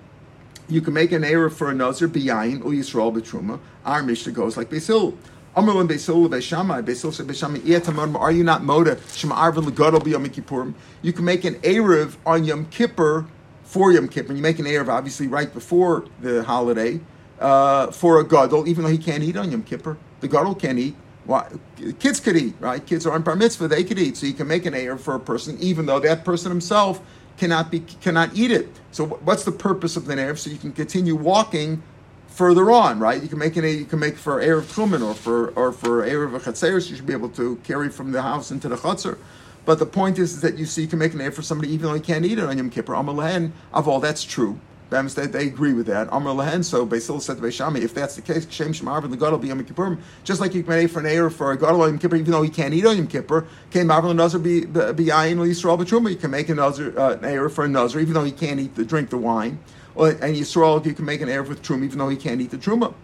You 0.69 0.83
can 0.83 0.93
make 0.93 1.11
an 1.11 1.25
error 1.25 1.51
for 1.51 1.71
a 1.71 1.75
nazir 1.75 2.09
b'yayin 2.09 2.65
or 2.65 2.71
yisrael 2.71 3.13
b'truma. 3.13 3.59
Our 3.85 4.05
Mishnah 4.05 4.33
goes 4.33 4.57
like 4.57 4.71
Beisil. 4.71 5.17
Amrlan 5.57 5.89
Beisil 5.89 6.29
Beishamai 6.29 6.85
Beisil 6.85 7.11
Beishamai 7.25 7.59
Ietamon. 7.61 8.15
Are 8.21 8.31
you 8.31 8.45
not 8.45 8.63
moda 8.63 9.01
Shema 9.17 9.35
Arvin 9.35 9.65
legadol 9.65 10.01
b'Yom 10.01 10.29
Kippurim? 10.29 10.75
You 11.03 11.13
can 11.13 11.25
make 11.25 11.45
an 11.45 11.55
erev 11.57 12.15
on 12.25 12.45
Yom 12.45 12.67
Kippur 12.67 13.27
for 13.65 13.91
Yom 13.91 14.07
Kippur. 14.07 14.33
You 14.33 14.43
make 14.43 14.61
an 14.61 14.67
erev 14.67 14.89
obviously 14.89 15.27
right 15.27 15.53
before 15.53 16.05
the 16.21 16.45
holiday 16.45 17.01
uh, 17.41 17.91
for 17.91 18.21
a 18.21 18.25
gadol, 18.25 18.69
even 18.69 18.85
though 18.85 18.91
he 18.91 18.99
can't 18.99 19.23
eat 19.23 19.37
on 19.37 19.51
Yom 19.51 19.63
Kippur. 19.63 19.97
The 20.21 20.29
gadol 20.29 20.55
can't 20.55 20.79
eat. 20.79 20.97
Why? 21.25 21.47
kids 21.99 22.21
could 22.21 22.37
eat, 22.37 22.55
right? 22.59 22.85
Kids 22.85 23.07
are 23.07 23.13
on 23.13 23.23
bar 23.23 23.37
mitzvah; 23.37 23.69
they 23.69 23.85
could 23.85 23.99
eat. 23.99 24.17
So 24.17 24.27
you 24.27 24.33
can 24.33 24.49
make 24.49 24.65
an 24.65 24.73
erev 24.75 25.01
for 25.01 25.15
a 25.15 25.21
person, 25.21 25.59
even 25.61 25.87
though 25.87 26.01
that 26.01 26.25
person 26.25 26.51
himself 26.51 27.01
cannot 27.37 27.71
be 27.71 27.81
cannot 27.81 28.35
eat 28.35 28.51
it. 28.51 28.69
So 28.93 29.07
what's 29.07 29.45
the 29.45 29.53
purpose 29.53 29.97
of 29.97 30.07
the 30.07 30.15
erev? 30.15 30.39
So 30.39 30.51
you 30.51 30.57
can 30.57 30.73
continue 30.73 31.15
walking 31.15 31.83
further 32.29 32.71
on, 32.71 32.99
right? 32.99 33.23
You 33.23 33.29
can 33.29 33.39
make 33.39 33.57
an 33.57 33.65
air 33.65 33.71
you 33.71 33.85
can 33.85 33.99
make 33.99 34.17
for 34.17 34.41
erev 34.41 34.63
tchumen 34.73 35.07
or 35.07 35.15
for 35.15 35.51
or 35.51 35.71
for 35.71 36.03
erev 36.03 36.31
chatzeres. 36.41 36.89
You 36.89 36.97
should 36.97 37.07
be 37.07 37.13
able 37.13 37.31
to 37.31 37.57
carry 37.57 37.91
from 37.91 38.13
the 38.13 38.23
house 38.23 38.51
into 38.51 38.69
the 38.69 38.77
chutzner. 38.77 39.19
But 39.67 39.79
the 39.79 39.87
point 39.87 40.19
is, 40.19 40.33
is 40.33 40.41
that 40.41 40.57
you 40.57 40.65
see 40.65 40.83
you 40.83 40.89
can 40.89 40.99
make 40.99 41.13
an 41.13 41.21
erev 41.21 41.35
for 41.35 41.43
somebody 41.43 41.71
even 41.73 41.89
though 41.89 41.95
he 41.95 42.01
can't 42.01 42.25
eat 42.25 42.39
it 42.39 42.45
on 42.45 42.57
Yom 42.57 42.71
Kippur. 42.71 42.95
Amalahen 42.95 43.53
of 43.75 43.87
all 43.87 44.01
that's 44.01 44.25
true. 44.25 44.59
They, 44.91 45.27
they 45.27 45.47
agree 45.47 45.75
with 45.75 45.87
that. 45.87 46.11
Amr 46.11 46.31
Lahen, 46.31 46.65
so 46.65 46.87
Basil 46.87 47.21
said 47.21 47.37
to 47.37 47.43
Beishami, 47.43 47.83
if 47.83 47.93
that's 47.93 48.17
the 48.17 48.23
case, 48.23 48.47
Shem 48.51 48.73
Shemarvin, 48.73 49.11
the 49.11 49.17
God 49.19 49.33
will 49.33 49.39
be 49.39 49.49
Yom. 49.49 49.99
Just 50.25 50.41
like 50.41 50.55
you 50.55 50.63
can 50.63 50.75
make 50.75 50.91
for 50.91 51.01
an 51.01 51.07
Eir 51.07 51.31
for 51.31 51.53
a 51.53 51.59
God 51.59 51.75
on 51.75 51.81
Yom 51.81 51.99
Kippur, 51.99 52.17
even 52.17 52.33
though 52.33 52.43
he 52.43 52.49
can't 52.49 52.73
eat 52.73 52.87
on 52.87 52.97
Yom 52.97 53.07
Kippur, 53.07 53.47
can 53.71 53.87
Marvin 53.87 54.17
Nazar 54.17 54.41
be 54.41 54.63
Ayin 54.63 55.37
Yisrael 55.37 55.79
B'Truma? 55.79 56.11
You 56.11 56.17
can 56.17 56.31
make 56.31 56.49
a 56.49 56.53
uh, 56.53 56.69
an 56.71 57.21
Eir 57.21 57.51
for 57.51 57.65
a 57.65 57.69
Nazar, 57.69 58.01
even 58.01 58.15
though 58.15 58.25
he 58.25 58.33
can't 58.33 58.59
eat 58.59 58.75
the 58.77 58.85
drink 58.85 59.11
the 59.11 59.19
wine. 59.19 59.59
And 59.97 60.37
Yisrael, 60.37 60.85
you 60.87 60.95
can 60.95 61.05
make 61.05 61.21
an 61.21 61.29
Eir 61.29 61.47
with 61.47 61.63
Truma, 61.63 61.85
even 61.85 61.99
though 61.99 62.09
he 62.09 62.17
can't 62.17 62.41
eat 62.41 62.51
the 62.51 62.57
Truma. 62.57 62.95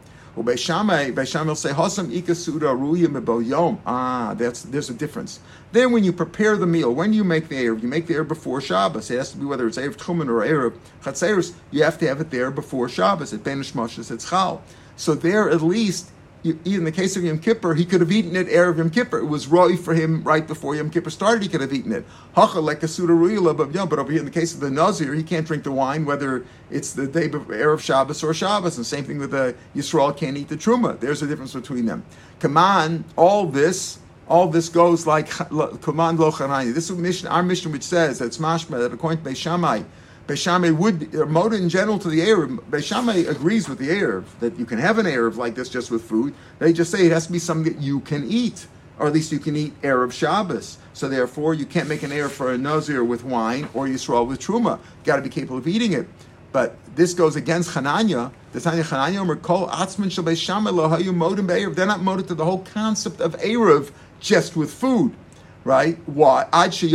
Beishamai, 0.43 1.15
will 1.47 1.55
say, 1.55 1.71
Hasam 1.71 2.11
ikasuda 2.11 2.77
ruya 2.77 3.49
yom. 3.49 3.81
Ah, 3.87 4.35
that's 4.37 4.63
there's 4.63 4.91
a 4.91 4.95
difference. 4.95 5.41
Then 5.73 5.93
when 5.93 6.03
you 6.03 6.13
prepare 6.13 6.57
the 6.57 6.67
meal, 6.67 6.93
when 6.93 7.13
you 7.13 7.23
make 7.25 7.49
the 7.49 7.57
Erev, 7.57 7.83
you 7.83 7.89
make 7.89 8.07
the 8.07 8.15
Erev 8.15 8.29
before 8.29 8.61
Shabbos. 8.61 9.11
It 9.11 9.19
has 9.19 9.31
to 9.33 9.39
be 9.39 9.45
whether 9.45 9.67
it's 9.67 9.79
Erev 9.79 9.97
Tchumen 9.97 10.29
or 10.29 10.45
Erev 10.45 10.77
Chatzeris, 11.03 11.55
you 11.71 11.85
have 11.85 11.99
to 11.99 12.09
have 12.09 12.21
it 12.21 12.31
there 12.31 12.51
before 12.51 12.89
Shabbos. 12.89 13.33
At 13.33 13.45
Ben 13.45 13.61
Shmoshes, 13.63 14.11
it's 14.11 14.29
Chal. 14.31 14.63
So 14.97 15.15
there 15.15 15.51
at 15.51 15.63
least 15.63 16.11
in 16.45 16.85
the 16.85 16.93
case 16.93 17.17
of 17.17 17.25
Yom 17.25 17.39
Kippur, 17.39 17.75
he 17.75 17.87
could 17.87 18.03
have 18.03 18.13
eaten 18.13 18.37
it 18.37 18.49
Erev 18.49 18.77
Yom 18.77 18.91
Kippur. 18.91 19.19
It 19.19 19.25
was 19.25 19.47
roy 19.47 19.77
for 19.77 19.95
him 19.95 20.23
right 20.25 20.47
before 20.47 20.77
Yom 20.77 20.91
Kippur 20.91 21.09
started. 21.09 21.43
He 21.43 21.49
could 21.49 21.63
have 21.63 21.73
eaten 21.73 21.91
it. 21.91 22.05
Hacha 22.37 22.61
like 22.61 22.83
a 22.83 22.87
but 22.87 23.99
over 23.99 24.13
here 24.13 24.19
in 24.19 24.27
the 24.27 24.31
case 24.31 24.53
of 24.53 24.61
the 24.61 24.71
Nazir, 24.71 25.15
he 25.15 25.23
can't 25.23 25.47
drink 25.47 25.65
the 25.65 25.73
wine 25.73 26.05
whether 26.05 26.45
it's 26.71 26.93
the 26.93 27.07
day 27.07 27.27
of 27.27 27.49
Erev 27.49 27.81
Shabbos 27.81 28.23
or 28.23 28.35
Shabbos. 28.35 28.77
And 28.77 28.85
same 28.85 29.05
thing 29.05 29.19
with 29.19 29.31
the 29.31 29.55
Yisrael 29.75 30.15
can't 30.15 30.37
eat 30.37 30.49
the 30.49 30.57
Truma. 30.57 31.01
There's 31.01 31.23
a 31.23 31.27
difference 31.27 31.55
between 31.55 31.87
them. 31.87 32.05
On, 32.45 33.05
all 33.17 33.47
this. 33.47 33.99
All 34.27 34.49
this 34.49 34.71
goes 34.71 35.07
like 35.07 35.29
command 35.29 36.19
lo 36.19 36.31
This 36.31 36.89
is 36.89 37.25
our 37.27 37.43
mission, 37.43 37.73
which 37.73 37.83
says 37.83 38.19
that's 38.19 38.39
mashma 38.39 38.79
that 38.79 38.91
according 38.91 39.23
to 39.23 39.31
Beishamai, 39.31 39.85
Beishamay 40.27 40.75
would 40.75 41.03
uh, 41.15 41.27
Moda 41.27 41.61
in 41.61 41.69
general 41.69 41.99
to 41.99 42.09
the 42.09 42.23
Arab. 42.23 42.65
Beishamay 42.71 43.29
agrees 43.29 43.69
with 43.69 43.79
the 43.79 43.91
Arab 43.91 44.27
that 44.41 44.59
you 44.59 44.65
can 44.65 44.79
have 44.79 44.99
an 44.99 45.07
Arab 45.07 45.37
like 45.37 45.55
this 45.55 45.69
just 45.69 45.91
with 45.91 46.03
food. 46.03 46.35
They 46.59 46.73
just 46.73 46.91
say 46.91 47.05
it 47.05 47.13
has 47.13 47.27
to 47.27 47.33
be 47.33 47.39
something 47.39 47.71
that 47.71 47.83
you 47.83 48.01
can 48.01 48.25
eat, 48.27 48.67
or 48.99 49.07
at 49.07 49.13
least 49.13 49.33
you 49.33 49.39
can 49.39 49.55
eat 49.55 49.75
Arab 49.83 50.13
Shabbos. 50.13 50.79
So 50.95 51.11
therefore, 51.11 51.53
you 51.53 51.67
can't 51.67 51.91
make 51.91 52.03
an 52.03 52.11
Arab 52.11 52.33
for 52.33 52.53
a 52.53 52.59
Nazir 52.59 53.05
with 53.05 53.23
wine 53.23 53.69
or 53.75 53.87
Yisrael 53.87 54.27
with 54.27 54.41
Truma. 54.41 54.79
You 54.79 55.05
got 55.05 55.17
to 55.17 55.23
be 55.23 55.29
capable 55.29 55.59
of 55.59 55.69
eating 55.69 55.93
it. 55.93 56.09
But 56.53 56.77
this 56.97 57.13
goes 57.13 57.37
against 57.37 57.71
Hananya. 57.71 58.33
The 58.53 58.61
Tanya 58.61 58.85
Hananya 58.85 59.27
Merkol 59.27 59.69
Atzman 59.69 60.11
Shal 60.11 60.25
Beishamay 60.25 60.73
Lohayu 60.73 61.13
Modim 61.13 61.47
Be'erev. 61.47 61.75
They're 61.75 61.85
not 61.85 62.01
motive 62.01 62.29
to 62.29 62.35
the 62.35 62.45
whole 62.45 62.61
concept 62.61 63.21
of 63.21 63.35
Arab 63.43 63.93
just 64.21 64.57
with 64.57 64.73
food 64.73 65.15
right? 65.65 65.99
Why? 66.07 66.47
Ad 66.53 66.81
You 66.81 66.91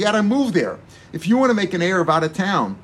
got 0.00 0.12
to 0.12 0.22
move 0.22 0.52
there. 0.52 0.78
If 1.14 1.28
you 1.28 1.36
want 1.36 1.50
to 1.50 1.54
make 1.54 1.72
an 1.74 1.80
Erev 1.80 2.08
out 2.08 2.24
of 2.24 2.32
town, 2.32 2.76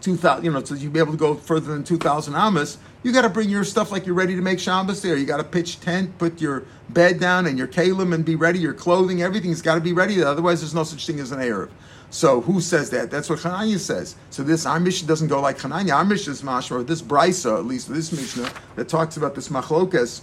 2000, 0.00 0.42
you 0.42 0.50
know, 0.50 0.64
so 0.64 0.74
you'll 0.74 0.92
be 0.92 0.98
able 0.98 1.12
to 1.12 1.18
go 1.18 1.34
further 1.34 1.74
than 1.74 1.84
2,000 1.84 2.34
amas, 2.34 2.78
you 3.02 3.12
got 3.12 3.20
to 3.20 3.28
bring 3.28 3.50
your 3.50 3.64
stuff 3.64 3.92
like 3.92 4.06
you're 4.06 4.14
ready 4.14 4.34
to 4.34 4.40
make 4.40 4.58
Shabbos 4.58 5.02
there. 5.02 5.14
You 5.14 5.26
got 5.26 5.36
to 5.36 5.44
pitch 5.44 5.78
tent, 5.78 6.16
put 6.16 6.40
your 6.40 6.64
bed 6.88 7.20
down 7.20 7.44
and 7.44 7.58
your 7.58 7.68
kalim 7.68 8.14
and 8.14 8.24
be 8.24 8.34
ready, 8.34 8.58
your 8.58 8.72
clothing, 8.72 9.20
everything's 9.20 9.60
got 9.60 9.74
to 9.74 9.82
be 9.82 9.92
ready. 9.92 10.22
Otherwise, 10.22 10.62
there's 10.62 10.74
no 10.74 10.84
such 10.84 11.06
thing 11.06 11.20
as 11.20 11.32
an 11.32 11.40
Erev. 11.40 11.68
So 12.08 12.40
who 12.40 12.62
says 12.62 12.88
that? 12.90 13.10
That's 13.10 13.28
what 13.28 13.40
Chananya 13.40 13.78
says. 13.78 14.16
So 14.30 14.42
this 14.42 14.64
our 14.64 14.80
Mishnah 14.80 15.06
doesn't 15.06 15.28
go 15.28 15.42
like 15.42 15.58
Chananya. 15.58 15.96
Our 15.96 16.04
Mishnah 16.06 16.32
is 16.32 16.40
mashma, 16.40 16.86
this 16.86 17.02
brisa, 17.02 17.58
at 17.58 17.66
least 17.66 17.92
this 17.92 18.10
Mishnah, 18.10 18.50
that 18.76 18.88
talks 18.88 19.18
about 19.18 19.34
this 19.34 19.50
machlokas 19.50 20.22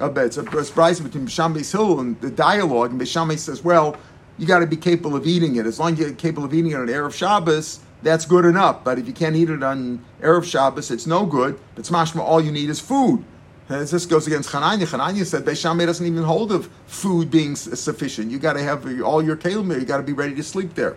a 0.00 0.08
bit. 0.08 0.24
It's 0.24 0.38
a 0.38 0.42
brisa 0.42 1.02
between 1.02 1.26
Bisham 1.26 1.54
Hill 1.54 2.00
and 2.00 2.18
the 2.22 2.30
dialogue, 2.30 2.90
and 2.90 2.98
Bisham 2.98 3.36
says, 3.36 3.62
well, 3.62 3.94
you 4.38 4.46
got 4.46 4.60
to 4.60 4.66
be 4.66 4.76
capable 4.76 5.16
of 5.16 5.26
eating 5.26 5.56
it. 5.56 5.66
As 5.66 5.78
long 5.78 5.92
as 5.92 5.98
you're 5.98 6.12
capable 6.12 6.44
of 6.44 6.54
eating 6.54 6.70
it 6.70 6.76
on 6.76 6.86
Erev 6.86 7.12
Shabbos, 7.12 7.80
that's 8.02 8.24
good 8.24 8.44
enough. 8.44 8.84
But 8.84 8.98
if 8.98 9.06
you 9.06 9.12
can't 9.12 9.36
eat 9.36 9.50
it 9.50 9.62
on 9.62 10.04
Erev 10.22 10.44
Shabbos, 10.44 10.90
it's 10.90 11.06
no 11.06 11.26
good. 11.26 11.58
It's 11.76 11.90
mashma, 11.90 12.20
all 12.20 12.40
you 12.40 12.52
need 12.52 12.70
is 12.70 12.80
food. 12.80 13.24
This 13.68 14.06
goes 14.06 14.26
against 14.26 14.48
Chananya. 14.50 14.86
Chananya 14.86 15.26
said 15.26 15.44
Beishamay 15.44 15.84
doesn't 15.84 16.06
even 16.06 16.22
hold 16.22 16.52
of 16.52 16.70
food 16.86 17.30
being 17.30 17.54
sufficient. 17.54 18.30
You 18.30 18.38
got 18.38 18.54
to 18.54 18.62
have 18.62 18.86
all 19.02 19.22
your 19.22 19.36
there. 19.36 19.78
You 19.78 19.84
got 19.84 19.98
to 19.98 20.02
be 20.02 20.14
ready 20.14 20.34
to 20.36 20.42
sleep 20.42 20.74
there. 20.74 20.96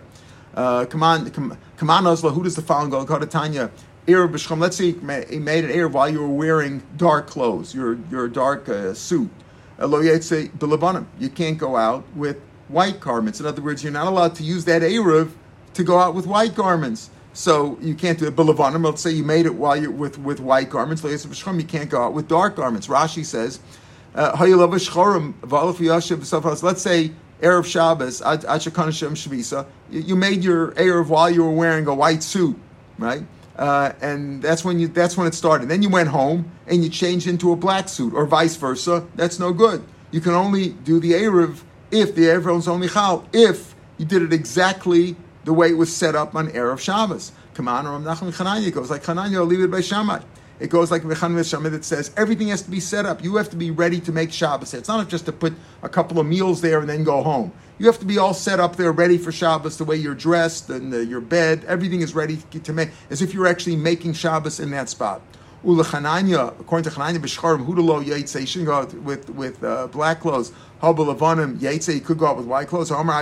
Uh, 0.54 0.86
come 0.86 1.02
on, 1.02 1.30
come, 1.32 1.58
come 1.76 1.90
on, 1.90 2.06
Oslo. 2.06 2.30
Who 2.30 2.42
does 2.42 2.56
the 2.56 2.62
following 2.62 2.88
go? 2.88 3.04
Tanya. 3.04 3.70
Erev 4.06 4.32
b'shcham. 4.32 4.58
Let's 4.58 4.78
say 4.78 4.92
he 4.92 5.38
made 5.38 5.64
an 5.64 5.70
Erev 5.70 5.92
while 5.92 6.08
you 6.08 6.20
were 6.20 6.28
wearing 6.28 6.82
dark 6.96 7.26
clothes, 7.26 7.74
your 7.74 7.98
your 8.10 8.26
dark 8.26 8.68
uh, 8.70 8.94
suit. 8.94 9.30
You 9.78 11.28
can't 11.34 11.58
go 11.58 11.76
out 11.76 12.04
with 12.14 12.40
white 12.72 13.00
garments. 13.00 13.40
In 13.40 13.46
other 13.46 13.62
words, 13.62 13.82
you're 13.82 13.92
not 13.92 14.06
allowed 14.06 14.34
to 14.36 14.42
use 14.42 14.64
that 14.64 14.82
Erev 14.82 15.30
to 15.74 15.84
go 15.84 15.98
out 15.98 16.14
with 16.14 16.26
white 16.26 16.54
garments. 16.54 17.10
So 17.34 17.78
you 17.80 17.94
can't 17.94 18.18
do 18.18 18.26
it. 18.26 18.36
Bilavanim. 18.36 18.84
Let's 18.84 19.02
say 19.02 19.10
you 19.10 19.24
made 19.24 19.46
it 19.46 19.54
while 19.54 19.76
you're 19.76 19.90
with, 19.90 20.18
with 20.18 20.40
white 20.40 20.70
garments. 20.70 21.02
You 21.02 21.64
can't 21.64 21.88
go 21.88 22.02
out 22.02 22.12
with 22.12 22.28
dark 22.28 22.56
garments. 22.56 22.88
Rashi 22.88 23.24
says, 23.24 23.60
uh, 24.14 24.36
Let's 24.38 26.82
say 26.82 27.12
Erev 27.40 27.64
Shabbos, 27.64 28.20
you 29.90 30.16
made 30.16 30.44
your 30.44 30.72
Erev 30.72 31.08
while 31.08 31.30
you 31.30 31.44
were 31.44 31.50
wearing 31.50 31.86
a 31.86 31.94
white 31.94 32.22
suit, 32.22 32.58
right? 32.98 33.24
Uh, 33.56 33.92
and 34.00 34.42
that's 34.42 34.64
when 34.64 34.78
you 34.78 34.88
that's 34.88 35.16
when 35.16 35.26
it 35.26 35.34
started. 35.34 35.68
Then 35.68 35.82
you 35.82 35.88
went 35.88 36.08
home 36.08 36.50
and 36.66 36.82
you 36.82 36.88
changed 36.88 37.26
into 37.26 37.52
a 37.52 37.56
black 37.56 37.88
suit, 37.88 38.14
or 38.14 38.26
vice 38.26 38.56
versa. 38.56 39.06
That's 39.14 39.38
no 39.38 39.52
good. 39.52 39.84
You 40.10 40.20
can 40.20 40.32
only 40.32 40.70
do 40.70 41.00
the 41.00 41.12
erev 41.12 41.62
if 41.92 42.14
the 42.14 42.22
erev 42.22 42.66
only 42.66 42.88
chal. 42.88 43.28
If 43.32 43.74
you 43.98 44.04
did 44.04 44.22
it 44.22 44.32
exactly 44.32 45.14
the 45.44 45.52
way 45.52 45.70
it 45.70 45.76
was 45.76 45.94
set 45.94 46.16
up 46.16 46.34
on 46.34 46.48
erev 46.48 46.80
Shabbos. 46.80 47.32
Come 47.54 47.68
on, 47.68 47.86
Ram 47.86 48.02
Nachman 48.02 48.32
Chananya 48.32 48.72
goes 48.72 48.90
like 48.90 49.04
Chananya, 49.04 49.46
leave 49.46 49.60
it 49.60 49.70
by 49.70 49.82
Shammai. 49.82 50.20
It 50.62 50.70
goes 50.70 50.92
like 50.92 51.02
Mechan 51.02 51.48
Shammai 51.48 51.70
that 51.70 51.84
says 51.84 52.12
everything 52.16 52.46
has 52.48 52.62
to 52.62 52.70
be 52.70 52.78
set 52.78 53.04
up. 53.04 53.24
You 53.24 53.34
have 53.34 53.50
to 53.50 53.56
be 53.56 53.72
ready 53.72 54.00
to 54.00 54.12
make 54.12 54.30
Shabbos. 54.32 54.74
It's 54.74 54.86
not 54.86 55.08
just 55.08 55.26
to 55.26 55.32
put 55.32 55.54
a 55.82 55.88
couple 55.88 56.20
of 56.20 56.26
meals 56.26 56.60
there 56.60 56.78
and 56.78 56.88
then 56.88 57.02
go 57.02 57.20
home. 57.20 57.52
You 57.78 57.86
have 57.86 57.98
to 57.98 58.06
be 58.06 58.16
all 58.16 58.32
set 58.32 58.60
up 58.60 58.76
there, 58.76 58.92
ready 58.92 59.18
for 59.18 59.32
Shabbos, 59.32 59.76
the 59.76 59.84
way 59.84 59.96
you're 59.96 60.14
dressed 60.14 60.70
and 60.70 60.92
the, 60.92 61.04
your 61.04 61.20
bed. 61.20 61.64
Everything 61.66 62.00
is 62.00 62.14
ready 62.14 62.36
to 62.36 62.72
make, 62.72 62.90
as 63.10 63.22
if 63.22 63.34
you're 63.34 63.48
actually 63.48 63.74
making 63.74 64.12
Shabbos 64.12 64.60
in 64.60 64.70
that 64.70 64.88
spot. 64.88 65.20
Ulachananya, 65.64 66.60
according 66.60 66.88
to 66.88 66.96
Chananya 66.96 67.18
B'Shcharim, 67.18 67.66
Hudalo 67.66 68.04
Yaitse, 68.04 68.46
shouldn't 68.46 68.66
go 68.66 68.74
out 68.74 68.94
with, 68.94 69.30
with 69.30 69.64
uh, 69.64 69.88
black 69.88 70.20
clothes. 70.20 70.52
You 70.82 72.00
could 72.00 72.18
go 72.18 72.26
out 72.26 72.36
with 72.36 72.46
white 72.46 72.68
clothes. 72.68 72.90
Why 72.90 73.20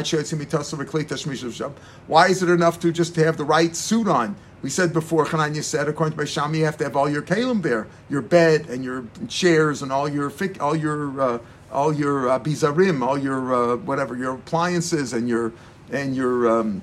is 2.29 2.43
it 2.43 2.49
enough 2.49 2.81
to 2.81 2.93
just 2.93 3.15
to 3.17 3.25
have 3.25 3.37
the 3.37 3.45
right 3.45 3.77
suit 3.77 4.09
on? 4.09 4.37
We 4.63 4.71
said 4.71 4.93
before, 4.93 5.25
Chananya 5.25 5.63
said, 5.63 5.89
according 5.89 6.19
to 6.19 6.25
Shami, 6.25 6.59
you 6.59 6.65
have 6.65 6.77
to 6.79 6.85
have 6.85 6.97
all 6.97 7.09
your 7.09 7.23
kalim 7.23 7.63
there, 7.63 7.87
your 8.09 8.23
bed 8.23 8.69
and 8.69 8.85
your 8.85 9.05
chairs 9.29 9.83
and 9.83 9.91
all 9.91 10.09
your 10.09 10.33
all 10.61 10.77
your 10.77 11.21
uh, 11.21 11.39
all 11.73 11.95
your 11.95 12.31
uh, 12.31 12.39
bizarim, 12.39 13.07
all 13.07 13.17
your 13.17 13.55
uh, 13.55 13.77
whatever 13.77 14.17
your 14.17 14.35
appliances 14.35 15.13
and 15.13 15.29
your 15.29 15.53
and 15.91 16.15
your 16.15 16.61
um, 16.61 16.83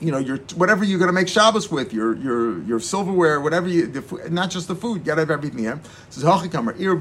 you 0.00 0.12
know, 0.12 0.18
your 0.18 0.38
whatever 0.56 0.84
you're 0.84 0.98
going 0.98 1.08
to 1.08 1.12
make 1.12 1.28
Shabbos 1.28 1.70
with, 1.70 1.92
your 1.92 2.16
your 2.16 2.62
your 2.62 2.80
silverware, 2.80 3.40
whatever 3.40 3.68
you, 3.68 3.86
the, 3.86 4.30
not 4.30 4.50
just 4.50 4.68
the 4.68 4.74
food, 4.74 4.98
you 4.98 5.04
got 5.04 5.16
to 5.16 5.22
have 5.22 5.30
everything 5.30 5.60
here. 5.60 5.80
Says 6.10 6.24
Hachikamer 6.24 6.78
Ir. 6.80 6.96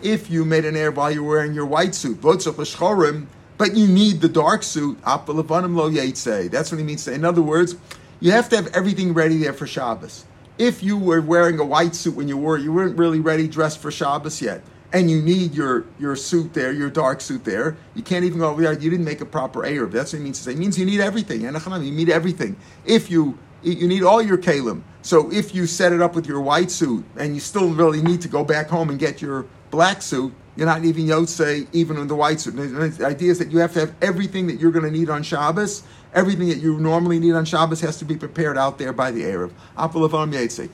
If 0.00 0.30
you 0.30 0.44
made 0.44 0.64
an 0.64 0.76
air 0.76 0.90
while 0.90 1.10
you're 1.10 1.22
wearing 1.22 1.54
your 1.54 1.66
white 1.66 1.94
suit, 1.94 2.20
but 2.20 3.74
you 3.74 3.86
need 3.88 4.20
the 4.20 4.28
dark 4.28 4.62
suit. 4.62 4.98
That's 5.02 5.28
what 5.28 6.78
he 6.78 6.84
means. 6.84 7.04
To 7.04 7.10
say. 7.10 7.14
In 7.14 7.24
other 7.24 7.42
words, 7.42 7.76
you 8.20 8.32
have 8.32 8.48
to 8.50 8.56
have 8.56 8.68
everything 8.68 9.14
ready 9.14 9.38
there 9.38 9.52
for 9.52 9.66
Shabbos. 9.66 10.24
If 10.56 10.82
you 10.82 10.98
were 10.98 11.20
wearing 11.20 11.58
a 11.60 11.64
white 11.64 11.94
suit 11.94 12.16
when 12.16 12.28
you 12.28 12.36
wore 12.36 12.56
it, 12.56 12.62
you 12.62 12.72
weren't 12.72 12.98
really 12.98 13.20
ready 13.20 13.46
dressed 13.48 13.80
for 13.80 13.90
Shabbos 13.90 14.42
yet 14.42 14.62
and 14.92 15.10
you 15.10 15.20
need 15.20 15.54
your 15.54 15.84
your 15.98 16.16
suit 16.16 16.54
there, 16.54 16.72
your 16.72 16.90
dark 16.90 17.20
suit 17.20 17.44
there. 17.44 17.76
You 17.94 18.02
can't 18.02 18.24
even 18.24 18.38
go 18.38 18.48
over 18.50 18.62
there. 18.62 18.72
You 18.72 18.90
didn't 18.90 19.04
make 19.04 19.20
a 19.20 19.26
proper 19.26 19.66
Arab. 19.66 19.92
That's 19.92 20.12
what 20.12 20.20
it 20.20 20.22
means 20.22 20.38
to 20.38 20.44
say. 20.44 20.52
It 20.52 20.58
means 20.58 20.78
you 20.78 20.86
need 20.86 21.00
everything. 21.00 21.42
You 21.42 21.92
need 21.92 22.08
everything. 22.08 22.56
If 22.84 23.10
you 23.10 23.38
you 23.62 23.88
need 23.88 24.02
all 24.02 24.22
your 24.22 24.38
kalim. 24.38 24.82
So 25.02 25.30
if 25.32 25.54
you 25.54 25.66
set 25.66 25.92
it 25.92 26.00
up 26.00 26.14
with 26.14 26.26
your 26.26 26.40
white 26.40 26.70
suit 26.70 27.04
and 27.16 27.34
you 27.34 27.40
still 27.40 27.70
really 27.70 28.00
need 28.00 28.20
to 28.22 28.28
go 28.28 28.44
back 28.44 28.68
home 28.68 28.88
and 28.88 28.98
get 28.98 29.20
your 29.20 29.46
black 29.70 30.02
suit, 30.02 30.32
you're 30.56 30.66
not 30.66 30.84
even 30.84 31.04
yotze 31.06 31.66
even 31.72 31.96
in 31.98 32.08
the 32.08 32.14
white 32.14 32.40
suit. 32.40 32.56
The 32.56 33.06
idea 33.06 33.30
is 33.30 33.38
that 33.38 33.50
you 33.52 33.58
have 33.58 33.72
to 33.74 33.80
have 33.80 33.94
everything 34.02 34.46
that 34.48 34.58
you're 34.58 34.72
going 34.72 34.84
to 34.84 34.90
need 34.90 35.08
on 35.08 35.22
Shabbos. 35.22 35.84
Everything 36.14 36.48
that 36.48 36.58
you 36.58 36.80
normally 36.80 37.18
need 37.18 37.34
on 37.34 37.44
Shabbos 37.44 37.80
has 37.82 37.98
to 37.98 38.04
be 38.04 38.16
prepared 38.16 38.58
out 38.58 38.78
there 38.78 38.92
by 38.92 39.10
the 39.10 39.24
Arab. 39.24 39.54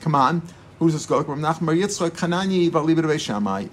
Come 0.01 0.15
on. 0.15 0.41
Who's 0.79 0.91
this 0.91 1.05
go? 1.05 1.17
Like? 1.19 1.29
In 1.29 1.43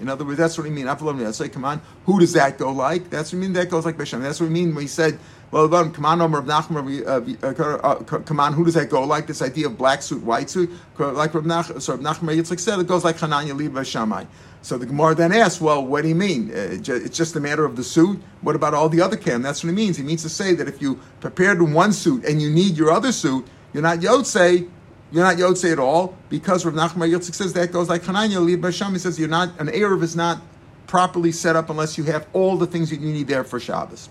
other 0.09 0.25
words, 0.25 0.37
that's 0.37 0.57
what 0.57 0.63
he 0.65 0.71
mean. 0.71 1.33
Say, 1.33 1.49
come 1.49 1.65
on, 1.65 1.81
who 2.05 2.19
does 2.19 2.31
that 2.33 2.57
go 2.57 2.71
like? 2.71 3.09
That's 3.09 3.33
what 3.33 3.39
I 3.39 3.41
mean. 3.41 3.53
That 3.53 3.69
goes 3.69 3.83
like 3.85 3.97
Beishamai. 3.97 4.21
That's 4.21 4.39
what 4.39 4.47
we 4.47 4.53
mean 4.53 4.73
when 4.73 4.83
he 4.83 4.87
said, 4.87 5.19
well, 5.51 5.67
come 5.67 6.05
on, 6.05 6.19
Rav 6.19 6.45
Nachman, 6.45 7.05
uh, 7.05 7.21
uh, 7.47 7.95
come 8.03 8.39
on, 8.39 8.53
who 8.53 8.63
does 8.63 8.75
that 8.75 8.89
go 8.89 9.03
like? 9.03 9.27
This 9.27 9.41
idea 9.41 9.67
of 9.67 9.77
black 9.77 10.01
suit, 10.01 10.23
white 10.23 10.49
suit, 10.49 10.71
like 10.97 11.33
Rav 11.33 11.43
Nachman, 11.43 12.37
Yitzchak 12.37 12.59
said, 12.59 12.79
it 12.79 12.87
goes 12.87 13.03
like 13.03 13.17
Hananya 13.17 13.53
Liba 13.55 13.81
Beishamai. 13.81 14.25
So 14.63 14.77
the 14.77 14.85
Gemara 14.85 15.13
then 15.13 15.33
asks, 15.33 15.59
well, 15.59 15.85
what 15.85 16.03
do 16.03 16.07
you 16.07 16.15
mean? 16.15 16.49
Uh, 16.49 16.79
it's 16.79 17.17
just 17.17 17.35
a 17.35 17.39
matter 17.41 17.65
of 17.65 17.75
the 17.75 17.83
suit. 17.83 18.21
What 18.41 18.55
about 18.55 18.73
all 18.73 18.87
the 18.87 19.01
other 19.01 19.17
cam? 19.17 19.41
That's 19.41 19.61
what 19.61 19.69
he 19.69 19.75
means. 19.75 19.97
He 19.97 20.03
means 20.03 20.23
to 20.23 20.29
say 20.29 20.53
that 20.55 20.69
if 20.69 20.81
you 20.81 21.01
prepared 21.19 21.61
one 21.61 21.91
suit 21.91 22.23
and 22.23 22.41
you 22.41 22.49
need 22.49 22.77
your 22.77 22.89
other 22.89 23.11
suit, 23.11 23.45
you're 23.73 23.83
not 23.83 23.99
Yotze, 23.99 24.69
you're 25.11 25.23
not 25.23 25.35
Yotze 25.35 25.69
at 25.69 25.79
all 25.79 26.17
because 26.29 26.65
Rav 26.65 26.75
Nachman 26.75 27.11
Yitzchak 27.11 27.35
says 27.35 27.51
that 27.53 27.73
goes 27.73 27.89
like 27.89 28.03
Hananya 28.03 28.43
Lid 28.43 28.61
Basham. 28.61 28.93
He 28.93 28.99
says 28.99 29.19
you're 29.19 29.27
not 29.27 29.59
an 29.59 29.67
Erev 29.67 30.01
is 30.01 30.15
not 30.15 30.41
properly 30.87 31.33
set 31.33 31.57
up 31.57 31.69
unless 31.69 31.97
you 31.97 32.05
have 32.05 32.25
all 32.31 32.55
the 32.55 32.65
things 32.65 32.89
that 32.89 33.01
you 33.01 33.11
need 33.11 33.27
there 33.27 33.43
for 33.43 33.59
Shabbos. 33.59 34.07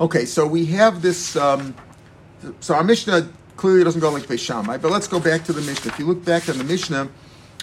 Okay, 0.00 0.26
so 0.26 0.46
we 0.46 0.66
have 0.66 1.00
this. 1.00 1.34
Um, 1.34 1.74
so 2.60 2.74
our 2.74 2.84
Mishnah 2.84 3.30
clearly 3.56 3.84
doesn't 3.84 4.00
go 4.00 4.10
like 4.10 4.24
Beishamai, 4.24 4.80
but 4.82 4.90
let's 4.90 5.08
go 5.08 5.18
back 5.18 5.44
to 5.44 5.54
the 5.54 5.62
Mishnah. 5.62 5.92
If 5.92 5.98
you 5.98 6.06
look 6.06 6.24
back 6.24 6.48
at 6.48 6.56
the 6.56 6.64
Mishnah 6.64 7.08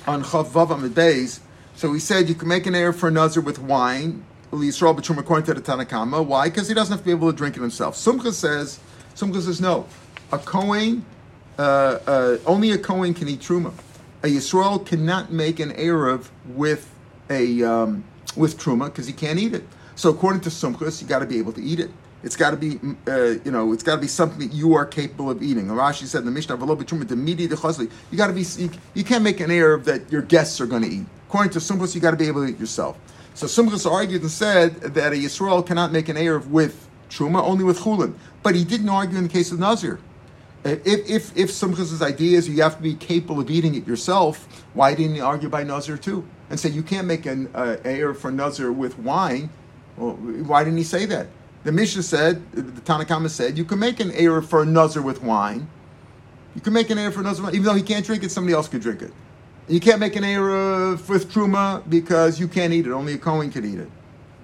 on 0.08 0.24
Chav 0.24 0.48
Vav 0.48 0.72
Amid 0.72 1.30
so 1.76 1.92
he 1.92 2.00
said 2.00 2.30
you 2.30 2.36
can 2.36 2.48
make 2.48 2.66
an 2.68 2.74
Erev 2.74 2.96
for 2.96 3.10
a 3.10 3.12
Nazir 3.12 3.42
with 3.42 3.60
wine. 3.60 4.24
Yisrael 4.52 4.98
B'Trum 4.98 5.18
according 5.18 5.46
to 5.48 5.54
the 5.54 5.60
Tanna 5.60 5.84
Kamma. 5.84 6.26
Why? 6.26 6.48
Because 6.48 6.70
he 6.70 6.74
doesn't 6.74 6.94
have 6.94 7.02
to 7.02 7.06
be 7.06 7.12
able 7.12 7.30
to 7.30 7.36
drink 7.36 7.58
it 7.58 7.62
himself. 7.62 7.96
Sumcha 7.96 8.32
says, 8.32 8.80
Sumcha 9.14 9.42
says 9.42 9.60
no. 9.60 9.86
A 10.32 10.40
Kohen 10.40 11.06
uh, 11.58 12.00
uh, 12.06 12.38
only 12.46 12.72
a 12.72 12.78
Kohen 12.78 13.14
can 13.14 13.28
eat 13.28 13.40
truma. 13.40 13.74
A 14.24 14.28
Yisrael 14.28 14.86
cannot 14.86 15.32
make 15.32 15.60
an 15.60 15.72
erev 15.72 16.30
with 16.48 16.94
a 17.30 17.64
um, 17.64 18.04
with 18.36 18.58
truma 18.58 18.86
because 18.86 19.08
he 19.08 19.14
can't 19.14 19.40
eat 19.40 19.54
it. 19.54 19.64
So 19.96 20.10
according 20.10 20.42
to 20.42 20.50
Sumchus, 20.50 21.02
you 21.02 21.08
got 21.08 21.20
to 21.20 21.26
be 21.26 21.38
able 21.38 21.54
to 21.54 21.62
eat 21.62 21.80
it. 21.80 21.92
It's 22.26 22.36
got 22.36 22.52
to 22.52 22.58
be, 22.58 22.80
uh, 23.08 23.36
you 23.46 23.52
know, 23.52 23.72
it's 23.72 23.84
got 23.84 23.96
to 23.96 24.02
be 24.02 24.08
something 24.08 24.40
that 24.40 24.52
you 24.52 24.74
are 24.74 24.84
capable 24.84 25.30
of 25.30 25.44
eating. 25.44 25.68
Rashi 25.68 26.06
said 26.08 26.20
in 26.20 26.26
the 26.26 26.32
Mishnah, 26.32 26.58
you 26.58 28.18
got 28.18 28.28
to 28.28 28.34
be, 28.34 28.42
you, 28.42 28.72
you 28.96 29.04
can't 29.04 29.24
make 29.24 29.40
an 29.40 29.52
erev 29.52 29.84
that 29.84 30.12
your 30.12 30.24
guests 30.24 30.60
are 30.60 30.66
going 30.66 30.82
to 30.82 30.90
eat. 30.90 31.06
According 31.28 31.52
to 31.52 31.60
Sumchus, 31.60 31.94
you 31.94 32.02
got 32.02 32.12
to 32.12 32.18
be 32.18 32.28
able 32.28 32.44
to 32.44 32.52
eat 32.52 32.60
yourself. 32.60 32.98
So 33.36 33.46
Sumchus 33.46 33.90
argued 33.90 34.24
and 34.24 34.32
said 34.32 34.76
that 34.82 35.14
a 35.14 35.16
Yisrael 35.16 35.64
cannot 35.66 35.92
make 35.92 36.10
an 36.10 36.16
erev 36.16 36.48
with 36.48 36.88
truma, 37.12 37.44
only 37.44 37.64
with 37.64 37.78
chulin. 37.78 38.16
But 38.42 38.56
he 38.56 38.64
didn't 38.64 38.90
argue 38.90 39.20
in 39.20 39.24
the 39.24 39.30
case 39.30 39.52
of 39.52 39.60
Nazir. 39.60 40.00
If 40.64 41.08
if 41.08 41.38
if 41.38 41.52
Sumchus's 41.52 42.02
idea 42.02 42.40
is 42.40 42.50
you 42.50 42.60
have 42.64 42.78
to 42.78 42.82
be 42.82 42.96
capable 42.96 43.40
of 43.40 43.52
eating 43.52 43.76
it 43.76 43.86
yourself, 43.86 44.66
why 44.74 44.96
didn't 44.96 45.14
he 45.14 45.22
argue 45.22 45.48
by 45.48 45.64
Nazir 45.64 45.96
too 45.96 46.28
and 46.50 46.60
say 46.60 46.70
you 46.70 46.82
can't 46.82 47.06
make 47.06 47.28
an 47.28 47.52
uh, 47.54 47.78
air 47.86 48.16
for 48.16 48.32
Nazir 48.32 48.72
with 48.72 48.98
wine? 48.98 49.52
Well, 49.96 50.14
why 50.14 50.64
didn't 50.64 50.78
he 50.78 50.84
say 50.84 51.06
that? 51.06 51.28
The 51.66 51.72
Mishnah 51.72 52.04
said, 52.04 52.52
the 52.52 52.80
Tanna 52.82 53.06
Kamma 53.06 53.28
said, 53.28 53.58
you 53.58 53.66
can 53.66 53.80
make 53.80 54.00
an 54.00 54.12
air 54.12 54.40
for 54.44 54.62
a 54.62 54.66
Nazir 54.68 55.02
with 55.02 55.24
wine. 55.24 55.68
You 56.54 56.62
can 56.62 56.74
make 56.74 56.92
an 56.92 57.00
air 57.00 57.12
for 57.12 57.22
a 57.22 57.24
Nazir, 57.24 57.44
even 57.50 57.64
though 57.64 57.74
he 57.74 57.82
can't 57.82 58.06
drink 58.06 58.24
it, 58.24 58.30
somebody 58.30 58.54
else 58.54 58.68
could 58.68 58.82
drink 58.82 59.02
it. 59.02 59.12
You 59.68 59.80
can't 59.80 60.00
make 60.00 60.16
an 60.16 60.24
air 60.24 60.44
with 60.44 61.34
truma 61.34 61.82
because 61.90 62.40
you 62.40 62.48
can't 62.48 62.72
eat 62.72 62.86
it. 62.86 62.92
Only 62.92 63.14
a 63.14 63.18
Kohen 63.18 63.50
can 63.50 63.66
eat 63.66 63.80
it. 63.80 63.90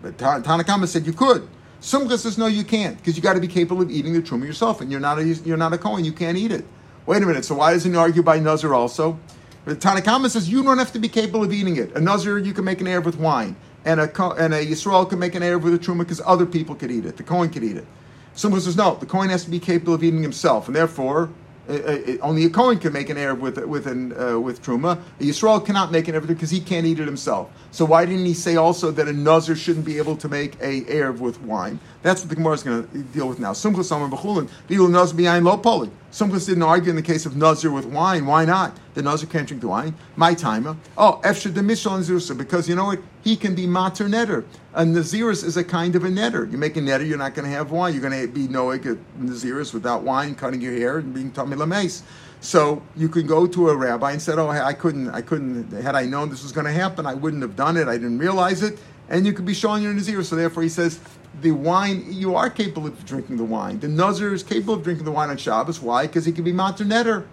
But 0.02 0.18
Tanna 0.18 0.64
Kamma 0.64 0.88
said 0.88 1.06
you 1.06 1.14
could. 1.14 1.48
Sumcha 1.80 2.18
says 2.18 2.40
no, 2.40 2.48
you 2.48 2.64
can't 2.64 2.98
because 2.98 3.16
you 3.16 3.22
got 3.22 3.34
to 3.34 3.40
be 3.40 3.48
capable 3.48 3.84
of 3.84 3.92
eating 3.92 4.14
the 4.14 4.22
truma 4.22 4.48
yourself, 4.48 4.82
and 4.82 4.90
you're 4.90 5.00
not 5.00 5.20
a, 5.20 5.24
you're 5.24 5.58
not 5.58 5.74
a 5.74 5.78
Kohen, 5.78 6.04
you 6.04 6.14
can't 6.14 6.38
eat 6.38 6.52
it. 6.52 6.66
Wait 7.06 7.22
a 7.22 7.26
minute. 7.28 7.46
So 7.46 7.54
why 7.54 7.74
doesn't 7.74 7.92
he 7.92 7.98
argue 7.98 8.24
by 8.24 8.40
Nazir 8.40 8.74
also? 8.74 9.20
The 9.66 9.76
Tanna 9.76 10.02
Kamma 10.02 10.32
says 10.32 10.50
you 10.50 10.64
don't 10.64 10.80
have 10.80 10.92
to 10.94 11.00
be 11.00 11.08
capable 11.08 11.44
of 11.44 11.54
eating 11.54 11.78
it. 11.78 11.96
A 11.96 12.02
Nazir 12.02 12.40
you 12.40 12.54
can 12.54 12.66
make 12.66 12.82
an 12.82 12.88
Erev 12.88 13.06
with 13.06 13.18
wine, 13.18 13.56
and 13.86 14.00
a 14.00 14.26
and 14.34 14.54
a 14.54 14.65
Yisrael 14.65 15.10
can 15.10 15.20
make 15.20 15.36
an 15.36 15.44
Erev 15.44 15.62
with 15.62 15.74
a 15.74 15.80
truma 15.80 16.00
because 16.00 16.22
other 16.26 16.46
people 16.46 16.76
could 16.76 16.91
eat 16.91 17.06
it. 17.06 17.17
The 17.17 17.24
coin 17.24 17.50
could 17.50 17.63
eat 17.63 17.78
it. 17.78 17.86
Sumcha 18.36 18.62
says 18.62 18.78
no. 18.78 18.96
The 18.96 19.06
coin 19.06 19.30
has 19.30 19.44
to 19.46 19.50
be 19.50 19.60
capable 19.60 19.94
of 19.94 20.04
eating 20.04 20.22
himself, 20.22 20.67
and 20.67 20.76
therefore 20.76 21.30
uh, 21.70 21.74
uh, 21.74 22.17
only 22.22 22.44
a 22.46 22.50
Kohen 22.50 22.80
can 22.80 22.91
make 22.91 23.10
an 23.10 23.17
Erev 23.17 23.39
with 23.39 23.58
with 23.65 23.88
an, 23.88 24.13
uh, 24.20 24.39
with 24.39 24.62
truma. 24.63 25.00
A 25.20 25.24
Yisrael 25.24 25.63
cannot 25.65 25.91
make 25.91 26.08
an 26.08 26.15
Erev 26.15 26.28
because 26.28 26.50
he 26.50 26.60
can't 26.60 26.86
eat 26.86 27.00
it 27.00 27.06
himself. 27.06 27.50
So 27.72 27.86
why 27.86 28.06
didn't 28.06 28.26
he 28.26 28.34
say 28.34 28.56
also 28.56 28.91
that 28.91 29.08
a 29.08 29.13
Nazir 29.13 29.56
shouldn't 29.56 29.86
be 29.86 29.98
able 29.98 30.17
to 30.17 30.28
make 30.28 30.56
a 30.56 30.82
Erev 30.82 31.20
with 31.20 31.41
wine? 31.41 31.80
That's 32.02 32.22
what 32.22 32.30
the 32.30 32.36
Gemara 32.36 32.54
is 32.54 32.63
going 32.63 32.88
to 32.88 32.98
deal 33.04 33.28
with 33.28 33.39
now. 33.39 33.52
Sumchus 33.52 33.96
Amar 33.96 34.10
B'chulin, 34.10 35.44
Lo 35.44 35.58
Poli. 35.58 35.91
Sumchus 36.12 36.45
didn't 36.45 36.63
argue 36.63 36.89
in 36.89 36.97
the 36.97 37.02
case 37.02 37.26
of 37.26 37.38
Nazir 37.38 37.71
with 37.71 37.86
wine. 37.86 38.26
Why 38.26 38.43
not? 38.43 38.78
The 38.95 39.02
Nazir 39.02 39.30
can't 39.30 39.47
drink 39.47 39.62
the 39.62 39.69
wine. 39.69 39.95
My 40.17 40.34
timer. 40.34 40.76
Oh, 40.97 41.21
Efsha 41.24 41.54
de 41.54 41.62
Mishal 41.62 42.04
Zerusa, 42.04 42.38
because 42.38 42.67
you 42.67 42.76
know 42.76 42.84
what? 42.84 43.00
He 43.24 43.38
can 43.38 43.56
be 43.56 43.65
mater 43.65 44.10
netter. 44.10 44.43
A 44.74 44.84
Naziris 44.84 45.45
is 45.45 45.56
a 45.56 45.63
kind 45.63 45.95
of 45.95 46.04
a 46.04 46.10
netter. 46.10 46.52
You 46.52 46.58
make 46.58 46.76
a 46.76 46.82
netter, 46.82 47.08
you're 47.08 47.17
not 47.17 47.34
going 47.34 47.50
to 47.50 47.56
have 47.56 47.71
wine. 47.71 47.93
You're 47.93 48.02
going 48.02 48.28
to 48.28 48.28
be 48.28 48.43
at 48.43 48.97
Naziris 49.19 49.74
without 49.74 50.04
wine, 50.04 50.36
cutting 50.36 50.60
your 50.60 50.74
hair, 50.74 50.97
and 50.97 51.13
being 51.13 51.32
Tommy 51.32 51.56
Lames. 51.56 52.04
So 52.41 52.82
you 52.97 53.08
can 53.08 53.26
go 53.26 53.47
to 53.47 53.69
a 53.69 53.76
rabbi 53.76 54.12
and 54.12 54.21
say, 54.21 54.34
"Oh, 54.34 54.50
I 54.50 54.74
couldn't, 54.74 55.10
I 55.12 55.21
couldn't. 55.21 55.71
Had 55.71 55.95
I 55.95 56.06
known 56.06 56.30
this 56.30 56.41
was 56.41 56.52
going 56.52 56.65
to 56.65 56.74
happen, 56.74 57.06
I 57.06 57.13
wouldn't 57.13 57.43
have 57.43 57.56
done 57.56 57.78
it. 57.78 57.88
I 57.88 57.93
didn't 57.93 58.17
realize 58.17 58.63
it." 58.63 58.80
And 59.10 59.26
you 59.26 59.34
could 59.34 59.45
be 59.45 59.54
showing 59.54 59.84
your 59.84 59.93
nazir. 59.93 60.24
So 60.24 60.36
therefore, 60.36 60.63
he 60.63 60.69
says, 60.69 61.00
the 61.39 61.52
wine 61.52 62.06
you 62.10 62.36
are 62.36 62.50
capable 62.50 62.88
of 62.88 63.06
drinking 63.06 63.38
the 63.38 63.44
wine. 63.44 63.80
The 63.80 63.88
nazir 63.88 64.34
is 64.34 64.44
capable 64.44 64.74
of 64.74 64.84
drinking 64.84 65.06
the 65.06 65.12
wine 65.12 65.30
on 65.30 65.38
Shabbos. 65.38 65.82
Why? 65.82 66.08
Because 66.08 66.26
he 66.26 66.32
can 66.32 66.44
be 66.44 66.52
mater 66.52 66.84
netter. 66.84 67.26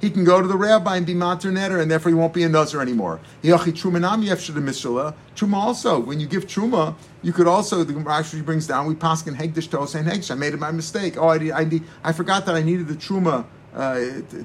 He 0.00 0.10
can 0.10 0.24
go 0.24 0.42
to 0.42 0.48
the 0.48 0.56
rabbi 0.56 0.96
and 0.96 1.06
be 1.06 1.14
mater 1.14 1.50
netter, 1.50 1.80
and 1.80 1.90
therefore 1.90 2.10
he 2.10 2.14
won't 2.14 2.34
be 2.34 2.42
a 2.42 2.48
nazir 2.48 2.82
anymore. 2.82 3.20
Truma 3.42 5.54
also, 5.54 5.98
when 5.98 6.20
you 6.20 6.26
give 6.26 6.46
truma, 6.46 6.94
you 7.22 7.32
could 7.32 7.46
also 7.46 7.84
the 7.84 7.94
Rashi 7.94 8.44
brings 8.44 8.66
down 8.66 8.86
we 8.86 8.94
pass 8.94 9.26
in 9.26 9.34
hegdish 9.34 9.70
tos 9.70 9.94
and 9.94 10.06
hegdish. 10.06 10.30
I 10.30 10.34
made 10.34 10.52
it 10.52 10.60
by 10.60 10.72
mistake. 10.72 11.16
Oh, 11.16 11.28
I, 11.28 11.36
I, 11.58 11.80
I 12.02 12.12
forgot 12.12 12.44
that 12.46 12.54
I 12.54 12.62
needed 12.62 12.88
the 12.88 12.94
truma 12.94 13.46
uh, 13.74 14.00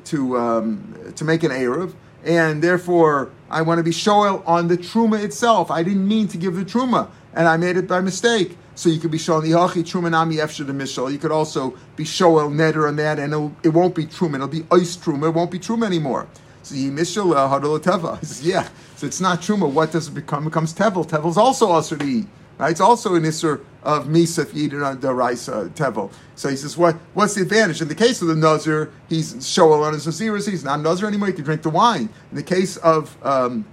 to 0.06 0.38
um, 0.38 1.14
to 1.16 1.26
make 1.26 1.44
an 1.44 1.52
erev, 1.52 1.94
and 2.24 2.64
therefore 2.64 3.32
I 3.50 3.62
want 3.62 3.80
to 3.80 3.84
be 3.84 3.92
shoel 3.92 4.44
on 4.46 4.70
the 4.70 4.78
truma 4.78 5.22
itself. 5.22 5.72
I 5.72 5.84
didn't 5.84 6.08
mean 6.08 6.30
to 6.30 6.38
give 6.38 6.56
the 6.56 6.64
truma, 6.64 7.10
and 7.34 7.50
I 7.50 7.58
made 7.58 7.76
it 7.76 7.88
by 7.88 8.00
mistake. 8.00 8.58
So 8.80 8.88
you 8.88 8.98
could 8.98 9.12
be 9.12 9.18
showing 9.18 9.44
the 9.44 9.58
hachi 9.58 9.84
truma 9.84 10.10
nami 10.10 10.38
efsher 10.38 10.66
the 10.66 10.72
mishal. 10.72 11.12
You 11.12 11.18
could 11.18 11.34
also 11.34 11.78
be 11.98 12.06
shoel 12.06 12.50
neder 12.50 12.88
on 12.88 12.96
that, 12.96 13.20
and 13.20 13.54
it 13.62 13.68
won't 13.72 13.94
be 13.94 14.06
truma. 14.06 14.36
It'll 14.36 14.48
be 14.48 14.64
ice 14.72 14.96
truma. 14.96 15.28
It 15.28 15.32
won't 15.32 15.52
be 15.52 15.60
truma 15.60 15.86
anymore. 15.86 16.28
So 16.64 16.76
he 16.76 16.90
mishal 16.90 17.36
uh, 17.36 17.50
hadol 17.50 17.78
teva. 17.78 18.18
Yeah. 18.42 18.70
So 18.96 19.06
it's 19.06 19.20
not 19.20 19.42
truma. 19.42 19.70
What 19.70 19.92
does 19.92 20.08
it 20.08 20.12
become? 20.12 20.44
It 20.44 20.52
becomes 20.52 20.74
tevel. 20.74 21.06
Tevel's 21.06 21.36
also 21.36 21.68
also 21.68 21.98
to 21.98 22.06
eat. 22.06 22.28
Right? 22.58 22.72
It's 22.72 22.80
also 22.80 23.16
an 23.16 23.24
isser 23.24 23.66
of 23.84 24.06
misa 24.06 24.44
if 24.44 24.56
eat 24.56 24.74
on 24.74 25.02
deraisa 25.02 25.72
tevel. 25.72 26.10
So 26.36 26.48
he 26.48 26.56
says, 26.56 26.78
what, 26.78 26.96
what's 27.14 27.36
the 27.36 27.42
advantage? 27.42 27.82
In 27.82 27.90
the 27.90 27.96
case 27.96 28.22
of 28.22 28.30
the 28.30 28.36
nazir, 28.36 28.94
he's 29.10 29.34
shoel 29.46 29.84
on 29.84 29.92
his 29.92 30.08
naziris. 30.08 30.50
He's 30.50 30.64
not 30.64 30.80
nazir 30.80 31.06
anymore. 31.06 31.28
He 31.28 31.34
can 31.34 31.44
drink 31.44 31.64
the 31.64 31.70
wine. 31.70 32.08
In 32.32 32.38
the 32.38 32.44
case 32.44 32.78
of 32.78 33.18
um, 33.24 33.66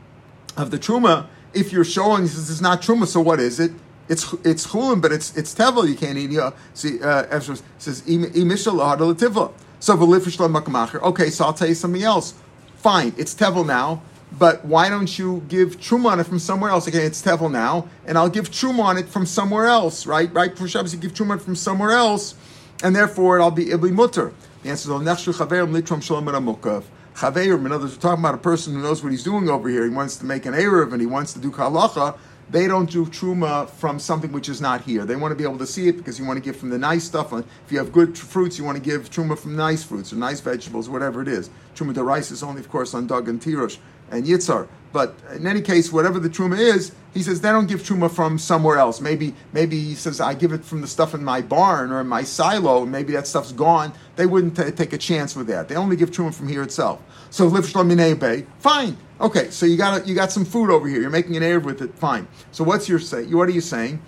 of 0.57 0.73
the 0.73 0.81
truma, 0.81 1.29
if 1.55 1.73
you're 1.73 1.85
showing, 1.85 2.23
he 2.23 2.29
says 2.29 2.51
it's 2.51 2.61
not 2.61 2.83
truma. 2.83 3.07
So 3.07 3.21
what 3.21 3.38
is 3.38 3.61
it? 3.61 3.71
It's 4.09 4.33
it's 4.45 4.66
chulin, 4.69 5.01
but 5.03 5.12
it's 5.12 5.37
it's 5.37 5.55
tevel. 5.55 5.88
You 5.88 5.97
can't 5.97 6.16
eat. 6.16 6.31
You 6.31 6.53
see, 6.75 7.03
uh, 7.03 7.40
says 7.40 8.03
imishal 8.03 9.53
So 9.81 11.03
Okay, 11.09 11.31
so 11.31 11.45
I'll 11.45 11.53
tell 11.53 11.69
you 11.69 11.75
something 11.75 12.03
else. 12.03 12.35
Fine, 12.77 13.14
it's 13.16 13.35
tevel 13.35 13.66
now 13.66 14.03
but 14.38 14.64
why 14.64 14.88
don't 14.88 15.19
you 15.19 15.42
give 15.49 15.79
truma 15.81 16.07
on 16.07 16.21
it 16.21 16.25
from 16.25 16.38
somewhere 16.38 16.71
else? 16.71 16.88
Okay, 16.88 17.05
it's 17.05 17.23
tevel 17.23 17.51
now, 17.51 17.88
and 18.05 18.19
I'll 18.19 18.29
give 18.29 18.51
truma 18.51 18.81
on 18.81 18.99
it 18.99 19.09
from 19.09 19.25
somewhere 19.25 19.66
else, 19.66 20.07
right? 20.07 20.33
Right? 20.33 20.57
For 20.57 20.69
Shabbos, 20.69 20.92
you 20.92 21.01
give 21.01 21.14
truma 21.14 21.40
from 21.40 21.57
somewhere 21.57 21.92
else, 21.92 22.35
and 22.83 22.95
therefore 22.95 23.38
it'll 23.38 23.51
be 23.51 23.75
be 23.77 23.90
mutter. 23.90 24.33
The 24.62 24.71
answer 24.71 24.92
is 24.92 25.01
nechshu 25.01 25.33
chaverim 25.35 25.73
litrom 25.73 26.03
shalom 26.03 26.27
mukav. 26.27 26.85
Chaverim, 27.14 27.64
in 27.66 27.73
other 27.73 27.85
words, 27.85 27.97
we're 27.97 28.03
talking 28.03 28.23
about 28.23 28.35
a 28.35 28.38
person 28.38 28.75
who 28.75 28.83
knows 28.83 29.03
what 29.03 29.11
he's 29.11 29.25
doing 29.25 29.49
over 29.49 29.69
here. 29.69 29.85
He 29.85 29.90
wants 29.90 30.16
to 30.16 30.27
make 30.27 30.45
an 30.45 30.55
erev 30.55 30.92
and 30.92 31.01
he 31.01 31.07
wants 31.07 31.33
to 31.35 31.38
do 31.38 31.51
kalacha. 31.51 32.19
They 32.48 32.68
don't 32.68 32.88
do 32.88 33.06
truma 33.06 33.68
from 33.68 33.98
something 33.98 34.30
which 34.30 34.48
is 34.48 34.61
not 34.61 34.82
here. 34.82 35.04
They 35.04 35.16
want 35.16 35.32
to 35.32 35.37
be 35.37 35.42
able 35.42 35.59
to 35.59 35.66
see 35.66 35.88
it 35.88 35.96
because 35.96 36.18
you 36.18 36.24
want 36.24 36.37
to 36.37 36.40
give 36.40 36.56
from 36.56 36.70
the 36.70 36.78
nice 36.78 37.02
stuff. 37.02 37.32
Uh, 37.32 37.38
if 37.38 37.72
you 37.72 37.78
have 37.78 37.90
good 37.90 38.16
fruits, 38.16 38.56
you 38.56 38.64
want 38.64 38.78
to 38.78 38.82
give 38.82 39.11
truma 39.11 39.37
from 39.37 39.56
nice 39.56 39.82
fruits 39.82 40.12
or 40.12 40.16
nice 40.16 40.40
vegetables, 40.40 40.88
whatever 40.88 41.20
it 41.22 41.28
is. 41.28 41.50
Truma 41.74 41.92
de 41.92 42.04
rice 42.04 42.30
is 42.30 42.44
only, 42.44 42.61
of 42.61 42.70
course, 42.70 42.94
on 42.94 43.09
dog 43.09 43.28
and 43.28 43.40
tirush 43.40 43.78
and 44.12 44.24
yitzar. 44.24 44.68
But 44.92 45.16
in 45.35 45.46
any 45.46 45.61
case, 45.61 45.92
whatever 45.92 46.20
the 46.20 46.30
truma 46.30 46.59
is, 46.59 46.92
he 47.12 47.22
says 47.22 47.40
they 47.40 47.50
don't 47.50 47.66
give 47.66 47.82
truma 47.82 48.11
from 48.11 48.38
somewhere 48.38 48.78
else. 48.78 49.00
Maybe, 49.00 49.35
maybe 49.52 49.78
he 49.80 49.94
says 49.94 50.20
I 50.20 50.35
give 50.35 50.52
it 50.52 50.64
from 50.64 50.80
the 50.80 50.87
stuff 50.87 51.14
in 51.14 51.24
my 51.24 51.42
barn 51.42 51.90
or 51.90 52.00
in 52.00 52.06
my 52.06 52.22
silo. 52.22 52.87
Maybe 52.87 53.12
that 53.14 53.26
stuff's 53.26 53.52
gone. 53.52 53.92
They 54.14 54.26
wouldn't 54.26 54.56
t- 54.56 54.70
take 54.70 54.92
a 54.92 54.98
chance 54.98 55.35
with 55.35 55.48
that. 55.48 55.68
They 55.68 55.74
only 55.74 55.96
give 55.96 56.12
truma 56.12 56.32
from 56.32 56.48
here 56.48 56.62
itself. 56.62 57.02
So 57.31 57.51
lifshlam 57.51 58.47
fine. 58.59 58.97
Okay, 59.21 59.51
so 59.51 59.65
you 59.65 59.77
got 59.77 60.07
you 60.07 60.15
got 60.15 60.31
some 60.31 60.45
food 60.45 60.71
over 60.71 60.87
here. 60.87 61.01
You're 61.01 61.11
making 61.11 61.37
an 61.37 61.43
air 61.43 61.59
with 61.59 61.81
it. 61.81 61.95
Fine. 61.95 62.29
So 62.53 62.65
what's 62.65 62.89
your 62.89 62.99
say? 62.99 63.25
What 63.25 63.49
are 63.49 63.53
you 63.53 63.61
saying? 63.61 64.03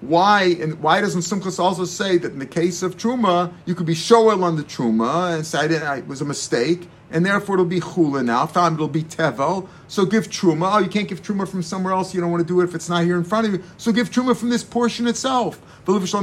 Why 0.00 0.56
and 0.60 0.80
why 0.80 1.00
doesn't 1.00 1.22
Simchas 1.22 1.58
also 1.58 1.84
say 1.84 2.18
that 2.18 2.32
in 2.32 2.38
the 2.38 2.46
case 2.46 2.82
of 2.82 2.96
truma 2.96 3.52
you 3.64 3.74
could 3.74 3.86
be 3.86 3.94
shoel 3.94 4.42
on 4.42 4.56
the 4.56 4.62
truma 4.62 5.34
and 5.34 5.46
say 5.46 5.60
I 5.60 5.68
didn't, 5.68 5.98
it 5.98 6.06
was 6.06 6.20
a 6.20 6.24
mistake 6.24 6.88
and 7.10 7.24
therefore 7.24 7.54
it'll 7.54 7.64
be 7.66 7.80
chula 7.80 8.22
now. 8.22 8.46
Found 8.46 8.74
it'll 8.74 8.88
be 8.88 9.04
tevel. 9.04 9.68
So 9.86 10.04
give 10.04 10.28
truma. 10.28 10.74
Oh, 10.74 10.78
you 10.78 10.88
can't 10.88 11.08
give 11.08 11.22
truma 11.22 11.48
from 11.48 11.62
somewhere 11.62 11.92
else. 11.92 12.14
You 12.14 12.20
don't 12.20 12.30
want 12.30 12.42
to 12.42 12.46
do 12.46 12.60
it 12.60 12.64
if 12.64 12.74
it's 12.74 12.88
not 12.88 13.04
here 13.04 13.16
in 13.16 13.24
front 13.24 13.46
of 13.46 13.52
you. 13.52 13.62
So 13.76 13.92
give 13.92 14.10
truma 14.10 14.36
from 14.36 14.50
this 14.50 14.64
portion 14.64 15.06
itself. 15.06 15.60
But 15.84 16.00
This 16.00 16.14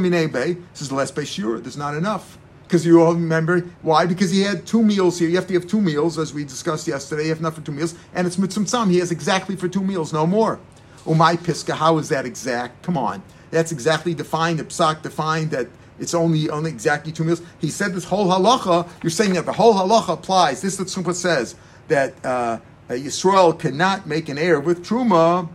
is 0.82 0.90
the 0.90 1.26
sure. 1.26 1.60
There's 1.60 1.78
not 1.78 1.96
enough. 1.96 2.38
Because 2.72 2.86
you 2.86 3.04
all 3.04 3.14
remember 3.14 3.60
why? 3.82 4.06
Because 4.06 4.32
he 4.32 4.44
had 4.44 4.66
two 4.66 4.82
meals 4.82 5.20
here. 5.20 5.28
You 5.28 5.36
have 5.36 5.48
to 5.48 5.54
have 5.56 5.68
two 5.68 5.82
meals, 5.82 6.18
as 6.18 6.34
we 6.34 6.46
discussed 6.46 6.88
yesterday. 6.88 7.24
You 7.24 7.30
have 7.32 7.40
enough 7.40 7.56
for 7.56 7.62
two 7.62 7.74
meals, 7.74 7.96
and 8.14 8.26
it's 8.26 8.38
mitzvah 8.38 8.86
He 8.86 9.00
has 9.00 9.12
exactly 9.12 9.58
for 9.58 9.68
two 9.68 9.84
meals, 9.84 10.14
no 10.14 10.26
more. 10.26 10.58
Umay 11.04 11.38
piska. 11.38 11.74
How 11.74 11.98
is 11.98 12.08
that 12.08 12.26
exact? 12.26 12.82
Come 12.82 12.98
on, 12.98 13.24
that's 13.50 13.74
exactly 13.74 14.14
defined. 14.14 14.60
The 14.60 14.64
psak 14.64 15.02
defined 15.02 15.52
that 15.52 15.68
it's 16.00 16.14
only 16.14 16.50
only 16.50 16.72
exactly 16.72 17.12
two 17.12 17.26
meals. 17.26 17.42
He 17.60 17.70
said 17.70 17.94
this 17.94 18.06
whole 18.06 18.28
halacha. 18.28 18.88
You're 19.04 19.10
saying 19.10 19.34
that 19.34 19.46
the 19.46 19.52
whole 19.52 19.74
halacha 19.74 20.14
applies. 20.14 20.62
This 20.62 20.80
is 20.80 20.98
what 20.98 21.18
says 21.18 21.56
that 21.90 22.14
uh, 22.26 22.60
Yisrael 22.88 23.60
cannot 23.60 24.08
make 24.08 24.30
an 24.30 24.38
heir 24.38 24.62
with 24.62 24.82
truma. 24.82 25.50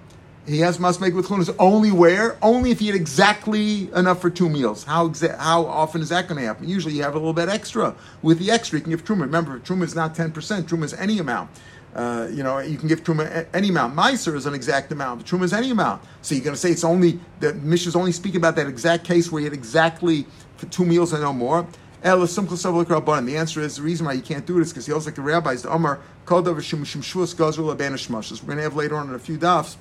He 0.46 0.60
has 0.60 0.78
must 0.78 1.00
make 1.00 1.12
with 1.12 1.26
chunas 1.26 1.54
only 1.58 1.90
where 1.90 2.38
only 2.40 2.70
if 2.70 2.78
he 2.78 2.86
had 2.86 2.94
exactly 2.94 3.90
enough 3.94 4.20
for 4.20 4.30
two 4.30 4.48
meals. 4.48 4.84
How 4.84 5.08
exa- 5.08 5.36
how 5.38 5.66
often 5.66 6.00
is 6.02 6.10
that 6.10 6.28
going 6.28 6.40
to 6.40 6.46
happen? 6.46 6.68
Usually 6.68 6.94
you 6.94 7.02
have 7.02 7.14
a 7.14 7.18
little 7.18 7.32
bit 7.32 7.48
extra. 7.48 7.96
With 8.22 8.38
the 8.38 8.52
extra, 8.52 8.78
you 8.78 8.82
can 8.84 8.90
give 8.90 9.04
truma. 9.04 9.22
Remember, 9.22 9.58
truma 9.58 9.82
is 9.82 9.96
not 9.96 10.14
ten 10.14 10.30
percent. 10.30 10.68
Truma 10.68 10.84
is 10.84 10.94
any 10.94 11.18
amount. 11.18 11.50
Uh, 11.96 12.28
you 12.30 12.44
know, 12.44 12.58
you 12.58 12.78
can 12.78 12.86
give 12.86 13.02
truma 13.02 13.46
any 13.52 13.70
amount. 13.70 13.96
Meiser 13.96 14.36
is 14.36 14.46
an 14.46 14.54
exact 14.54 14.92
amount. 14.92 15.24
Truma 15.24 15.42
is 15.42 15.52
any 15.52 15.70
amount. 15.70 16.00
So 16.22 16.36
you're 16.36 16.44
going 16.44 16.54
to 16.54 16.60
say 16.60 16.70
it's 16.70 16.84
only 16.84 17.18
the 17.40 17.54
Mishnah's 17.54 17.96
only 17.96 18.12
speaking 18.12 18.36
about 18.36 18.54
that 18.54 18.68
exact 18.68 19.02
case 19.04 19.32
where 19.32 19.40
you 19.40 19.46
had 19.46 19.52
exactly 19.52 20.26
for 20.58 20.66
two 20.66 20.84
meals 20.84 21.12
and 21.12 21.22
no 21.22 21.32
more. 21.32 21.66
The 22.02 23.34
answer 23.36 23.60
is 23.62 23.76
the 23.76 23.82
reason 23.82 24.06
why 24.06 24.12
you 24.12 24.22
can't 24.22 24.46
do 24.46 24.60
this 24.60 24.68
because 24.68 24.86
he 24.86 24.92
also 24.92 25.06
like 25.06 25.16
the 25.16 25.22
rabbis. 25.22 25.62
The 25.62 25.70
Omar 25.70 25.98
called 26.24 26.46
over 26.46 26.62
shum 26.62 26.84
shum 26.84 27.02
shuas 27.02 27.34
gazul 27.34 27.66
We're 27.66 28.46
going 28.46 28.58
to 28.58 28.62
have 28.62 28.76
later 28.76 28.96
on 28.96 29.08
in 29.08 29.14
a 29.14 29.18
few 29.18 29.38
dafs 29.38 29.76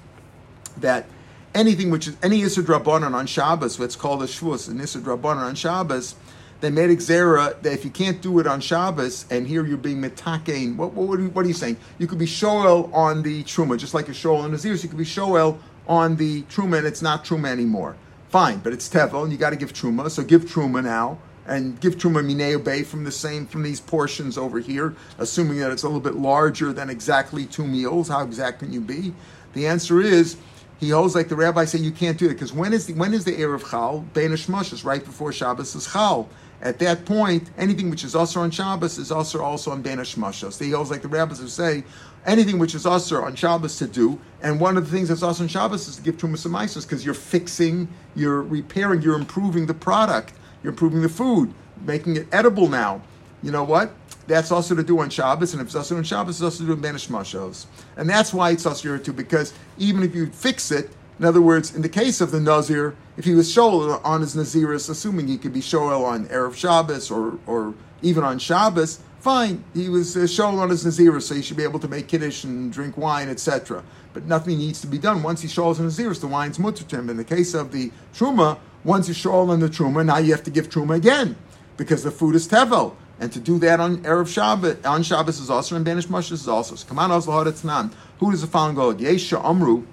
that 0.77 1.05
anything 1.53 1.89
which 1.89 2.07
is 2.07 2.17
any 2.21 2.41
Issa 2.41 2.63
Drabanan 2.63 3.13
on 3.13 3.25
Shabbos, 3.25 3.79
what's 3.79 3.95
called 3.95 4.21
a 4.21 4.25
Shavuos, 4.25 4.69
an 4.69 4.79
Issa 4.79 4.99
Drabanan 4.99 5.43
on 5.43 5.55
Shabbos, 5.55 6.15
they 6.61 6.69
made 6.69 6.89
Xera 6.89 7.61
that 7.61 7.73
if 7.73 7.83
you 7.83 7.91
can't 7.91 8.21
do 8.21 8.39
it 8.39 8.47
on 8.47 8.61
Shabbos, 8.61 9.25
and 9.29 9.47
here 9.47 9.65
you're 9.65 9.77
being 9.77 10.01
mitakein, 10.01 10.75
what, 10.75 10.93
what, 10.93 11.19
what, 11.19 11.45
are 11.45 11.47
you 11.47 11.53
saying? 11.53 11.77
You 11.97 12.07
could 12.07 12.19
be 12.19 12.25
shoel 12.25 12.89
on 12.93 13.23
the 13.23 13.43
truma, 13.43 13.77
just 13.77 13.93
like 13.93 14.09
a 14.09 14.13
shoel 14.13 14.37
on 14.37 14.43
the 14.43 14.49
Nazir, 14.49 14.73
you 14.73 14.89
could 14.89 14.97
be 14.97 15.05
shoel 15.05 15.59
on 15.87 16.15
the 16.15 16.43
truma, 16.43 16.79
and 16.79 16.87
it's 16.87 17.01
not 17.01 17.25
truma 17.25 17.47
anymore. 17.47 17.95
Fine, 18.29 18.59
but 18.59 18.73
it's 18.73 18.89
tevel, 18.89 19.23
and 19.23 19.31
you 19.31 19.37
got 19.37 19.51
to 19.51 19.55
give 19.55 19.73
truma, 19.73 20.09
so 20.09 20.23
give 20.23 20.45
truma 20.45 20.83
now, 20.83 21.17
and 21.45 21.79
give 21.79 21.95
truma 21.97 22.25
mineo 22.25 22.61
bay 22.63 22.83
from 22.83 23.03
the 23.03 23.11
same 23.11 23.45
from 23.45 23.61
these 23.61 23.79
portions 23.79 24.37
over 24.37 24.59
here, 24.59 24.95
assuming 25.19 25.59
that 25.59 25.71
it's 25.71 25.83
a 25.83 25.87
little 25.87 26.01
bit 26.01 26.15
larger 26.15 26.73
than 26.73 26.89
exactly 26.89 27.45
two 27.45 27.65
meals. 27.65 28.07
How 28.07 28.23
exact 28.23 28.59
can 28.59 28.73
you 28.73 28.81
be? 28.81 29.13
The 29.53 29.67
answer 29.67 30.01
is 30.01 30.37
he 30.79 30.89
holds 30.89 31.15
like 31.15 31.29
the 31.29 31.35
rabbi 31.35 31.65
say 31.65 31.79
you 31.79 31.91
can't 31.91 32.17
do 32.17 32.25
it 32.25 32.33
because 32.33 32.51
when 32.51 32.73
is 32.73 32.85
the 32.85 32.93
when 32.93 33.13
is 33.13 33.23
the 33.23 33.37
air 33.37 33.53
of 33.53 33.69
Chal? 33.69 34.05
Bein 34.13 34.35
right 34.83 35.03
before 35.03 35.31
Shabbos 35.31 35.75
is 35.75 35.91
Chal. 35.91 36.29
At 36.61 36.79
that 36.79 37.05
point, 37.05 37.51
anything 37.57 37.89
which 37.89 38.03
is 38.03 38.15
also 38.15 38.41
on 38.41 38.49
Shabbos 38.51 38.97
is 38.97 39.11
also 39.11 39.41
also 39.41 39.71
on 39.71 39.81
Ben 39.81 39.97
Hashmashos. 39.97 40.53
So 40.53 40.65
he 40.65 40.71
holds 40.71 40.89
like 40.89 41.01
the 41.01 41.07
rabbis 41.07 41.39
who 41.39 41.47
say 41.47 41.83
anything 42.25 42.57
which 42.59 42.75
is 42.75 42.85
also 42.85 43.21
on 43.21 43.35
Shabbos 43.35 43.77
to 43.77 43.87
do, 43.87 44.19
and 44.41 44.59
one 44.59 44.77
of 44.77 44.85
the 44.85 44.91
things 44.91 45.09
that's 45.09 45.23
also 45.23 45.43
on 45.43 45.47
Shabbos 45.47 45.87
is 45.87 45.97
to 45.97 46.01
give 46.01 46.17
Trumas 46.17 46.45
and 46.45 46.83
because 46.83 47.05
you're 47.05 47.13
fixing, 47.13 47.87
you're 48.15 48.41
repairing, 48.41 49.01
you're 49.01 49.19
improving 49.19 49.65
the 49.65 49.73
product, 49.73 50.33
you're 50.63 50.71
improving 50.71 51.01
the 51.01 51.09
food, 51.09 51.53
making 51.85 52.15
it 52.15 52.27
edible 52.31 52.67
now. 52.67 53.01
You 53.43 53.51
know 53.51 53.63
what? 53.63 53.91
That's 54.27 54.51
also 54.51 54.73
to 54.75 54.83
do 54.83 54.99
on 54.99 55.09
Shabbos, 55.09 55.53
and 55.53 55.61
if 55.61 55.67
it's 55.67 55.75
also 55.75 55.97
on 55.97 56.03
Shabbos, 56.03 56.35
it's 56.37 56.43
also 56.43 56.59
to 56.59 56.65
do 56.67 56.71
on 56.73 56.81
Banish 56.81 57.07
Mashos. 57.07 57.67
And 57.95 58.09
that's 58.09 58.33
why 58.33 58.51
it's 58.51 58.65
also 58.65 58.97
too, 58.97 59.13
because 59.13 59.53
even 59.77 60.01
if 60.03 60.15
you 60.15 60.27
fix 60.27 60.71
it, 60.71 60.89
in 61.19 61.25
other 61.25 61.41
words, 61.41 61.75
in 61.75 61.81
the 61.81 61.89
case 61.89 62.19
of 62.21 62.31
the 62.31 62.39
Nazir, 62.39 62.95
if 63.17 63.23
he 63.23 63.35
was 63.35 63.49
Shoel 63.49 64.03
on 64.03 64.21
his 64.21 64.35
Naziris, 64.35 64.89
assuming 64.89 65.27
he 65.27 65.37
could 65.37 65.53
be 65.53 65.61
Shoel 65.61 66.03
on 66.05 66.25
Erev 66.25 66.55
Shabbos 66.55 67.09
or, 67.09 67.39
or 67.45 67.73
even 68.01 68.23
on 68.23 68.37
Shabbos, 68.37 68.99
fine, 69.19 69.63
he 69.73 69.87
was 69.87 70.17
uh, 70.17 70.21
Shoel 70.21 70.59
on 70.59 70.69
his 70.69 70.83
Naziris, 70.83 71.23
so 71.23 71.35
he 71.35 71.41
should 71.41 71.55
be 71.55 71.63
able 71.63 71.79
to 71.79 71.87
make 71.87 72.07
Kiddush 72.07 72.43
and 72.43 72.71
drink 72.71 72.97
wine, 72.97 73.29
etc. 73.29 73.83
But 74.13 74.25
nothing 74.25 74.57
needs 74.57 74.81
to 74.81 74.87
be 74.87 74.97
done. 74.97 75.23
Once 75.23 75.41
he 75.41 75.47
Shoels 75.47 75.79
on 75.79 75.87
Naziris, 75.87 76.19
the 76.19 76.27
wine's 76.27 76.59
mutter 76.59 76.83
to 76.83 76.95
him. 76.97 77.09
In 77.09 77.15
the 77.15 77.23
case 77.23 77.53
of 77.53 77.71
the 77.71 77.91
Truma, 78.13 78.57
once 78.83 79.07
you 79.07 79.13
Shoel 79.13 79.49
on 79.49 79.61
the 79.61 79.69
Truma, 79.69 80.05
now 80.05 80.17
you 80.17 80.31
have 80.31 80.43
to 80.43 80.51
give 80.51 80.69
Truma 80.69 80.95
again, 80.95 81.37
because 81.77 82.03
the 82.03 82.11
food 82.11 82.35
is 82.35 82.47
Tevel. 82.47 82.95
And 83.25 83.33
to 83.33 83.39
do 83.39 83.57
that 83.57 83.79
on 83.79 84.03
Erev 84.03 84.27
Shabbos, 84.27 84.85
on 84.85 85.01
Shabbos 85.01 85.39
is 85.39 85.49
also, 85.49 85.75
and 85.75 85.83
Banish 85.83 86.05
Moshe 86.05 86.31
is 86.31 86.47
also. 86.47 86.75
So 86.75 86.87
come 86.87 86.99
on, 86.99 87.09
Nan. 87.09 87.89
Who 88.19 88.29
does 88.29 88.41
the 88.41 88.47
following 88.47 88.75
go? 88.75 88.93
Yesha 88.93 89.43
Amru. 89.43 89.87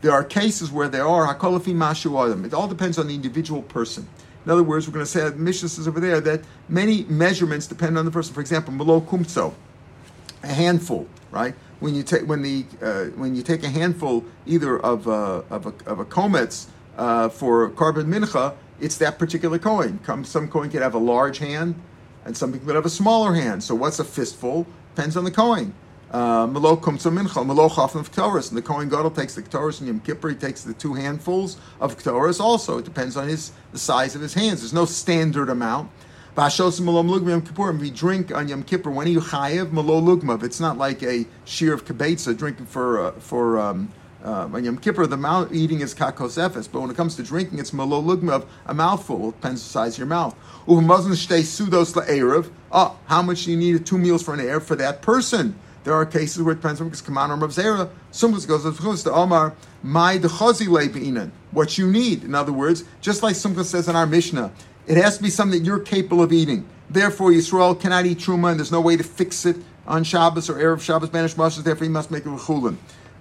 There 0.00 0.10
are 0.10 0.24
cases 0.24 0.72
where 0.72 0.88
there 0.88 1.06
are 1.06 1.34
Hakolafi 1.34 1.74
Mashu 1.74 2.18
Adam. 2.18 2.46
It 2.46 2.54
all 2.54 2.66
depends 2.66 2.96
on 2.96 3.08
the 3.08 3.14
individual 3.14 3.60
person. 3.60 4.08
In 4.46 4.50
other 4.50 4.62
words, 4.62 4.88
we're 4.88 4.94
going 4.94 5.04
to 5.04 5.10
say, 5.10 5.20
that 5.20 5.36
Mishnah 5.36 5.68
says 5.68 5.86
over 5.86 6.00
there 6.00 6.18
that 6.22 6.44
many 6.66 7.04
measurements 7.10 7.66
depend 7.66 7.98
on 7.98 8.06
the 8.06 8.10
person. 8.10 8.32
For 8.32 8.40
example, 8.40 8.72
Malo 8.72 9.02
Kumtso, 9.02 9.52
a 10.42 10.46
handful, 10.46 11.06
right? 11.30 11.54
When 11.80 11.94
you 11.94 12.02
take 12.02 12.26
when 12.26 12.40
the 12.40 12.64
uh, 12.80 13.04
when 13.16 13.36
you 13.36 13.42
take 13.42 13.64
a 13.64 13.68
handful 13.68 14.24
either 14.46 14.80
of 14.80 15.06
uh, 15.06 15.42
of 15.50 15.66
a, 15.66 15.74
of 15.84 15.98
a 15.98 16.06
comets 16.06 16.68
uh, 16.96 17.28
for 17.28 17.68
carbon 17.68 18.06
mincha, 18.06 18.54
it's 18.80 18.96
that 18.96 19.18
particular 19.18 19.58
coin. 19.58 20.00
Some 20.24 20.48
coin 20.48 20.70
can 20.70 20.80
have 20.80 20.94
a 20.94 20.98
large 20.98 21.36
hand, 21.36 21.74
and 22.24 22.36
some 22.36 22.52
people 22.52 22.74
have 22.74 22.86
a 22.86 22.90
smaller 22.90 23.34
hand. 23.34 23.62
So 23.62 23.74
what's 23.74 23.98
a 23.98 24.04
fistful? 24.04 24.66
Depends 24.94 25.16
on 25.16 25.24
the 25.24 25.30
coin. 25.30 25.74
Uh, 26.10 26.46
Melo 26.46 26.76
kumtza 26.76 27.10
mincha, 27.10 27.44
melo 27.46 27.70
chafim 27.70 28.00
of 28.00 28.12
ktoris. 28.12 28.50
And 28.50 28.58
the 28.58 28.62
Kohen 28.62 28.90
Gadol 28.90 29.10
takes 29.12 29.34
the 29.34 29.42
ktoris, 29.42 29.78
and 29.78 29.88
Yom 29.88 30.00
Kippur 30.00 30.28
he 30.28 30.34
takes 30.34 30.62
the 30.62 30.74
two 30.74 30.92
handfuls 30.92 31.56
of 31.80 31.96
ktoris 31.96 32.38
also. 32.38 32.78
It 32.78 32.84
depends 32.84 33.16
on 33.16 33.28
his 33.28 33.52
the 33.72 33.78
size 33.78 34.14
of 34.14 34.20
his 34.20 34.34
hands. 34.34 34.60
There's 34.60 34.74
no 34.74 34.84
standard 34.84 35.48
amount. 35.48 35.90
Bashos 36.36 36.80
malom 36.82 37.08
lugma 37.08 37.30
Yom 37.30 37.42
Kippur. 37.42 37.70
If 37.70 37.80
we 37.80 37.90
drink 37.90 38.30
on 38.30 38.46
Yom 38.46 38.62
Kippur, 38.62 38.90
when 38.90 39.06
are 39.06 39.10
you 39.10 39.20
chayev? 39.20 39.72
Malo 39.72 40.00
lugma. 40.02 40.42
It's 40.42 40.60
not 40.60 40.76
like 40.76 41.02
a 41.02 41.26
shear 41.46 41.72
of 41.72 41.86
kibetza 41.86 42.36
drinking 42.36 42.66
for 42.66 43.06
uh, 43.06 43.12
for 43.12 43.58
um, 43.58 43.90
uh, 44.24 44.48
on 44.52 44.64
Yom 44.64 44.78
Kippur, 44.78 45.06
the 45.06 45.16
mouth 45.16 45.52
eating 45.52 45.80
is 45.80 45.94
kakos 45.94 46.38
efes, 46.38 46.70
but 46.70 46.80
when 46.80 46.90
it 46.90 46.96
comes 46.96 47.16
to 47.16 47.22
drinking, 47.22 47.58
it's 47.58 47.72
malo 47.72 48.00
lugma 48.00 48.32
of 48.32 48.46
a 48.66 48.74
mouthful. 48.74 49.32
Depends 49.32 49.62
the 49.62 49.68
size 49.68 49.94
of 49.94 49.98
your 49.98 50.06
mouth. 50.06 50.36
Sudos 50.66 51.94
la'erev. 51.94 52.50
Oh, 52.70 52.96
how 53.06 53.22
much 53.22 53.44
do 53.44 53.50
you 53.50 53.56
need 53.56 53.84
two 53.84 53.98
meals 53.98 54.22
for 54.22 54.34
an 54.34 54.40
air 54.40 54.60
for 54.60 54.76
that 54.76 55.02
person? 55.02 55.56
There 55.84 55.94
are 55.94 56.06
cases 56.06 56.40
where 56.40 56.52
it 56.52 56.56
depends 56.56 56.80
on 56.80 56.86
because 56.86 57.00
Kaman 57.00 57.32
or 57.32 57.36
Rav 57.36 57.50
Zera, 57.50 57.90
Sumkas 58.12 58.46
goes 58.46 59.02
to 59.02 59.12
Omar, 59.12 59.54
my 59.82 60.16
dechazi 60.16 60.68
leibinan, 60.68 61.32
what 61.50 61.76
you 61.76 61.90
need. 61.90 62.22
In 62.22 62.36
other 62.36 62.52
words, 62.52 62.84
just 63.00 63.24
like 63.24 63.34
Sumkas 63.34 63.64
says 63.64 63.88
in 63.88 63.96
our 63.96 64.06
Mishnah, 64.06 64.52
it 64.86 64.96
has 64.96 65.16
to 65.16 65.22
be 65.24 65.30
something 65.30 65.58
that 65.58 65.66
you're 65.66 65.80
capable 65.80 66.22
of 66.22 66.32
eating. 66.32 66.64
Therefore, 66.88 67.30
Yisrael 67.30 67.80
cannot 67.80 68.06
eat 68.06 68.18
truma, 68.18 68.50
and 68.50 68.60
there's 68.60 68.70
no 68.70 68.80
way 68.80 68.96
to 68.96 69.02
fix 69.02 69.44
it 69.44 69.56
on 69.86 70.04
Shabbos 70.04 70.48
or 70.48 70.54
Erev 70.54 70.80
Shabbos, 70.80 71.08
Banish 71.10 71.34
Mashas, 71.34 71.64
therefore 71.64 71.84
he 71.84 71.90
must 71.90 72.10
make 72.12 72.24
a 72.26 72.30
with 72.30 72.42
chulin. 72.42 72.76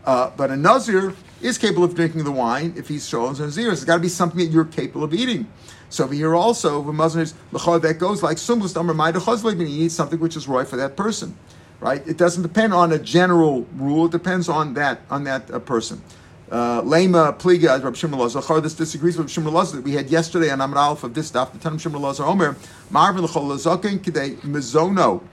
Uh, 0.06 0.32
but 0.36 0.50
a 0.50 0.58
Nazir 0.58 1.14
is 1.42 1.58
capable 1.58 1.84
of 1.84 1.96
drinking 1.96 2.24
the 2.24 2.32
wine 2.32 2.74
if 2.76 2.88
he's 2.88 3.08
shown 3.08 3.32
as 3.32 3.40
Nazir. 3.40 3.72
It's 3.72 3.84
got 3.84 3.96
to 3.96 4.02
be 4.02 4.10
something 4.10 4.40
that 4.40 4.52
you're 4.52 4.66
capable 4.66 5.04
of 5.04 5.14
eating. 5.14 5.48
So 5.90 6.08
here 6.08 6.36
also, 6.36 6.82
the 6.82 6.94
Muslim 6.94 7.24
is 7.24 7.34
that 7.52 7.98
goes 8.00 8.24
like 8.24 8.38
Amr 8.78 8.94
Maida 8.94 9.20
he 9.20 9.56
needs 9.56 9.94
something 9.94 10.20
which 10.20 10.38
is 10.38 10.48
right 10.48 10.68
for 10.68 10.78
that 10.78 10.96
person. 10.96 11.38
Right? 11.82 12.06
It 12.08 12.18
doesn't 12.18 12.44
depend 12.44 12.74
on 12.74 12.92
a 12.92 13.00
general 13.00 13.64
rule, 13.76 14.06
it 14.06 14.12
depends 14.12 14.48
on 14.48 14.76
that 14.76 15.02
on 15.10 15.24
that 15.26 15.52
uh, 15.52 15.60
person. 15.60 16.02
Uh, 16.52 16.82
Lema 16.82 17.38
pliga 17.40 17.70
as 17.70 17.82
Rab 17.82 17.96
Shimon 17.96 18.20
Lazar. 18.20 18.62
This 18.62 18.74
disagrees 18.74 19.18
with 19.18 19.30
Shimon 19.30 19.54
Lazar 19.54 19.78
that 19.78 19.84
we 19.84 19.94
had 19.94 20.10
yesterday 20.10 20.50
on 20.52 20.62
Amr 20.62 20.78
Alf 20.78 21.04
of 21.04 21.14
this 21.14 21.28
stuff. 21.28 21.54
The 21.54 21.60
Tanam 21.60 21.80
Shimon 21.80 22.02
Lazar 22.02 22.24
Omer 22.24 22.56
Marvin 22.90 23.24
l'chol 23.24 23.44
lazakin 23.44 24.00
kidei 24.00 24.36
mizono. 24.42 25.24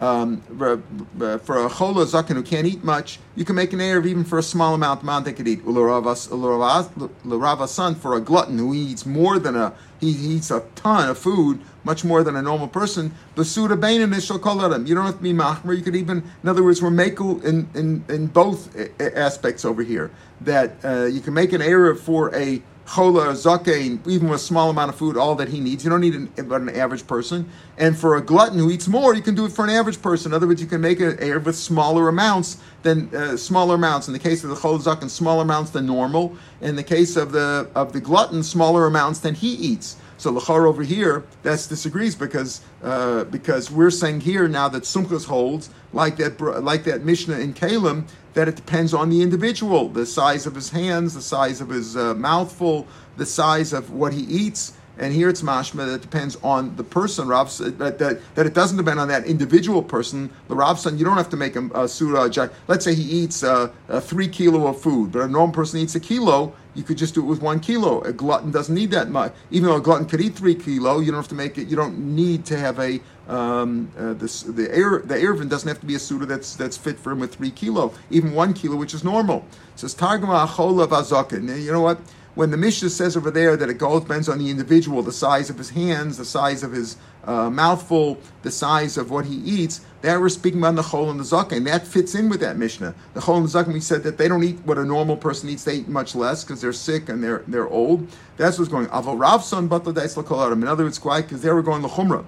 Um, 0.00 0.40
for 0.40 1.66
a 1.66 1.70
chola 1.70 2.06
zaken 2.06 2.34
who 2.34 2.42
can't 2.42 2.66
eat 2.66 2.84
much, 2.84 3.18
you 3.34 3.44
can 3.44 3.56
make 3.56 3.72
an 3.72 3.80
erev 3.80 4.06
even 4.06 4.22
for 4.22 4.38
a 4.38 4.42
small 4.42 4.74
amount. 4.74 5.02
Man 5.02 5.24
they 5.24 5.32
could 5.32 5.48
eat. 5.48 5.64
Son 5.64 7.94
for 7.96 8.14
a 8.14 8.20
glutton 8.20 8.58
who 8.58 8.74
eats 8.74 9.04
more 9.04 9.40
than 9.40 9.56
a 9.56 9.74
he 9.98 10.10
eats 10.10 10.52
a 10.52 10.62
ton 10.76 11.08
of 11.08 11.18
food, 11.18 11.60
much 11.82 12.04
more 12.04 12.22
than 12.22 12.36
a 12.36 12.42
normal 12.42 12.68
person. 12.68 13.12
Basuda 13.34 13.80
bainin 13.80 14.14
ishal 14.14 14.38
koladim. 14.38 14.86
You 14.86 14.94
don't 14.94 15.06
have 15.06 15.16
to 15.16 15.22
be 15.22 15.32
machmer. 15.32 15.76
You 15.76 15.82
could 15.82 15.96
even, 15.96 16.22
in 16.44 16.48
other 16.48 16.62
words, 16.62 16.80
we're 16.80 16.90
makel 16.90 17.44
in, 17.44 17.68
in 17.74 18.04
in 18.08 18.28
both 18.28 18.76
aspects 19.00 19.64
over 19.64 19.82
here. 19.82 20.12
That 20.40 20.76
uh, 20.84 21.06
you 21.06 21.20
can 21.20 21.34
make 21.34 21.52
an 21.52 21.60
erev 21.60 21.98
for 21.98 22.32
a 22.32 22.62
chola 22.88 23.28
or 23.28 23.32
zakein, 23.32 24.06
even 24.08 24.28
with 24.28 24.40
a 24.40 24.42
small 24.42 24.70
amount 24.70 24.88
of 24.90 24.96
food, 24.96 25.16
all 25.16 25.34
that 25.34 25.48
he 25.48 25.60
needs. 25.60 25.84
You 25.84 25.90
don't 25.90 26.00
need 26.00 26.14
an, 26.14 26.32
an 26.36 26.68
average 26.70 27.06
person. 27.06 27.48
And 27.76 27.96
for 27.96 28.16
a 28.16 28.22
glutton 28.22 28.58
who 28.58 28.70
eats 28.70 28.88
more, 28.88 29.14
you 29.14 29.22
can 29.22 29.34
do 29.34 29.44
it 29.44 29.52
for 29.52 29.64
an 29.64 29.70
average 29.70 30.00
person. 30.00 30.32
In 30.32 30.36
other 30.36 30.46
words, 30.46 30.60
you 30.60 30.66
can 30.66 30.80
make 30.80 31.00
air 31.00 31.38
with 31.38 31.56
smaller 31.56 32.08
amounts 32.08 32.58
than 32.82 33.14
uh, 33.14 33.36
smaller 33.36 33.74
amounts. 33.74 34.06
In 34.06 34.12
the 34.12 34.18
case 34.18 34.42
of 34.42 34.50
the 34.50 34.56
chola 34.56 34.78
zakein, 34.78 35.10
smaller 35.10 35.42
amounts 35.42 35.70
than 35.70 35.86
normal. 35.86 36.36
In 36.60 36.76
the 36.76 36.82
case 36.82 37.16
of 37.16 37.32
the 37.32 37.68
of 37.74 37.92
the 37.92 38.00
glutton, 38.00 38.42
smaller 38.42 38.86
amounts 38.86 39.20
than 39.20 39.34
he 39.34 39.52
eats. 39.52 39.96
So 40.18 40.32
Lachar 40.32 40.66
over 40.66 40.82
here, 40.82 41.24
that 41.44 41.64
disagrees 41.68 42.16
because 42.16 42.60
uh, 42.82 43.24
because 43.24 43.70
we're 43.70 43.90
saying 43.90 44.20
here 44.20 44.48
now 44.48 44.68
that 44.68 44.82
Sumchas 44.82 45.24
holds 45.24 45.70
like 45.92 46.16
that 46.16 46.40
like 46.40 46.84
that 46.84 47.04
Mishnah 47.04 47.38
in 47.38 47.54
Kalim 47.54 48.04
that 48.34 48.48
it 48.48 48.56
depends 48.56 48.92
on 48.92 49.10
the 49.10 49.22
individual, 49.22 49.88
the 49.88 50.04
size 50.04 50.44
of 50.46 50.54
his 50.54 50.70
hands, 50.70 51.14
the 51.14 51.22
size 51.22 51.60
of 51.60 51.68
his 51.68 51.96
uh, 51.96 52.14
mouthful, 52.14 52.86
the 53.16 53.26
size 53.26 53.72
of 53.72 53.90
what 53.90 54.12
he 54.12 54.22
eats. 54.22 54.72
And 54.98 55.12
here 55.12 55.28
it's 55.28 55.42
mashma 55.42 55.86
that 55.86 56.02
depends 56.02 56.36
on 56.42 56.74
the 56.76 56.84
person, 56.84 57.28
Rav, 57.28 57.56
that, 57.58 57.98
that, 57.98 58.34
that 58.34 58.46
it 58.46 58.54
doesn't 58.54 58.76
depend 58.76 58.98
on 58.98 59.08
that 59.08 59.24
individual 59.26 59.82
person. 59.82 60.30
The 60.48 60.56
Rav 60.56 60.78
son, 60.78 60.98
you 60.98 61.04
don't 61.04 61.16
have 61.16 61.30
to 61.30 61.36
make 61.36 61.54
a, 61.56 61.68
a 61.74 61.88
surah. 61.88 62.28
Let's 62.66 62.84
say 62.84 62.94
he 62.94 63.02
eats 63.02 63.42
uh, 63.42 63.70
a 63.88 64.00
three 64.00 64.28
kilo 64.28 64.66
of 64.66 64.80
food, 64.80 65.12
but 65.12 65.22
a 65.22 65.28
normal 65.28 65.54
person 65.54 65.78
eats 65.80 65.94
a 65.94 66.00
kilo. 66.00 66.52
You 66.74 66.82
could 66.82 66.98
just 66.98 67.14
do 67.14 67.22
it 67.22 67.26
with 67.26 67.42
one 67.42 67.60
kilo. 67.60 68.00
A 68.02 68.12
glutton 68.12 68.50
doesn't 68.50 68.74
need 68.74 68.90
that 68.92 69.08
much. 69.08 69.32
Even 69.50 69.68
though 69.68 69.76
a 69.76 69.80
glutton 69.80 70.06
could 70.06 70.20
eat 70.20 70.34
three 70.34 70.54
kilo, 70.54 71.00
you 71.00 71.06
don't 71.06 71.20
have 71.20 71.28
to 71.28 71.34
make 71.34 71.58
it. 71.58 71.68
You 71.68 71.76
don't 71.76 72.14
need 72.14 72.44
to 72.46 72.58
have 72.58 72.78
a 72.78 73.00
um, 73.28 73.90
uh, 73.98 74.14
this, 74.14 74.42
the 74.42 74.74
air 74.74 75.02
the 75.04 75.14
ervin 75.14 75.48
doesn't 75.48 75.68
have 75.68 75.80
to 75.80 75.86
be 75.86 75.94
a 75.94 75.98
suda 75.98 76.24
that's 76.24 76.56
that's 76.56 76.76
fit 76.76 76.98
for 76.98 77.12
him 77.12 77.20
with 77.20 77.34
three 77.34 77.50
kilo, 77.50 77.92
even 78.10 78.32
one 78.32 78.54
kilo, 78.54 78.76
which 78.76 78.94
is 78.94 79.04
normal. 79.04 79.44
So 79.76 79.84
it's 79.84 79.94
targuma 79.94 80.46
achola 80.46 80.86
vazakin. 80.88 81.62
You 81.62 81.72
know 81.72 81.82
what? 81.82 82.00
When 82.38 82.52
the 82.52 82.56
Mishnah 82.56 82.90
says 82.90 83.16
over 83.16 83.32
there 83.32 83.56
that 83.56 83.68
it 83.68 83.82
all 83.82 83.98
depends 83.98 84.28
on 84.28 84.38
the 84.38 84.48
individual, 84.48 85.02
the 85.02 85.10
size 85.10 85.50
of 85.50 85.58
his 85.58 85.70
hands, 85.70 86.18
the 86.18 86.24
size 86.24 86.62
of 86.62 86.70
his 86.70 86.96
uh, 87.24 87.50
mouthful, 87.50 88.16
the 88.42 88.50
size 88.52 88.96
of 88.96 89.10
what 89.10 89.24
he 89.24 89.34
eats, 89.38 89.80
that 90.02 90.20
we're 90.20 90.28
speaking 90.28 90.60
about 90.60 90.76
the 90.76 90.82
chol 90.82 91.10
and 91.10 91.18
the 91.18 91.24
zaken. 91.24 91.56
And 91.56 91.66
that 91.66 91.84
fits 91.84 92.14
in 92.14 92.28
with 92.28 92.38
that 92.38 92.56
Mishnah. 92.56 92.94
The 93.14 93.20
chol 93.20 93.38
and 93.38 93.48
the 93.48 93.58
zaken, 93.58 93.72
we 93.72 93.80
said 93.80 94.04
that 94.04 94.18
they 94.18 94.28
don't 94.28 94.44
eat 94.44 94.60
what 94.60 94.78
a 94.78 94.84
normal 94.84 95.16
person 95.16 95.48
eats, 95.48 95.64
they 95.64 95.78
eat 95.78 95.88
much 95.88 96.14
less 96.14 96.44
because 96.44 96.60
they're 96.60 96.72
sick 96.72 97.08
and 97.08 97.24
they're 97.24 97.42
they're 97.48 97.66
old. 97.66 98.06
That's 98.36 98.56
what's 98.56 98.70
going 98.70 98.88
on. 98.88 100.62
In 100.62 100.68
other 100.68 100.84
words, 100.84 100.98
quiet 101.00 101.22
because 101.22 101.42
they 101.42 101.50
were 101.50 101.62
going 101.62 101.82
the 101.82 101.88
chumrah. 101.88 102.24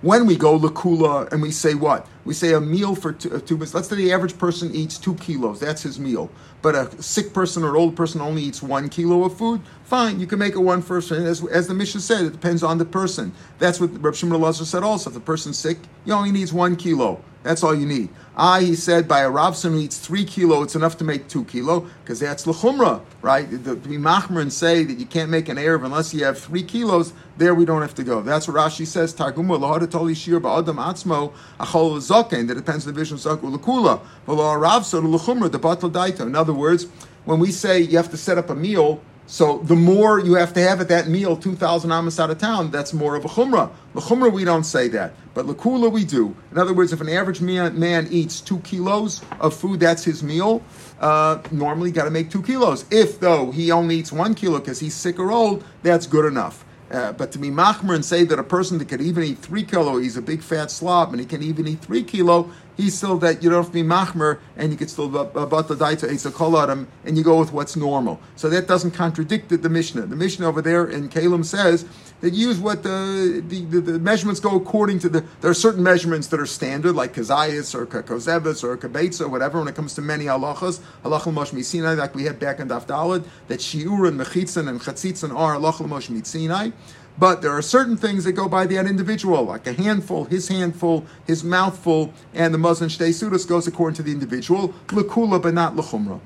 When 0.00 0.26
we 0.26 0.36
go 0.36 0.56
lakula 0.56 1.32
and 1.32 1.42
we 1.42 1.50
say 1.50 1.74
what? 1.74 2.06
We 2.24 2.32
say 2.32 2.52
a 2.52 2.60
meal 2.60 2.94
for 2.94 3.12
two, 3.12 3.34
uh, 3.34 3.40
two 3.40 3.56
Let's 3.56 3.88
say 3.88 3.96
the 3.96 4.12
average 4.12 4.38
person 4.38 4.72
eats 4.72 4.96
two 4.96 5.14
kilos. 5.14 5.58
That's 5.58 5.82
his 5.82 5.98
meal. 5.98 6.30
But 6.62 6.76
a 6.76 7.02
sick 7.02 7.32
person 7.32 7.64
or 7.64 7.70
an 7.70 7.76
old 7.76 7.96
person 7.96 8.20
only 8.20 8.42
eats 8.42 8.62
one 8.62 8.90
kilo 8.90 9.24
of 9.24 9.36
food. 9.36 9.60
Fine, 9.82 10.20
you 10.20 10.28
can 10.28 10.38
make 10.38 10.54
it 10.54 10.60
one 10.60 10.84
person. 10.84 11.26
As, 11.26 11.44
as 11.46 11.66
the 11.66 11.74
Mishnah 11.74 12.00
said, 12.00 12.26
it 12.26 12.30
depends 12.30 12.62
on 12.62 12.78
the 12.78 12.84
person. 12.84 13.32
That's 13.58 13.80
what 13.80 14.00
Reb 14.00 14.14
Shimon 14.14 14.40
Elazar 14.40 14.66
said 14.66 14.84
also. 14.84 15.10
If 15.10 15.14
the 15.14 15.20
person's 15.20 15.58
sick, 15.58 15.78
he 16.04 16.12
only 16.12 16.30
needs 16.30 16.52
one 16.52 16.76
kilo. 16.76 17.20
That's 17.48 17.62
all 17.62 17.74
you 17.74 17.86
need. 17.86 18.10
I, 18.36 18.60
he 18.60 18.74
said, 18.74 19.08
by 19.08 19.20
a 19.20 19.30
Robson 19.30 19.72
who 19.72 19.78
eats 19.78 19.96
three 19.96 20.26
kilo, 20.26 20.62
it's 20.62 20.74
enough 20.74 20.98
to 20.98 21.04
make 21.04 21.28
two 21.28 21.44
kilo, 21.46 21.88
because 22.04 22.20
that's 22.20 22.44
lechumra, 22.44 23.00
right? 23.22 23.50
To 23.50 23.74
be 23.76 23.96
machmer 23.96 24.42
and 24.42 24.52
say 24.52 24.84
that 24.84 24.98
you 24.98 25.06
can't 25.06 25.30
make 25.30 25.48
an 25.48 25.56
Erev 25.56 25.82
unless 25.82 26.12
you 26.12 26.24
have 26.24 26.38
three 26.38 26.62
kilos, 26.62 27.14
there 27.38 27.54
we 27.54 27.64
don't 27.64 27.80
have 27.80 27.94
to 27.94 28.04
go. 28.04 28.20
That's 28.20 28.46
what 28.46 28.58
Rashi 28.58 28.86
says, 28.86 29.14
Targumah, 29.14 29.58
lahadatoli 29.58 30.14
shir 30.14 30.38
ba'adam 30.40 30.76
atzmo, 30.76 31.32
achol 31.58 31.96
zaken, 31.96 32.48
that 32.48 32.54
depends 32.54 32.86
on 32.86 32.92
the 32.92 32.98
vision 32.98 33.14
of 33.14 33.22
zaku 33.22 33.56
lekula, 33.56 34.02
v'lo 34.26 34.60
ravso 34.60 35.00
lechumra, 35.00 35.50
the 35.50 35.58
batal 35.58 35.90
daita. 35.90 36.20
In 36.20 36.36
other 36.36 36.52
words, 36.52 36.86
when 37.24 37.38
we 37.38 37.50
say 37.50 37.80
you 37.80 37.96
have 37.96 38.10
to 38.10 38.18
set 38.18 38.36
up 38.36 38.50
a 38.50 38.54
meal, 38.54 39.00
so 39.30 39.58
the 39.58 39.76
more 39.76 40.18
you 40.18 40.36
have 40.36 40.54
to 40.54 40.60
have 40.62 40.80
at 40.80 40.88
that 40.88 41.06
meal, 41.06 41.36
2,000 41.36 41.92
amas 41.92 42.18
out 42.18 42.30
of 42.30 42.38
town, 42.38 42.70
that's 42.70 42.94
more 42.94 43.14
of 43.14 43.26
a 43.26 43.28
chumrah. 43.28 43.70
The 43.92 44.00
chumrah, 44.00 44.32
we 44.32 44.42
don't 44.42 44.64
say 44.64 44.88
that. 44.88 45.12
But 45.34 45.44
lakula, 45.44 45.92
we 45.92 46.06
do. 46.06 46.34
In 46.50 46.56
other 46.56 46.72
words, 46.72 46.94
if 46.94 47.02
an 47.02 47.10
average 47.10 47.42
man, 47.42 48.08
eats 48.10 48.40
two 48.40 48.58
kilos 48.60 49.20
of 49.38 49.54
food, 49.54 49.80
that's 49.80 50.02
his 50.02 50.22
meal. 50.22 50.62
Uh, 50.98 51.42
normally, 51.50 51.90
got 51.90 52.04
to 52.04 52.10
make 52.10 52.30
two 52.30 52.42
kilos. 52.42 52.86
If, 52.90 53.20
though, 53.20 53.50
he 53.50 53.70
only 53.70 53.96
eats 53.96 54.10
one 54.10 54.34
kilo 54.34 54.60
because 54.60 54.80
he's 54.80 54.94
sick 54.94 55.18
or 55.18 55.30
old, 55.30 55.62
that's 55.82 56.06
good 56.06 56.24
enough. 56.24 56.64
Uh, 56.90 57.12
but 57.12 57.30
to 57.32 57.38
be 57.38 57.50
machmer 57.50 57.94
and 57.94 58.02
say 58.02 58.24
that 58.24 58.38
a 58.38 58.42
person 58.42 58.78
that 58.78 58.88
could 58.88 59.02
even 59.02 59.22
eat 59.22 59.38
three 59.38 59.62
kilo, 59.62 59.98
he's 59.98 60.16
a 60.16 60.22
big 60.22 60.40
fat 60.40 60.70
slob, 60.70 61.10
and 61.10 61.20
he 61.20 61.26
can 61.26 61.42
even 61.42 61.68
eat 61.68 61.82
three 61.82 62.02
kilo, 62.02 62.50
he's 62.78 62.96
still 62.96 63.18
that 63.18 63.42
you 63.42 63.50
don't 63.50 63.64
have 63.64 63.66
to 63.66 63.72
be 63.72 63.82
machmer, 63.82 64.38
and 64.56 64.72
you 64.72 64.78
can 64.78 64.88
still 64.88 65.14
about 65.14 65.68
the 65.68 65.74
daita 65.74 66.08
esakoladam, 66.08 66.86
and 67.04 67.18
you 67.18 67.24
go 67.24 67.38
with 67.38 67.52
what's 67.52 67.76
normal. 67.76 68.18
So 68.36 68.48
that 68.48 68.66
doesn't 68.66 68.92
contradict 68.92 69.50
the, 69.50 69.58
the 69.58 69.68
Mishnah. 69.68 70.06
The 70.06 70.16
Mishnah 70.16 70.46
over 70.46 70.62
there 70.62 70.86
in 70.86 71.10
Kalim 71.10 71.44
says 71.44 71.84
that 72.20 72.32
use 72.32 72.58
what 72.58 72.82
the, 72.84 73.42
the, 73.46 73.64
the, 73.64 73.80
the, 73.80 73.98
measurements 73.98 74.40
go 74.40 74.56
according 74.56 75.00
to 75.00 75.08
the. 75.08 75.24
There 75.40 75.50
are 75.50 75.54
certain 75.54 75.82
measurements 75.82 76.28
that 76.28 76.40
are 76.40 76.46
standard, 76.46 76.94
like 76.94 77.12
kazayas 77.12 77.74
or 77.74 77.84
kakozevis 77.84 78.64
or 78.64 78.76
kabetza 78.76 79.22
or 79.22 79.28
whatever. 79.28 79.58
When 79.58 79.68
it 79.68 79.74
comes 79.74 79.94
to 79.94 80.02
many 80.02 80.26
halachas, 80.26 80.80
halachal 81.04 81.34
mosh 81.34 81.50
misinai, 81.50 81.96
like 81.96 82.14
we 82.14 82.24
had 82.24 82.38
back 82.38 82.60
in 82.60 82.68
Daf 82.68 82.86
that 82.86 83.58
shiur 83.58 84.08
and 84.08 84.18
mechitzan 84.18 84.68
and 84.68 84.80
chatzitzan 84.80 85.36
are 85.36 85.56
halachal 85.56 85.88
mosh 85.88 86.08
mitzinai. 86.08 86.72
But 87.18 87.42
there 87.42 87.50
are 87.50 87.62
certain 87.62 87.96
things 87.96 88.24
that 88.24 88.32
go 88.32 88.48
by 88.48 88.66
that 88.66 88.86
individual, 88.86 89.42
like 89.42 89.66
a 89.66 89.72
handful, 89.72 90.24
his 90.26 90.46
handful, 90.48 91.04
his 91.26 91.42
mouthful, 91.42 92.12
and 92.32 92.54
the 92.54 92.58
Muslim 92.58 92.88
Shtei 92.88 93.08
Sudas 93.08 93.46
goes 93.46 93.66
according 93.66 93.96
to 93.96 94.02
the 94.04 94.12
individual, 94.12 94.68
lakula, 94.86 95.42
but 95.42 95.52
not 95.52 95.74
lachumra. 95.74 96.20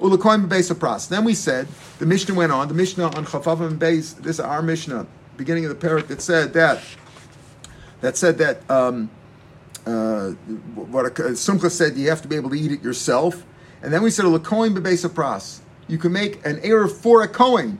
Ulakoim 0.00 0.48
pras. 0.48 1.08
Then 1.08 1.24
we 1.24 1.34
said, 1.34 1.68
the 1.98 2.06
Mishnah 2.06 2.34
went 2.34 2.50
on, 2.50 2.66
the 2.66 2.74
Mishnah 2.74 3.04
on 3.04 3.24
Chafavim 3.26 3.78
base, 3.78 4.12
this 4.14 4.36
is 4.36 4.40
our 4.40 4.60
Mishnah, 4.60 5.06
beginning 5.36 5.66
of 5.66 5.78
the 5.78 5.86
parak 5.86 6.08
that 6.08 6.20
said 6.20 6.52
that, 6.54 6.82
that 8.00 8.16
said 8.16 8.38
that, 8.38 8.68
um, 8.68 9.10
uh, 9.86 10.30
what 10.74 11.06
a, 11.06 11.10
Sumcha 11.10 11.70
said, 11.70 11.96
you 11.96 12.08
have 12.08 12.22
to 12.22 12.28
be 12.28 12.34
able 12.34 12.50
to 12.50 12.56
eat 12.56 12.72
it 12.72 12.82
yourself. 12.82 13.44
And 13.82 13.92
then 13.92 14.02
we 14.02 14.10
said, 14.10 14.24
Ulakoim 14.24 14.82
base 14.82 15.04
pras. 15.04 15.60
You 15.86 15.98
can 15.98 16.12
make 16.12 16.44
an 16.44 16.58
error 16.62 16.88
for 16.88 17.22
a 17.22 17.28
Kohen 17.28 17.78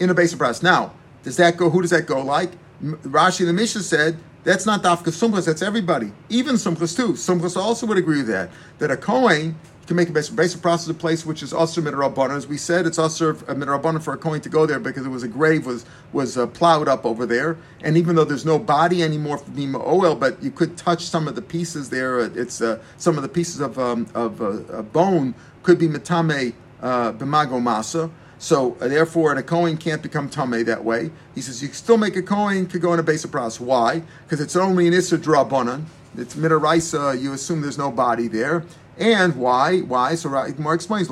in 0.00 0.10
a 0.10 0.14
base 0.14 0.34
pras. 0.34 0.62
Now, 0.62 0.94
does 1.22 1.36
that 1.36 1.56
go? 1.56 1.70
Who 1.70 1.82
does 1.82 1.90
that 1.90 2.06
go 2.06 2.22
like? 2.22 2.52
Rashi 2.82 3.46
the 3.46 3.52
Mishnah 3.52 3.82
said 3.82 4.18
that's 4.44 4.66
not 4.66 4.82
dafka 4.82 5.10
sumchas. 5.10 5.46
That's 5.46 5.62
everybody, 5.62 6.12
even 6.28 6.56
sumchas 6.56 6.96
too. 6.96 7.12
Sumchas 7.12 7.56
also 7.56 7.86
would 7.86 7.98
agree 7.98 8.18
with 8.18 8.28
that. 8.28 8.50
That 8.78 8.90
a 8.90 8.96
kohen 8.96 9.56
can 9.86 9.96
make 9.96 10.08
a 10.08 10.12
basic, 10.12 10.34
basic 10.34 10.62
process 10.62 10.88
a 10.88 10.94
place 10.94 11.26
which 11.26 11.42
is 11.42 11.52
also 11.52 11.80
midrabanan. 11.80 12.36
As 12.36 12.46
we 12.46 12.56
said, 12.56 12.86
it's 12.86 12.98
also 12.98 13.30
a 13.30 13.54
midrabanan 13.54 14.02
for 14.02 14.14
a 14.14 14.16
kohen 14.16 14.40
to 14.40 14.48
go 14.48 14.66
there 14.66 14.80
because 14.80 15.06
it 15.06 15.10
was 15.10 15.22
a 15.22 15.28
grave 15.28 15.66
was 15.66 15.84
was 16.12 16.36
uh, 16.36 16.46
plowed 16.48 16.88
up 16.88 17.04
over 17.04 17.24
there. 17.24 17.56
And 17.82 17.96
even 17.96 18.16
though 18.16 18.24
there's 18.24 18.44
no 18.44 18.58
body 18.58 19.02
anymore 19.02 19.38
for 19.38 19.50
the 19.50 19.72
oil, 19.76 20.14
but 20.16 20.42
you 20.42 20.50
could 20.50 20.76
touch 20.76 21.04
some 21.04 21.28
of 21.28 21.36
the 21.36 21.42
pieces 21.42 21.90
there. 21.90 22.20
It's 22.20 22.60
uh, 22.60 22.80
some 22.96 23.16
of 23.16 23.22
the 23.22 23.28
pieces 23.28 23.60
of 23.60 23.78
um, 23.78 24.08
of 24.14 24.42
uh, 24.42 24.82
bone 24.82 25.34
could 25.62 25.78
be 25.78 25.88
mitame 25.88 26.54
uh, 26.80 27.12
b'mago 27.12 27.60
masa. 27.62 28.10
So 28.42 28.76
uh, 28.80 28.88
therefore, 28.88 29.32
a 29.36 29.42
Kohen 29.44 29.76
can't 29.76 30.02
become 30.02 30.28
Tameh 30.28 30.66
that 30.66 30.84
way. 30.84 31.12
He 31.32 31.40
says 31.40 31.62
you 31.62 31.68
can 31.68 31.76
still 31.76 31.96
make 31.96 32.16
a 32.16 32.22
Kohen 32.22 32.66
could 32.66 32.82
go 32.82 32.92
in 32.92 32.98
a 32.98 33.02
base 33.04 33.22
of 33.22 33.30
pras. 33.30 33.60
Why? 33.60 34.02
Because 34.24 34.40
it's 34.40 34.56
only 34.56 34.88
an 34.88 34.94
Issa 34.94 35.18
Drabanan. 35.18 35.84
It's 36.18 36.34
Midaraisa, 36.34 37.22
you 37.22 37.34
assume 37.34 37.60
there's 37.60 37.78
no 37.78 37.92
body 37.92 38.26
there. 38.26 38.64
And 38.98 39.36
why? 39.36 39.82
Why? 39.82 40.16
So 40.16 40.28
Mark 40.58 40.74
explains, 40.74 41.08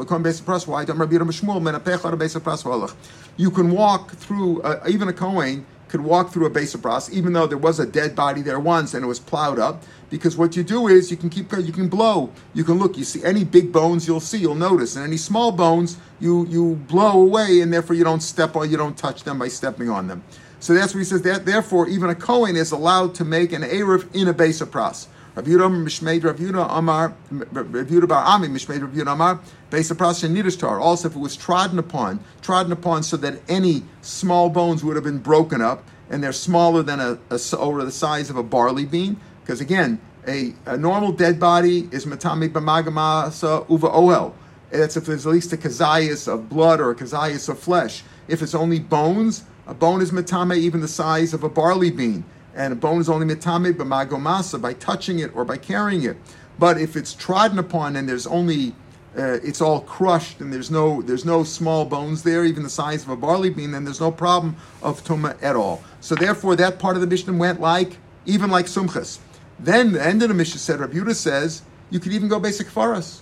base 2.19 2.35
of 2.35 2.43
pras. 2.43 2.67
Why? 2.67 2.93
You 3.37 3.51
can 3.53 3.71
walk 3.71 4.11
through, 4.11 4.63
uh, 4.63 4.85
even 4.89 5.07
a 5.07 5.13
Kohen 5.13 5.65
could 5.91 6.01
walk 6.01 6.33
through 6.33 6.47
a 6.47 6.51
base 6.51 6.73
of 6.73 6.81
pras, 6.81 7.11
even 7.11 7.33
though 7.33 7.49
there 7.49 7.59
was 7.59 7.81
a 7.81 7.85
dead 7.85 8.15
body 8.15 8.43
there 8.43 8.61
once 8.61 8.95
and 8.95 9.05
it 9.05 9.09
was 9.09 9.19
plowed 9.19 9.59
up. 9.59 9.83
Because 10.09 10.37
what 10.37 10.57
you 10.57 10.63
do 10.63 10.87
is 10.87 11.11
you 11.11 11.17
can 11.17 11.29
keep 11.29 11.53
you 11.53 11.73
can 11.73 11.89
blow. 11.89 12.31
You 12.55 12.65
can 12.65 12.79
look. 12.79 12.97
You 12.97 13.05
see 13.05 13.25
any 13.25 13.45
big 13.45 13.73
bones 13.73 14.07
you'll 14.07 14.21
see 14.21 14.39
you'll 14.39 14.55
notice. 14.55 14.95
And 14.95 15.05
any 15.05 15.17
small 15.17 15.51
bones 15.51 15.99
you 16.21 16.47
you 16.47 16.77
blow 16.89 17.21
away 17.21 17.61
and 17.61 17.73
therefore 17.73 17.97
you 17.97 18.05
don't 18.05 18.23
step 18.23 18.55
or 18.55 18.65
you 18.65 18.77
don't 18.77 18.97
touch 18.97 19.25
them 19.25 19.39
by 19.41 19.49
stepping 19.49 19.91
on 19.91 20.07
them. 20.07 20.23
So 20.61 20.75
that's 20.75 20.95
what 20.95 21.01
he 21.01 21.05
says. 21.05 21.23
That 21.23 21.45
therefore 21.45 21.89
even 21.89 22.09
a 22.09 22.15
Kohen 22.15 22.55
is 22.55 22.71
allowed 22.71 23.15
to 23.17 23.25
make 23.25 23.53
an 23.53 23.63
Erev 23.63 24.15
in 24.15 24.29
a 24.29 24.33
base 24.33 24.61
of 24.61 24.71
pras 24.71 25.09
Rav 25.37 25.45
Yehuda 25.45 25.85
Mishmeid 25.85 26.25
Rav 26.25 26.37
Yehuda 26.37 26.67
Amar 26.71 27.15
Yehuda 27.33 28.09
Bar 28.09 28.25
Ami 28.25 28.49
Mishmeid 28.49 28.83
Rav 28.83 28.91
Yehuda 28.91 29.13
Amar 29.13 29.41
Base 29.71 29.91
of 29.91 29.97
Prasha 29.97 30.29
Nidishtar. 30.29 30.81
Also, 30.81 31.09
if 31.09 31.15
it 31.15 31.19
was 31.21 31.37
trodden 31.37 31.79
upon, 31.79 32.19
trodden 32.43 32.73
upon 32.73 33.05
so 33.05 33.17
that 33.17 33.41
any 33.49 33.85
small 34.03 34.51
bones 34.51 34.83
would 34.83 34.97
have 34.97 35.05
been 35.05 35.19
broken 35.19 35.61
up, 35.61 35.85
and 36.09 36.23
they're 36.23 36.33
smaller 36.33 36.83
than 36.83 36.99
a, 36.99 37.19
a 37.31 37.39
over 37.57 37.85
the 37.85 37.93
size 37.93 38.29
of 38.29 38.37
a 38.37 38.43
barley 38.43 38.85
bean, 38.85 39.17
because 39.43 39.61
again, 39.61 40.01
a, 40.27 40.53
a 40.67 40.77
normal 40.77 41.13
dead 41.13 41.39
body 41.39 41.89
is 41.93 42.07
matami 42.07 42.49
b'magamasa 42.49 43.69
uva 43.71 43.89
ohel. 43.89 44.35
That's 44.71 44.97
if 44.97 45.07
there's 45.07 45.27
at 45.27 45.33
least 45.33 45.53
a 45.53 45.57
kazayas 45.57 46.27
of 46.33 46.49
blood 46.49 46.81
or 46.81 46.91
a 46.91 46.95
kazayas 46.97 47.49
of 47.49 47.59
flesh. 47.59 48.03
If 48.27 48.43
it's 48.43 48.55
only 48.55 48.81
bones, 48.81 49.45
a 49.67 49.75
bone 49.75 50.03
is 50.03 50.11
matame 50.11 50.57
even 50.57 50.81
the 50.81 50.89
size 50.89 51.33
of 51.33 51.45
a 51.45 51.49
barley 51.49 51.91
bean, 51.91 52.25
and 52.55 52.73
a 52.73 52.77
bone 52.77 53.01
is 53.01 53.09
only 53.09 53.33
matame 53.33 53.73
b'magomasa 53.73 54.61
by 54.61 54.75
touching 54.75 55.19
it 55.19 55.35
or 55.35 55.45
by 55.45 55.57
carrying 55.57 56.03
it. 56.03 56.17
But 56.59 56.81
if 56.81 56.97
it's 56.97 57.15
trodden 57.15 57.59
upon 57.59 57.97
and 57.97 58.09
there's 58.09 58.27
only 58.27 58.75
uh, 59.17 59.39
it's 59.43 59.61
all 59.61 59.81
crushed 59.81 60.41
and 60.41 60.53
there's 60.53 60.71
no 60.71 61.03
there's 61.03 61.25
no 61.25 61.43
small 61.43 61.85
bones 61.85 62.23
there, 62.23 62.45
even 62.45 62.63
the 62.63 62.71
size 62.71 63.03
of 63.03 63.09
a 63.09 63.17
barley 63.17 63.51
bean, 63.51 63.73
then 63.73 63.85
there's 63.85 64.01
no 64.01 64.11
problem 64.11 64.57
of 64.83 65.03
tuma 65.03 65.37
at 65.43 65.57
all. 65.57 65.83
So 66.01 66.15
therefore, 66.15 66.57
that 66.57 66.79
part 66.79 66.97
of 66.97 67.01
the 67.01 67.09
Mishnah 67.09 67.33
went 67.33 67.61
like 67.61 67.97
even 68.27 68.51
like 68.51 68.67
sumchas. 68.67 69.19
Then 69.59 69.93
the 69.93 70.05
end 70.05 70.23
of 70.23 70.29
the 70.29 70.35
Mishnah 70.35 70.61
said, 70.61 70.81
Rabbi 70.81 70.95
Yehuda 70.95 71.15
says 71.15 71.63
you 71.91 71.99
could 71.99 72.13
even 72.13 72.29
go 72.29 72.39
basic 72.39 72.69
faras. 72.69 73.21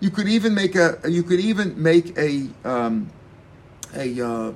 You 0.00 0.10
could 0.10 0.28
even 0.28 0.54
make 0.54 0.74
a 0.74 0.98
you 1.08 1.22
could 1.22 1.40
even 1.40 1.80
make 1.80 2.16
a 2.18 2.48
um, 2.64 3.10
a 3.94 4.20
uh, 4.20 4.52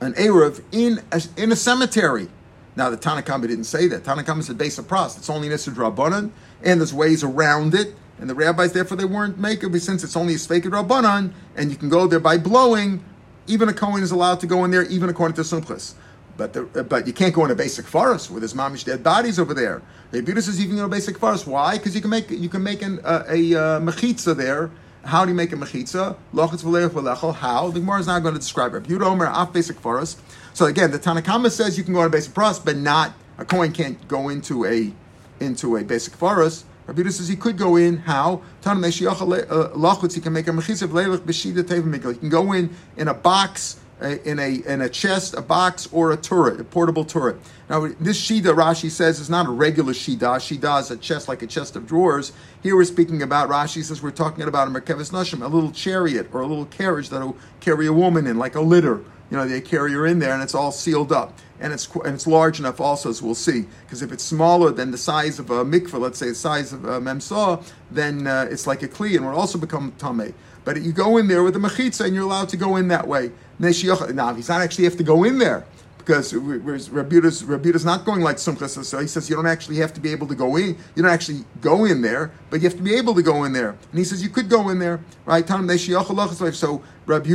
an 0.00 0.14
eruv 0.14 0.62
in 0.72 1.02
a, 1.12 1.22
in 1.36 1.52
a 1.52 1.56
cemetery. 1.56 2.28
Now 2.76 2.90
the 2.90 2.96
Tanna 2.96 3.22
Kamma 3.22 3.42
didn't 3.42 3.64
say 3.64 3.86
that. 3.88 4.04
Tanna 4.04 4.22
Kamma 4.22 4.42
said 4.42 4.56
base 4.56 4.78
of 4.78 4.86
pras. 4.86 5.16
It's 5.18 5.28
only 5.28 5.48
Nisr 5.48 5.74
Rabbanan, 5.74 6.30
and 6.62 6.80
there's 6.80 6.94
ways 6.94 7.22
around 7.22 7.74
it. 7.74 7.94
And 8.18 8.30
the 8.30 8.34
rabbis, 8.34 8.72
therefore, 8.72 8.96
they 8.96 9.04
weren't 9.04 9.38
making 9.38 9.76
since 9.80 10.04
it's 10.04 10.16
only 10.16 10.34
a 10.34 10.36
Svekid 10.36 10.70
Rabbanan, 10.70 11.32
and 11.56 11.70
you 11.70 11.76
can 11.76 11.88
go 11.88 12.06
there 12.06 12.20
by 12.20 12.38
blowing. 12.38 13.04
Even 13.48 13.68
a 13.68 13.72
Kohen 13.72 14.02
is 14.02 14.12
allowed 14.12 14.38
to 14.40 14.46
go 14.46 14.64
in 14.64 14.70
there, 14.70 14.84
even 14.84 15.10
according 15.10 15.34
to 15.34 15.42
Sumchas. 15.42 15.94
But 16.36 16.52
the, 16.52 16.62
but 16.84 17.06
you 17.06 17.12
can't 17.12 17.34
go 17.34 17.44
in 17.44 17.50
a 17.50 17.54
basic 17.54 17.86
forest 17.86 18.30
where 18.30 18.40
there's 18.40 18.54
mamish 18.54 18.84
dead 18.84 19.02
bodies 19.02 19.38
over 19.38 19.52
there. 19.52 19.82
The 20.12 20.22
Abudas 20.22 20.48
is 20.48 20.60
even 20.60 20.78
in 20.78 20.84
a 20.84 20.88
basic 20.88 21.18
forest. 21.18 21.46
Why? 21.46 21.76
Because 21.76 21.94
you 21.94 22.00
can 22.00 22.10
make 22.10 22.30
you 22.30 22.48
can 22.48 22.62
make 22.62 22.80
an, 22.80 23.00
uh, 23.04 23.24
a 23.28 23.54
uh, 23.54 23.80
mechitza 23.80 24.36
there. 24.36 24.70
How 25.04 25.24
do 25.24 25.30
you 25.30 25.34
make 25.34 25.52
a 25.52 25.56
mechitza? 25.56 26.16
Lochitz 26.32 26.62
v'lechol. 26.62 27.34
How? 27.34 27.70
The 27.70 27.80
Gemara 27.80 28.00
is 28.00 28.06
not 28.06 28.22
going 28.22 28.34
to 28.34 28.40
describe 28.40 28.74
it. 28.74 28.84
Yud 28.84 29.04
Omer 29.04 29.26
off 29.26 29.52
basic 29.52 29.80
forest. 29.80 30.20
So 30.54 30.66
again, 30.66 30.90
the 30.90 30.98
Tanna 30.98 31.22
Kamma 31.22 31.50
says 31.50 31.76
you 31.76 31.84
can 31.84 31.94
go 31.94 32.00
in 32.00 32.06
a 32.06 32.10
basic 32.10 32.32
forest, 32.32 32.64
but 32.64 32.76
not 32.76 33.12
a 33.38 33.44
coin 33.44 33.72
can't 33.72 34.06
go 34.06 34.28
into 34.28 34.64
a 34.64 34.92
into 35.40 35.76
a 35.76 35.82
basic 35.82 36.14
forest. 36.14 36.66
Rabbi 36.86 37.08
says 37.10 37.28
he 37.28 37.36
could 37.36 37.56
go 37.56 37.76
in. 37.76 37.98
How? 37.98 38.42
Uh, 38.64 38.74
he 38.74 38.80
can 38.80 40.32
make 40.32 40.48
a 40.48 40.50
mechitza 40.50 40.82
of 40.82 42.12
He 42.12 42.18
can 42.18 42.28
go 42.28 42.52
in 42.52 42.70
in 42.96 43.08
a 43.08 43.14
box 43.14 43.76
in 44.02 44.38
a 44.38 44.62
in 44.66 44.80
a 44.80 44.88
chest, 44.88 45.34
a 45.34 45.42
box, 45.42 45.88
or 45.92 46.12
a 46.12 46.16
turret, 46.16 46.60
a 46.60 46.64
portable 46.64 47.04
turret. 47.04 47.36
Now, 47.68 47.88
this 48.00 48.20
shida 48.20 48.54
Rashi 48.54 48.90
says 48.90 49.20
is 49.20 49.30
not 49.30 49.46
a 49.46 49.50
regular 49.50 49.92
shida. 49.92 50.18
Shida 50.38 50.80
is 50.80 50.90
a 50.90 50.96
chest 50.96 51.28
like 51.28 51.42
a 51.42 51.46
chest 51.46 51.76
of 51.76 51.86
drawers. 51.86 52.32
Here 52.62 52.76
we're 52.76 52.84
speaking 52.84 53.22
about 53.22 53.48
Rashi 53.48 53.82
says 53.82 54.02
we're 54.02 54.10
talking 54.10 54.44
about 54.44 54.68
a 54.68 54.70
merkevis 54.70 55.12
nashim, 55.12 55.42
a 55.42 55.48
little 55.48 55.70
chariot 55.70 56.28
or 56.32 56.40
a 56.40 56.46
little 56.46 56.66
carriage 56.66 57.08
that'll 57.08 57.36
carry 57.60 57.86
a 57.86 57.92
woman 57.92 58.26
in, 58.26 58.38
like 58.38 58.54
a 58.54 58.60
litter. 58.60 59.02
You 59.30 59.38
know, 59.38 59.48
they 59.48 59.62
carry 59.62 59.92
her 59.92 60.06
in 60.06 60.18
there, 60.18 60.34
and 60.34 60.42
it's 60.42 60.54
all 60.54 60.72
sealed 60.72 61.10
up, 61.10 61.38
and 61.58 61.72
it's 61.72 61.88
and 61.94 62.14
it's 62.14 62.26
large 62.26 62.60
enough 62.60 62.80
also, 62.82 63.08
as 63.08 63.22
we'll 63.22 63.34
see. 63.34 63.64
Because 63.86 64.02
if 64.02 64.12
it's 64.12 64.22
smaller 64.24 64.70
than 64.70 64.90
the 64.90 64.98
size 64.98 65.38
of 65.38 65.50
a 65.50 65.64
mikveh, 65.64 65.98
let's 65.98 66.18
say 66.18 66.28
the 66.28 66.34
size 66.34 66.74
of 66.74 66.84
a 66.84 67.00
memsah, 67.00 67.64
then 67.90 68.26
uh, 68.26 68.46
it's 68.50 68.66
like 68.66 68.82
a 68.82 68.88
kli, 68.88 69.16
and 69.16 69.24
will 69.24 69.34
also 69.34 69.58
become 69.58 69.92
tameh. 69.92 70.34
But 70.64 70.82
you 70.82 70.92
go 70.92 71.16
in 71.16 71.28
there 71.28 71.42
with 71.42 71.56
a 71.56 71.58
mechitza, 71.58 72.04
and 72.04 72.14
you're 72.14 72.24
allowed 72.24 72.50
to 72.50 72.58
go 72.58 72.76
in 72.76 72.88
that 72.88 73.08
way. 73.08 73.30
Now, 73.62 74.34
he's 74.34 74.48
not 74.48 74.60
actually 74.60 74.84
have 74.84 74.96
to 74.96 75.04
go 75.04 75.22
in 75.22 75.38
there 75.38 75.64
because 75.98 76.34
Rabbida's, 76.34 77.44
Rabbida's 77.44 77.84
not 77.84 78.04
going 78.04 78.20
like 78.20 78.36
Sumchas. 78.36 78.84
So 78.84 78.98
he 78.98 79.06
says 79.06 79.30
you 79.30 79.36
don't 79.36 79.46
actually 79.46 79.76
have 79.76 79.94
to 79.94 80.00
be 80.00 80.10
able 80.10 80.26
to 80.26 80.34
go 80.34 80.56
in. 80.56 80.76
You 80.96 81.02
don't 81.02 81.12
actually 81.12 81.44
go 81.60 81.84
in 81.84 82.02
there, 82.02 82.32
but 82.50 82.60
you 82.60 82.68
have 82.68 82.76
to 82.76 82.82
be 82.82 82.96
able 82.96 83.14
to 83.14 83.22
go 83.22 83.44
in 83.44 83.52
there. 83.52 83.70
And 83.70 83.98
he 83.98 84.02
says 84.02 84.20
you 84.20 84.30
could 84.30 84.48
go 84.48 84.68
in 84.70 84.80
there, 84.80 84.98
right? 85.26 85.46
So 85.46 86.82
Rabbi 87.06 87.30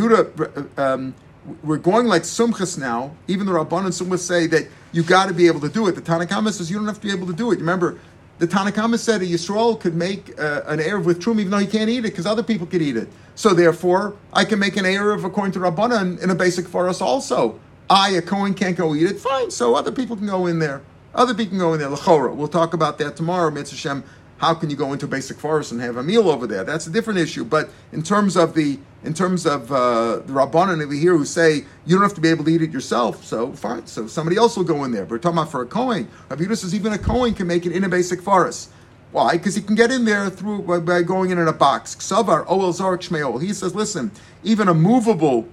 um, 0.78 1.16
we're 1.64 1.78
going 1.78 2.08
like 2.08 2.24
Sumchas 2.24 2.78
now. 2.78 3.16
Even 3.30 3.46
the 3.46 3.54
Rabban 3.54 3.86
and 3.86 3.94
Sumchas 3.94 4.20
say 4.20 4.48
that 4.48 4.68
you 4.92 5.04
got 5.04 5.30
to 5.30 5.34
be 5.34 5.48
able 5.48 5.62
to 5.62 5.70
do 5.70 5.88
it. 5.88 5.94
The 5.94 6.02
Tanna 6.02 6.26
Kamma 6.26 6.52
says 6.52 6.70
you 6.70 6.76
don't 6.76 6.88
have 6.88 7.00
to 7.00 7.08
be 7.08 7.14
able 7.14 7.28
to 7.28 7.34
do 7.34 7.54
it. 7.54 7.60
Remember, 7.60 7.98
the 8.40 8.48
Tanna 8.48 8.72
Kamma 8.72 9.00
said 9.00 9.22
a 9.22 9.26
Yisrael 9.26 9.80
could 9.80 9.96
make 9.96 10.38
uh, 10.38 10.64
an 10.66 10.80
Erev 10.80 11.06
with 11.06 11.22
Trum 11.22 11.40
even 11.40 11.52
though 11.52 11.58
he 11.58 11.68
can't 11.68 11.90
eat 11.90 12.00
it 12.00 12.02
because 12.04 12.26
other 12.26 12.44
people 12.44 12.68
could 12.68 12.82
eat 12.82 12.98
it. 12.98 13.08
So 13.38 13.54
therefore, 13.54 14.18
I 14.34 14.44
can 14.44 14.60
make 14.60 14.76
an 14.78 14.84
Erev 14.84 15.24
according 15.24 15.54
to 15.54 15.60
Rabbanan 15.60 16.22
in 16.22 16.30
a 16.30 16.36
basic 16.36 16.68
forest 16.68 17.02
also. 17.02 17.60
I, 17.90 18.10
a 18.10 18.22
Kohen, 18.22 18.54
can't 18.54 18.76
go 18.76 18.96
eat 18.96 19.04
it. 19.04 19.20
Fine. 19.20 19.52
So 19.52 19.76
other 19.76 19.92
people 19.92 20.18
can 20.18 20.26
go 20.26 20.48
in 20.48 20.60
there. 20.60 20.82
Other 21.16 21.34
people 21.34 21.52
can 21.52 21.60
go 21.60 21.74
in 21.74 21.80
there. 21.80 21.90
Lechora. 21.90 22.36
We'll 22.36 22.50
talk 22.50 22.74
about 22.74 22.98
that 22.98 23.16
tomorrow, 23.16 23.50
Mitzvah 23.52 24.04
how 24.38 24.54
can 24.54 24.70
you 24.70 24.76
go 24.76 24.94
into 24.94 25.06
a 25.06 25.10
basic 25.10 25.38
forest 25.38 25.72
and 25.72 25.82
have 25.82 25.98
a 25.98 26.04
meal 26.04 26.30
over 26.30 26.46
there? 26.46 26.64
That's 26.64 26.88
a 26.88 26.92
different 26.92 27.20
issue. 27.20 27.44
But 27.44 27.70
in 27.92 28.04
terms 28.04 28.38
of 28.38 28.54
the 28.54 28.80
in 29.04 29.14
terms 29.14 29.46
of 29.46 29.72
uh, 29.72 30.18
the 30.18 30.34
rabbanon 30.34 30.84
over 30.84 30.94
here 30.94 31.16
who 31.16 31.26
say 31.26 31.66
you 31.86 31.96
don't 31.96 32.02
have 32.02 32.16
to 32.16 32.22
be 32.22 32.30
able 32.30 32.44
to 32.46 32.52
eat 32.52 32.62
it 32.62 32.72
yourself, 32.72 33.24
so 33.24 33.54
fine. 33.54 33.86
So 33.88 34.08
somebody 34.08 34.38
else 34.38 34.58
will 34.58 34.64
go 34.64 34.84
in 34.84 34.92
there. 34.92 35.04
But 35.04 35.12
we're 35.12 35.18
talking 35.20 35.38
about 35.38 35.52
for 35.52 35.62
a 35.62 35.66
kohen. 35.66 36.08
Rabbi 36.30 36.54
says 36.54 36.76
even 36.76 36.94
a 36.94 36.98
kohen 36.98 37.34
can 37.34 37.48
make 37.48 37.66
it 37.66 37.72
in 37.72 37.84
a 37.84 37.90
basic 37.90 38.22
forest. 38.22 38.72
Why? 39.18 39.36
Because 39.36 39.56
he 39.56 39.64
can 39.64 39.74
get 39.74 39.90
in 39.90 40.06
there 40.06 40.30
through 40.30 40.62
by 40.82 41.02
going 41.02 41.32
in 41.32 41.40
in 41.40 41.48
a 41.48 41.52
box. 41.52 41.96
Ksavar 41.96 42.46
oel 42.46 42.72
zark 42.72 43.02
shmeol. 43.02 43.42
He 43.42 43.52
says, 43.52 43.74
listen, 43.74 44.12
even 44.44 44.68
a 44.68 44.76
movable, 44.76 45.48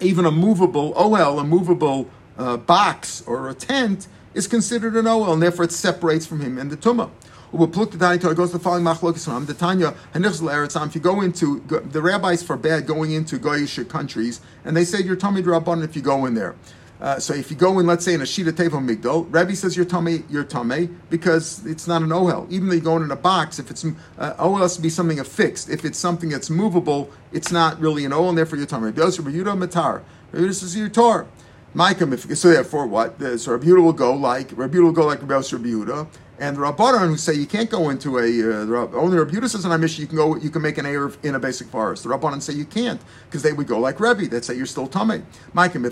even 0.00 0.24
a 0.24 0.32
movable 0.32 0.92
oel, 0.94 1.40
a 1.40 1.44
movable 1.44 2.10
uh, 2.36 2.56
box 2.56 3.22
or 3.24 3.48
a 3.48 3.54
tent 3.54 4.08
is 4.34 4.48
considered 4.48 4.96
an 4.96 5.04
oel, 5.04 5.32
and 5.32 5.40
therefore 5.40 5.66
it 5.66 5.70
separates 5.70 6.26
from 6.26 6.40
him 6.40 6.58
and 6.58 6.72
the 6.72 6.76
tumah. 6.76 7.08
It 7.52 8.36
goes 8.36 8.50
to 8.50 8.58
the 8.58 8.58
following 8.58 8.82
machlokes 8.82 9.46
the 9.46 9.54
Tanya 9.54 9.94
If 10.12 10.94
you 10.96 11.00
go 11.00 11.20
into 11.20 11.60
the 11.60 12.02
rabbis 12.02 12.42
forbade 12.42 12.88
going 12.88 13.12
into 13.12 13.38
goyish 13.38 13.88
countries, 13.88 14.40
and 14.64 14.76
they 14.76 14.84
say 14.84 15.00
you're 15.00 15.14
tummy 15.14 15.40
rabban 15.40 15.84
if 15.84 15.94
you 15.94 16.02
go 16.02 16.26
in 16.26 16.34
there. 16.34 16.56
Uh, 17.02 17.18
so 17.18 17.34
if 17.34 17.50
you 17.50 17.56
go 17.56 17.80
in, 17.80 17.86
let's 17.86 18.04
say 18.04 18.14
in 18.14 18.20
a 18.20 18.24
shita 18.24 18.52
tevo 18.52 18.80
migdal, 18.80 19.26
Rebbe 19.34 19.56
says 19.56 19.76
you're 19.76 19.84
tummy, 19.84 20.22
you're 20.30 20.44
tummy 20.44 20.88
because 21.10 21.66
it's 21.66 21.88
not 21.88 22.00
an 22.00 22.10
ohel. 22.10 22.48
Even 22.48 22.68
though 22.68 22.76
you 22.76 22.80
go 22.80 22.96
in 22.96 23.02
in 23.02 23.10
a 23.10 23.16
box, 23.16 23.58
if 23.58 23.72
it's 23.72 23.84
uh, 23.84 24.34
ohel 24.34 24.60
has 24.60 24.76
to 24.76 24.82
be 24.82 24.88
something 24.88 25.18
affixed. 25.18 25.68
If 25.68 25.84
it's 25.84 25.98
something 25.98 26.28
that's 26.28 26.48
movable, 26.48 27.10
it's 27.32 27.50
not 27.50 27.80
really 27.80 28.04
an 28.04 28.12
ohel, 28.12 28.28
and 28.28 28.38
therefore 28.38 28.56
you're 28.58 28.68
tummy. 28.68 28.86
Rebbe 28.86 29.10
says 29.10 29.18
Yehuda 29.18 29.58
matar. 29.58 30.02
Rebbe 30.30 30.46
is 30.46 30.76
your 30.76 30.88
tor. 30.88 31.26
Micah, 31.74 32.36
so 32.36 32.50
therefore 32.50 32.86
what? 32.86 33.18
So 33.18 33.58
Yehuda 33.58 33.82
will 33.82 33.92
go 33.92 34.14
like 34.14 34.50
Yehuda 34.50 34.82
will 34.84 34.92
go 34.92 35.06
like 35.06 35.22
Rabbi 35.22 35.34
Yehuda, 35.34 36.06
and 36.42 36.56
the 36.56 36.60
Rabbanan 36.60 37.06
who 37.06 37.16
say 37.16 37.34
you 37.34 37.46
can't 37.46 37.70
go 37.70 37.88
into 37.88 38.18
a 38.18 38.22
uh, 38.22 38.66
only 38.98 39.16
Rabbi 39.16 39.30
Yehuda 39.30 39.48
says 39.48 39.64
in 39.64 39.82
you 40.02 40.08
can 40.08 40.16
go 40.16 40.34
you 40.36 40.50
can 40.50 40.60
make 40.60 40.76
an 40.76 40.86
air 40.86 41.12
in 41.22 41.36
a 41.36 41.38
basic 41.38 41.68
forest. 41.68 42.02
The 42.02 42.08
Rabbanan 42.08 42.42
say 42.42 42.52
you 42.52 42.64
can't 42.64 43.00
because 43.26 43.42
they 43.42 43.52
would 43.52 43.68
go 43.68 43.78
like 43.78 44.00
Rebbe. 44.00 44.26
They'd 44.26 44.44
say 44.44 44.56
you're 44.56 44.66
still 44.66 44.88
tummy. 44.88 45.22
That's 45.54 45.84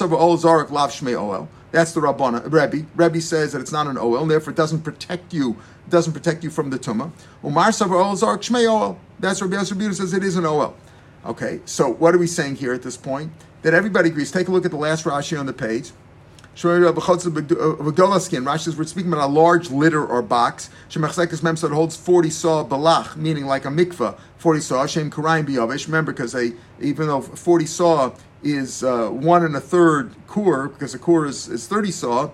the 0.00 0.06
Rabbanan. 2.00 2.50
Rebbe. 2.50 2.86
Rebbe 2.96 3.20
says 3.20 3.52
that 3.52 3.60
it's 3.60 3.72
not 3.72 3.86
an 3.86 3.98
oil, 3.98 4.22
and 4.22 4.30
therefore 4.30 4.52
it 4.54 4.56
doesn't 4.56 4.80
protect 4.80 5.34
you. 5.34 5.58
doesn't 5.90 6.14
protect 6.14 6.42
you 6.42 6.48
from 6.48 6.70
the 6.70 6.78
tumah. 6.78 7.10
Umar 7.44 7.68
Savar 7.68 8.02
Ol 8.02 8.16
Zarek 8.16 8.38
Shmei 8.38 8.66
Oel. 8.66 8.96
That's 9.20 9.42
Rabbi 9.42 9.56
Yehuda 9.56 9.94
says 9.94 10.14
it 10.14 10.24
is 10.24 10.36
an 10.36 10.46
oil. 10.46 10.74
Okay, 11.26 11.60
so 11.66 11.86
what 11.92 12.14
are 12.14 12.18
we 12.18 12.26
saying 12.26 12.56
here 12.56 12.72
at 12.72 12.80
this 12.82 12.96
point? 12.96 13.30
that 13.62 13.74
everybody 13.74 14.08
agrees. 14.08 14.30
Take 14.30 14.48
a 14.48 14.50
look 14.50 14.64
at 14.64 14.70
the 14.70 14.76
last 14.76 15.04
Rashi 15.04 15.38
on 15.38 15.46
the 15.46 15.52
page. 15.52 15.90
Rashi 18.44 18.58
says 18.58 18.76
we're 18.76 18.82
speaking 18.82 19.12
about 19.12 19.28
a 19.28 19.32
large 19.32 19.70
litter 19.70 20.04
or 20.04 20.22
box. 20.22 20.70
Shemachzekes 20.90 21.70
holds 21.72 21.96
40 21.96 22.30
saw 22.30 22.64
balach, 22.64 23.14
meaning 23.14 23.46
like 23.46 23.64
a 23.64 23.68
mikvah, 23.68 24.18
40 24.38 24.60
saw, 24.60 24.84
Shem 24.86 25.08
Karayim 25.08 25.46
biyavish. 25.46 25.86
Remember, 25.86 26.12
because 26.12 26.34
even 26.80 27.06
though 27.06 27.20
40 27.20 27.64
saw 27.64 28.12
is 28.42 28.82
uh, 28.82 29.08
one 29.08 29.44
and 29.44 29.54
a 29.54 29.60
third 29.60 30.16
kur, 30.26 30.66
because 30.66 30.94
a 30.94 30.98
kur 30.98 31.26
is, 31.26 31.46
is 31.46 31.68
30 31.68 31.92
saw, 31.92 32.30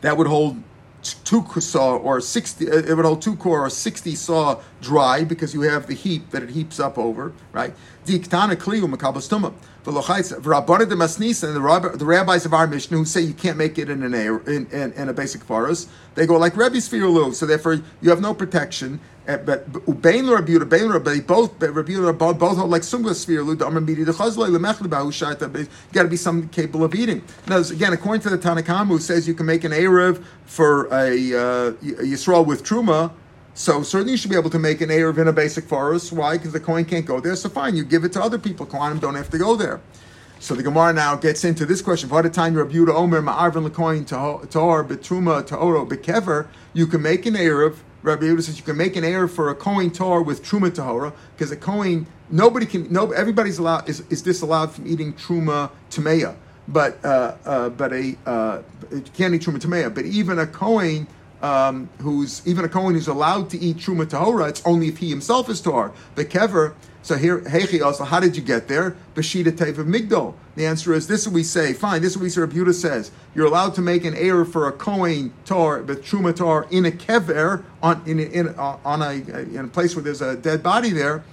that 0.00 0.16
would 0.16 0.26
hold 0.26 0.60
two 1.02 1.44
saw 1.60 1.96
or 1.96 2.20
60 2.20 2.70
uh, 2.70 2.74
it 2.74 2.94
would 2.94 3.04
hold 3.04 3.22
two 3.22 3.36
core 3.36 3.66
or 3.66 3.70
60 3.70 4.14
saw 4.14 4.60
dry 4.80 5.24
because 5.24 5.52
you 5.52 5.62
have 5.62 5.86
the 5.86 5.94
heap 5.94 6.30
that 6.30 6.42
it 6.42 6.50
heaps 6.50 6.78
up 6.78 6.96
over, 6.98 7.32
right? 7.52 7.74
Diktana 8.04 8.56
kliu 8.56 8.88
Masnisa 9.84 11.44
and 11.44 11.56
the, 11.56 11.60
rabbi, 11.60 11.88
the 11.88 12.04
rabbis 12.04 12.44
of 12.44 12.54
our 12.54 12.66
Mishnah 12.66 12.96
who 12.96 13.04
say 13.04 13.20
you 13.20 13.34
can't 13.34 13.56
make 13.56 13.78
it 13.78 13.90
in 13.90 14.02
an 14.02 14.14
in, 14.14 14.66
in, 14.70 14.92
in 14.92 15.08
a 15.08 15.12
basic 15.12 15.42
forest, 15.42 15.88
they 16.14 16.26
go 16.26 16.36
like 16.36 16.56
Rebbe's 16.56 16.88
Firulu, 16.88 17.34
so 17.34 17.46
therefore 17.46 17.80
you 18.00 18.10
have 18.10 18.20
no 18.20 18.34
protection. 18.34 19.00
Eh, 19.26 19.36
but 19.36 19.70
Ubain 19.72 20.24
Rabuta, 20.24 20.68
Bain 20.68 20.88
Rabbi, 20.88 21.20
both 21.20 21.56
Rabuta, 21.60 22.16
both 22.16 22.40
both 22.40 22.58
hold 22.58 22.70
like 22.70 22.82
Sumga 22.82 23.10
Sfiru, 23.10 23.56
the 23.56 23.64
Amr 23.64 23.80
Midi, 23.80 24.02
the 24.02 24.10
Chazloi, 24.10 24.50
the 24.50 24.58
Mechli 24.58 24.88
Bahushat, 24.88 25.40
you 25.56 25.68
got 25.92 26.02
to 26.02 26.08
be 26.08 26.16
some 26.16 26.48
capable 26.48 26.82
of 26.84 26.92
eating. 26.92 27.22
Now, 27.46 27.58
again, 27.58 27.92
according 27.92 28.22
to 28.22 28.30
the 28.30 28.38
Tanna 28.38 28.62
Kamma, 28.62 28.88
who 28.88 28.98
says 28.98 29.28
you 29.28 29.34
can 29.34 29.46
make 29.46 29.62
an 29.62 29.70
Erev 29.70 30.24
for 30.44 30.86
a, 30.86 31.12
uh, 31.12 31.72
Yisrael 31.82 32.44
with 32.44 32.64
Truma, 32.64 33.12
so 33.54 33.82
certainly 33.82 34.12
you 34.12 34.16
should 34.16 34.30
be 34.30 34.36
able 34.36 34.50
to 34.50 34.58
make 34.58 34.80
an 34.80 34.88
Erev 34.88 35.18
in 35.18 35.28
a 35.28 35.32
basic 35.32 35.64
forest. 35.64 36.12
Why? 36.12 36.38
Because 36.38 36.52
the 36.52 36.60
coin 36.60 36.84
can't 36.84 37.04
go 37.04 37.20
there. 37.20 37.36
So 37.36 37.48
fine, 37.48 37.76
you 37.76 37.84
give 37.84 38.04
it 38.04 38.12
to 38.12 38.22
other 38.22 38.38
people. 38.38 38.66
Kohanim 38.66 39.00
don't 39.00 39.14
have 39.14 39.30
to 39.30 39.38
go 39.38 39.56
there. 39.56 39.80
So 40.42 40.54
the 40.54 40.62
Gemara 40.64 40.92
now 40.92 41.14
gets 41.14 41.44
into 41.44 41.64
this 41.66 41.80
question. 41.80 42.08
What 42.08 42.26
a 42.26 42.30
time 42.30 42.54
Rabbi 42.54 42.72
Yehuda 42.72 42.94
Omer 42.94 43.22
Ma'arvin 43.22 43.68
Lekoin 43.68 44.04
Tahor 44.04 44.88
Betruma 44.88 45.46
Tahoro 45.46 45.88
Bekever. 45.88 46.48
You 46.72 46.86
can 46.86 47.00
make 47.02 47.26
an 47.26 47.34
Erev. 47.34 47.76
Rabbi 48.02 48.24
Yehuda 48.24 48.42
says 48.42 48.58
you 48.58 48.64
can 48.64 48.76
make 48.76 48.96
an 48.96 49.04
Erev 49.04 49.30
for 49.30 49.50
a 49.50 49.54
coin 49.54 49.90
Tahor 49.90 50.26
with 50.26 50.42
Truma 50.42 50.70
Tahora 50.70 51.12
because 51.36 51.52
a 51.52 51.56
coin 51.56 52.08
nobody 52.28 52.66
can 52.66 52.92
no 52.92 53.12
everybody's 53.12 53.58
allowed 53.58 53.88
is, 53.88 54.00
is 54.10 54.20
disallowed 54.20 54.72
from 54.72 54.88
eating 54.88 55.12
Truma 55.12 55.70
Tameya. 55.90 56.34
But 56.66 57.04
uh, 57.04 57.36
uh, 57.44 57.68
but 57.68 57.92
a 57.92 58.16
uh, 58.26 58.62
can't 59.14 59.34
eat 59.34 59.42
Truma 59.42 59.58
Tameya. 59.58 59.94
But 59.94 60.06
even 60.06 60.40
a 60.40 60.46
coin 60.48 61.06
um, 61.42 61.88
who's 61.98 62.46
even 62.46 62.64
a 62.64 62.68
Kohen 62.68 62.94
who's 62.94 63.08
allowed 63.08 63.50
to 63.50 63.58
eat 63.58 63.78
Truma 63.78 64.06
Tahora, 64.06 64.48
it's 64.48 64.64
only 64.64 64.88
if 64.88 64.98
he 64.98 65.10
himself 65.10 65.48
is 65.48 65.60
Tahor. 65.60 65.92
The 66.14 66.24
Kever, 66.24 66.74
so 67.02 67.16
here, 67.16 67.40
Hechi 67.40 67.84
also, 67.84 68.04
how 68.04 68.20
did 68.20 68.36
you 68.36 68.42
get 68.42 68.68
there? 68.68 68.96
Bashida 69.16 69.50
Teva 69.50 69.84
Migdol. 69.84 70.34
The 70.54 70.66
answer 70.66 70.94
is 70.94 71.08
this 71.08 71.26
we 71.26 71.42
say, 71.42 71.72
fine, 71.72 72.00
this 72.00 72.12
is 72.12 72.18
what 72.18 72.24
we 72.24 72.30
say, 72.30 72.42
Rebuta 72.42 72.72
says. 72.72 73.10
You're 73.34 73.46
allowed 73.46 73.74
to 73.74 73.80
make 73.80 74.04
an 74.04 74.14
error 74.14 74.44
for 74.44 74.68
a 74.68 74.72
Kohen 74.72 75.32
Tor, 75.44 75.82
but 75.82 76.02
Truma 76.02 76.34
Tor 76.34 76.68
in 76.70 76.86
a 76.86 76.92
Kever, 76.92 77.64
on, 77.82 78.02
in, 78.06 78.20
in, 78.20 78.54
on 78.56 79.02
a, 79.02 79.12
in 79.12 79.64
a 79.64 79.68
place 79.68 79.96
where 79.96 80.04
there's 80.04 80.22
a 80.22 80.36
dead 80.36 80.62
body 80.62 80.90
there. 80.90 81.24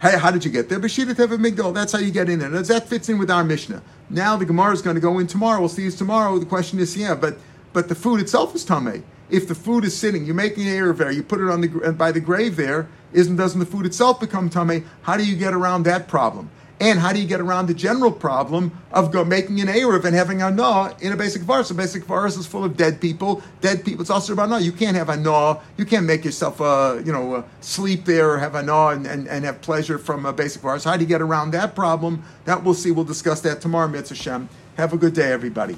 Hey, 0.00 0.18
how 0.18 0.30
did 0.30 0.46
you 0.46 0.50
get 0.50 0.70
there? 0.70 0.80
Bashida 0.80 1.12
Teva 1.14 1.36
Migdol, 1.36 1.74
that's 1.74 1.92
how 1.92 1.98
you 1.98 2.10
get 2.10 2.30
in 2.30 2.38
there. 2.38 2.48
That 2.48 2.88
fits 2.88 3.10
in 3.10 3.18
with 3.18 3.30
our 3.30 3.44
Mishnah. 3.44 3.82
Now 4.08 4.36
the 4.36 4.46
Gemara 4.46 4.72
is 4.72 4.80
going 4.80 4.94
to 4.96 5.00
go 5.00 5.18
in 5.18 5.26
tomorrow. 5.26 5.60
We'll 5.60 5.68
see 5.68 5.82
you 5.82 5.90
tomorrow. 5.90 6.38
The 6.38 6.46
question 6.46 6.78
is, 6.78 6.96
yeah, 6.96 7.14
but 7.14 7.36
but 7.72 7.88
the 7.88 7.94
food 7.94 8.20
itself 8.20 8.54
is 8.54 8.64
tamei 8.64 9.02
if 9.30 9.48
the 9.48 9.54
food 9.54 9.84
is 9.84 9.96
sitting, 9.96 10.26
you're 10.26 10.34
making 10.34 10.68
an 10.68 10.74
Erev 10.74 11.14
you 11.14 11.22
put 11.22 11.40
it 11.40 11.48
on 11.48 11.60
the 11.60 11.92
by 11.92 12.12
the 12.12 12.20
grave 12.20 12.56
there, 12.56 12.88
isn't 13.12 13.36
doesn't 13.36 13.60
the 13.60 13.66
food 13.66 13.86
itself 13.86 14.20
become 14.20 14.50
tummy? 14.50 14.82
How 15.02 15.16
do 15.16 15.24
you 15.24 15.36
get 15.36 15.52
around 15.52 15.84
that 15.84 16.08
problem? 16.08 16.50
And 16.82 16.98
how 16.98 17.12
do 17.12 17.20
you 17.20 17.26
get 17.26 17.42
around 17.42 17.66
the 17.66 17.74
general 17.74 18.10
problem 18.10 18.72
of 18.90 19.12
go, 19.12 19.22
making 19.22 19.60
an 19.60 19.66
Erev 19.66 20.06
and 20.06 20.16
having 20.16 20.40
a 20.40 20.50
Nah 20.50 20.94
in 21.00 21.12
a 21.12 21.16
basic 21.16 21.42
forest? 21.42 21.70
A 21.70 21.74
basic 21.74 22.04
forest 22.06 22.38
is 22.38 22.46
full 22.46 22.64
of 22.64 22.74
dead 22.74 23.02
people. 23.02 23.42
Dead 23.60 23.84
people. 23.84 24.00
It's 24.00 24.08
also 24.08 24.32
about 24.32 24.48
Nah. 24.48 24.56
You 24.56 24.72
can't 24.72 24.96
have 24.96 25.10
a 25.10 25.16
Nah. 25.16 25.58
You 25.76 25.84
can't 25.84 26.06
make 26.06 26.24
yourself, 26.24 26.58
uh, 26.58 27.02
you 27.04 27.12
know, 27.12 27.34
uh, 27.34 27.42
sleep 27.60 28.06
there 28.06 28.30
or 28.30 28.38
have 28.38 28.54
a 28.54 28.62
Nah 28.62 28.90
and, 28.90 29.06
and, 29.06 29.28
and, 29.28 29.44
have 29.44 29.60
pleasure 29.60 29.98
from 29.98 30.24
a 30.24 30.32
basic 30.32 30.62
forest. 30.62 30.86
How 30.86 30.96
do 30.96 31.02
you 31.02 31.08
get 31.08 31.20
around 31.20 31.50
that 31.50 31.74
problem? 31.74 32.22
That 32.46 32.64
we'll 32.64 32.72
see. 32.72 32.92
We'll 32.92 33.04
discuss 33.04 33.42
that 33.42 33.60
tomorrow, 33.60 33.88
Mitzvah 33.88 34.14
Shem. 34.14 34.48
Have 34.78 34.94
a 34.94 34.96
good 34.96 35.12
day, 35.12 35.32
everybody. 35.32 35.76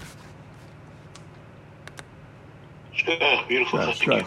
Oh, 3.09 3.45
beautiful. 3.49 3.79
That's 3.81 4.07
right. 4.07 4.27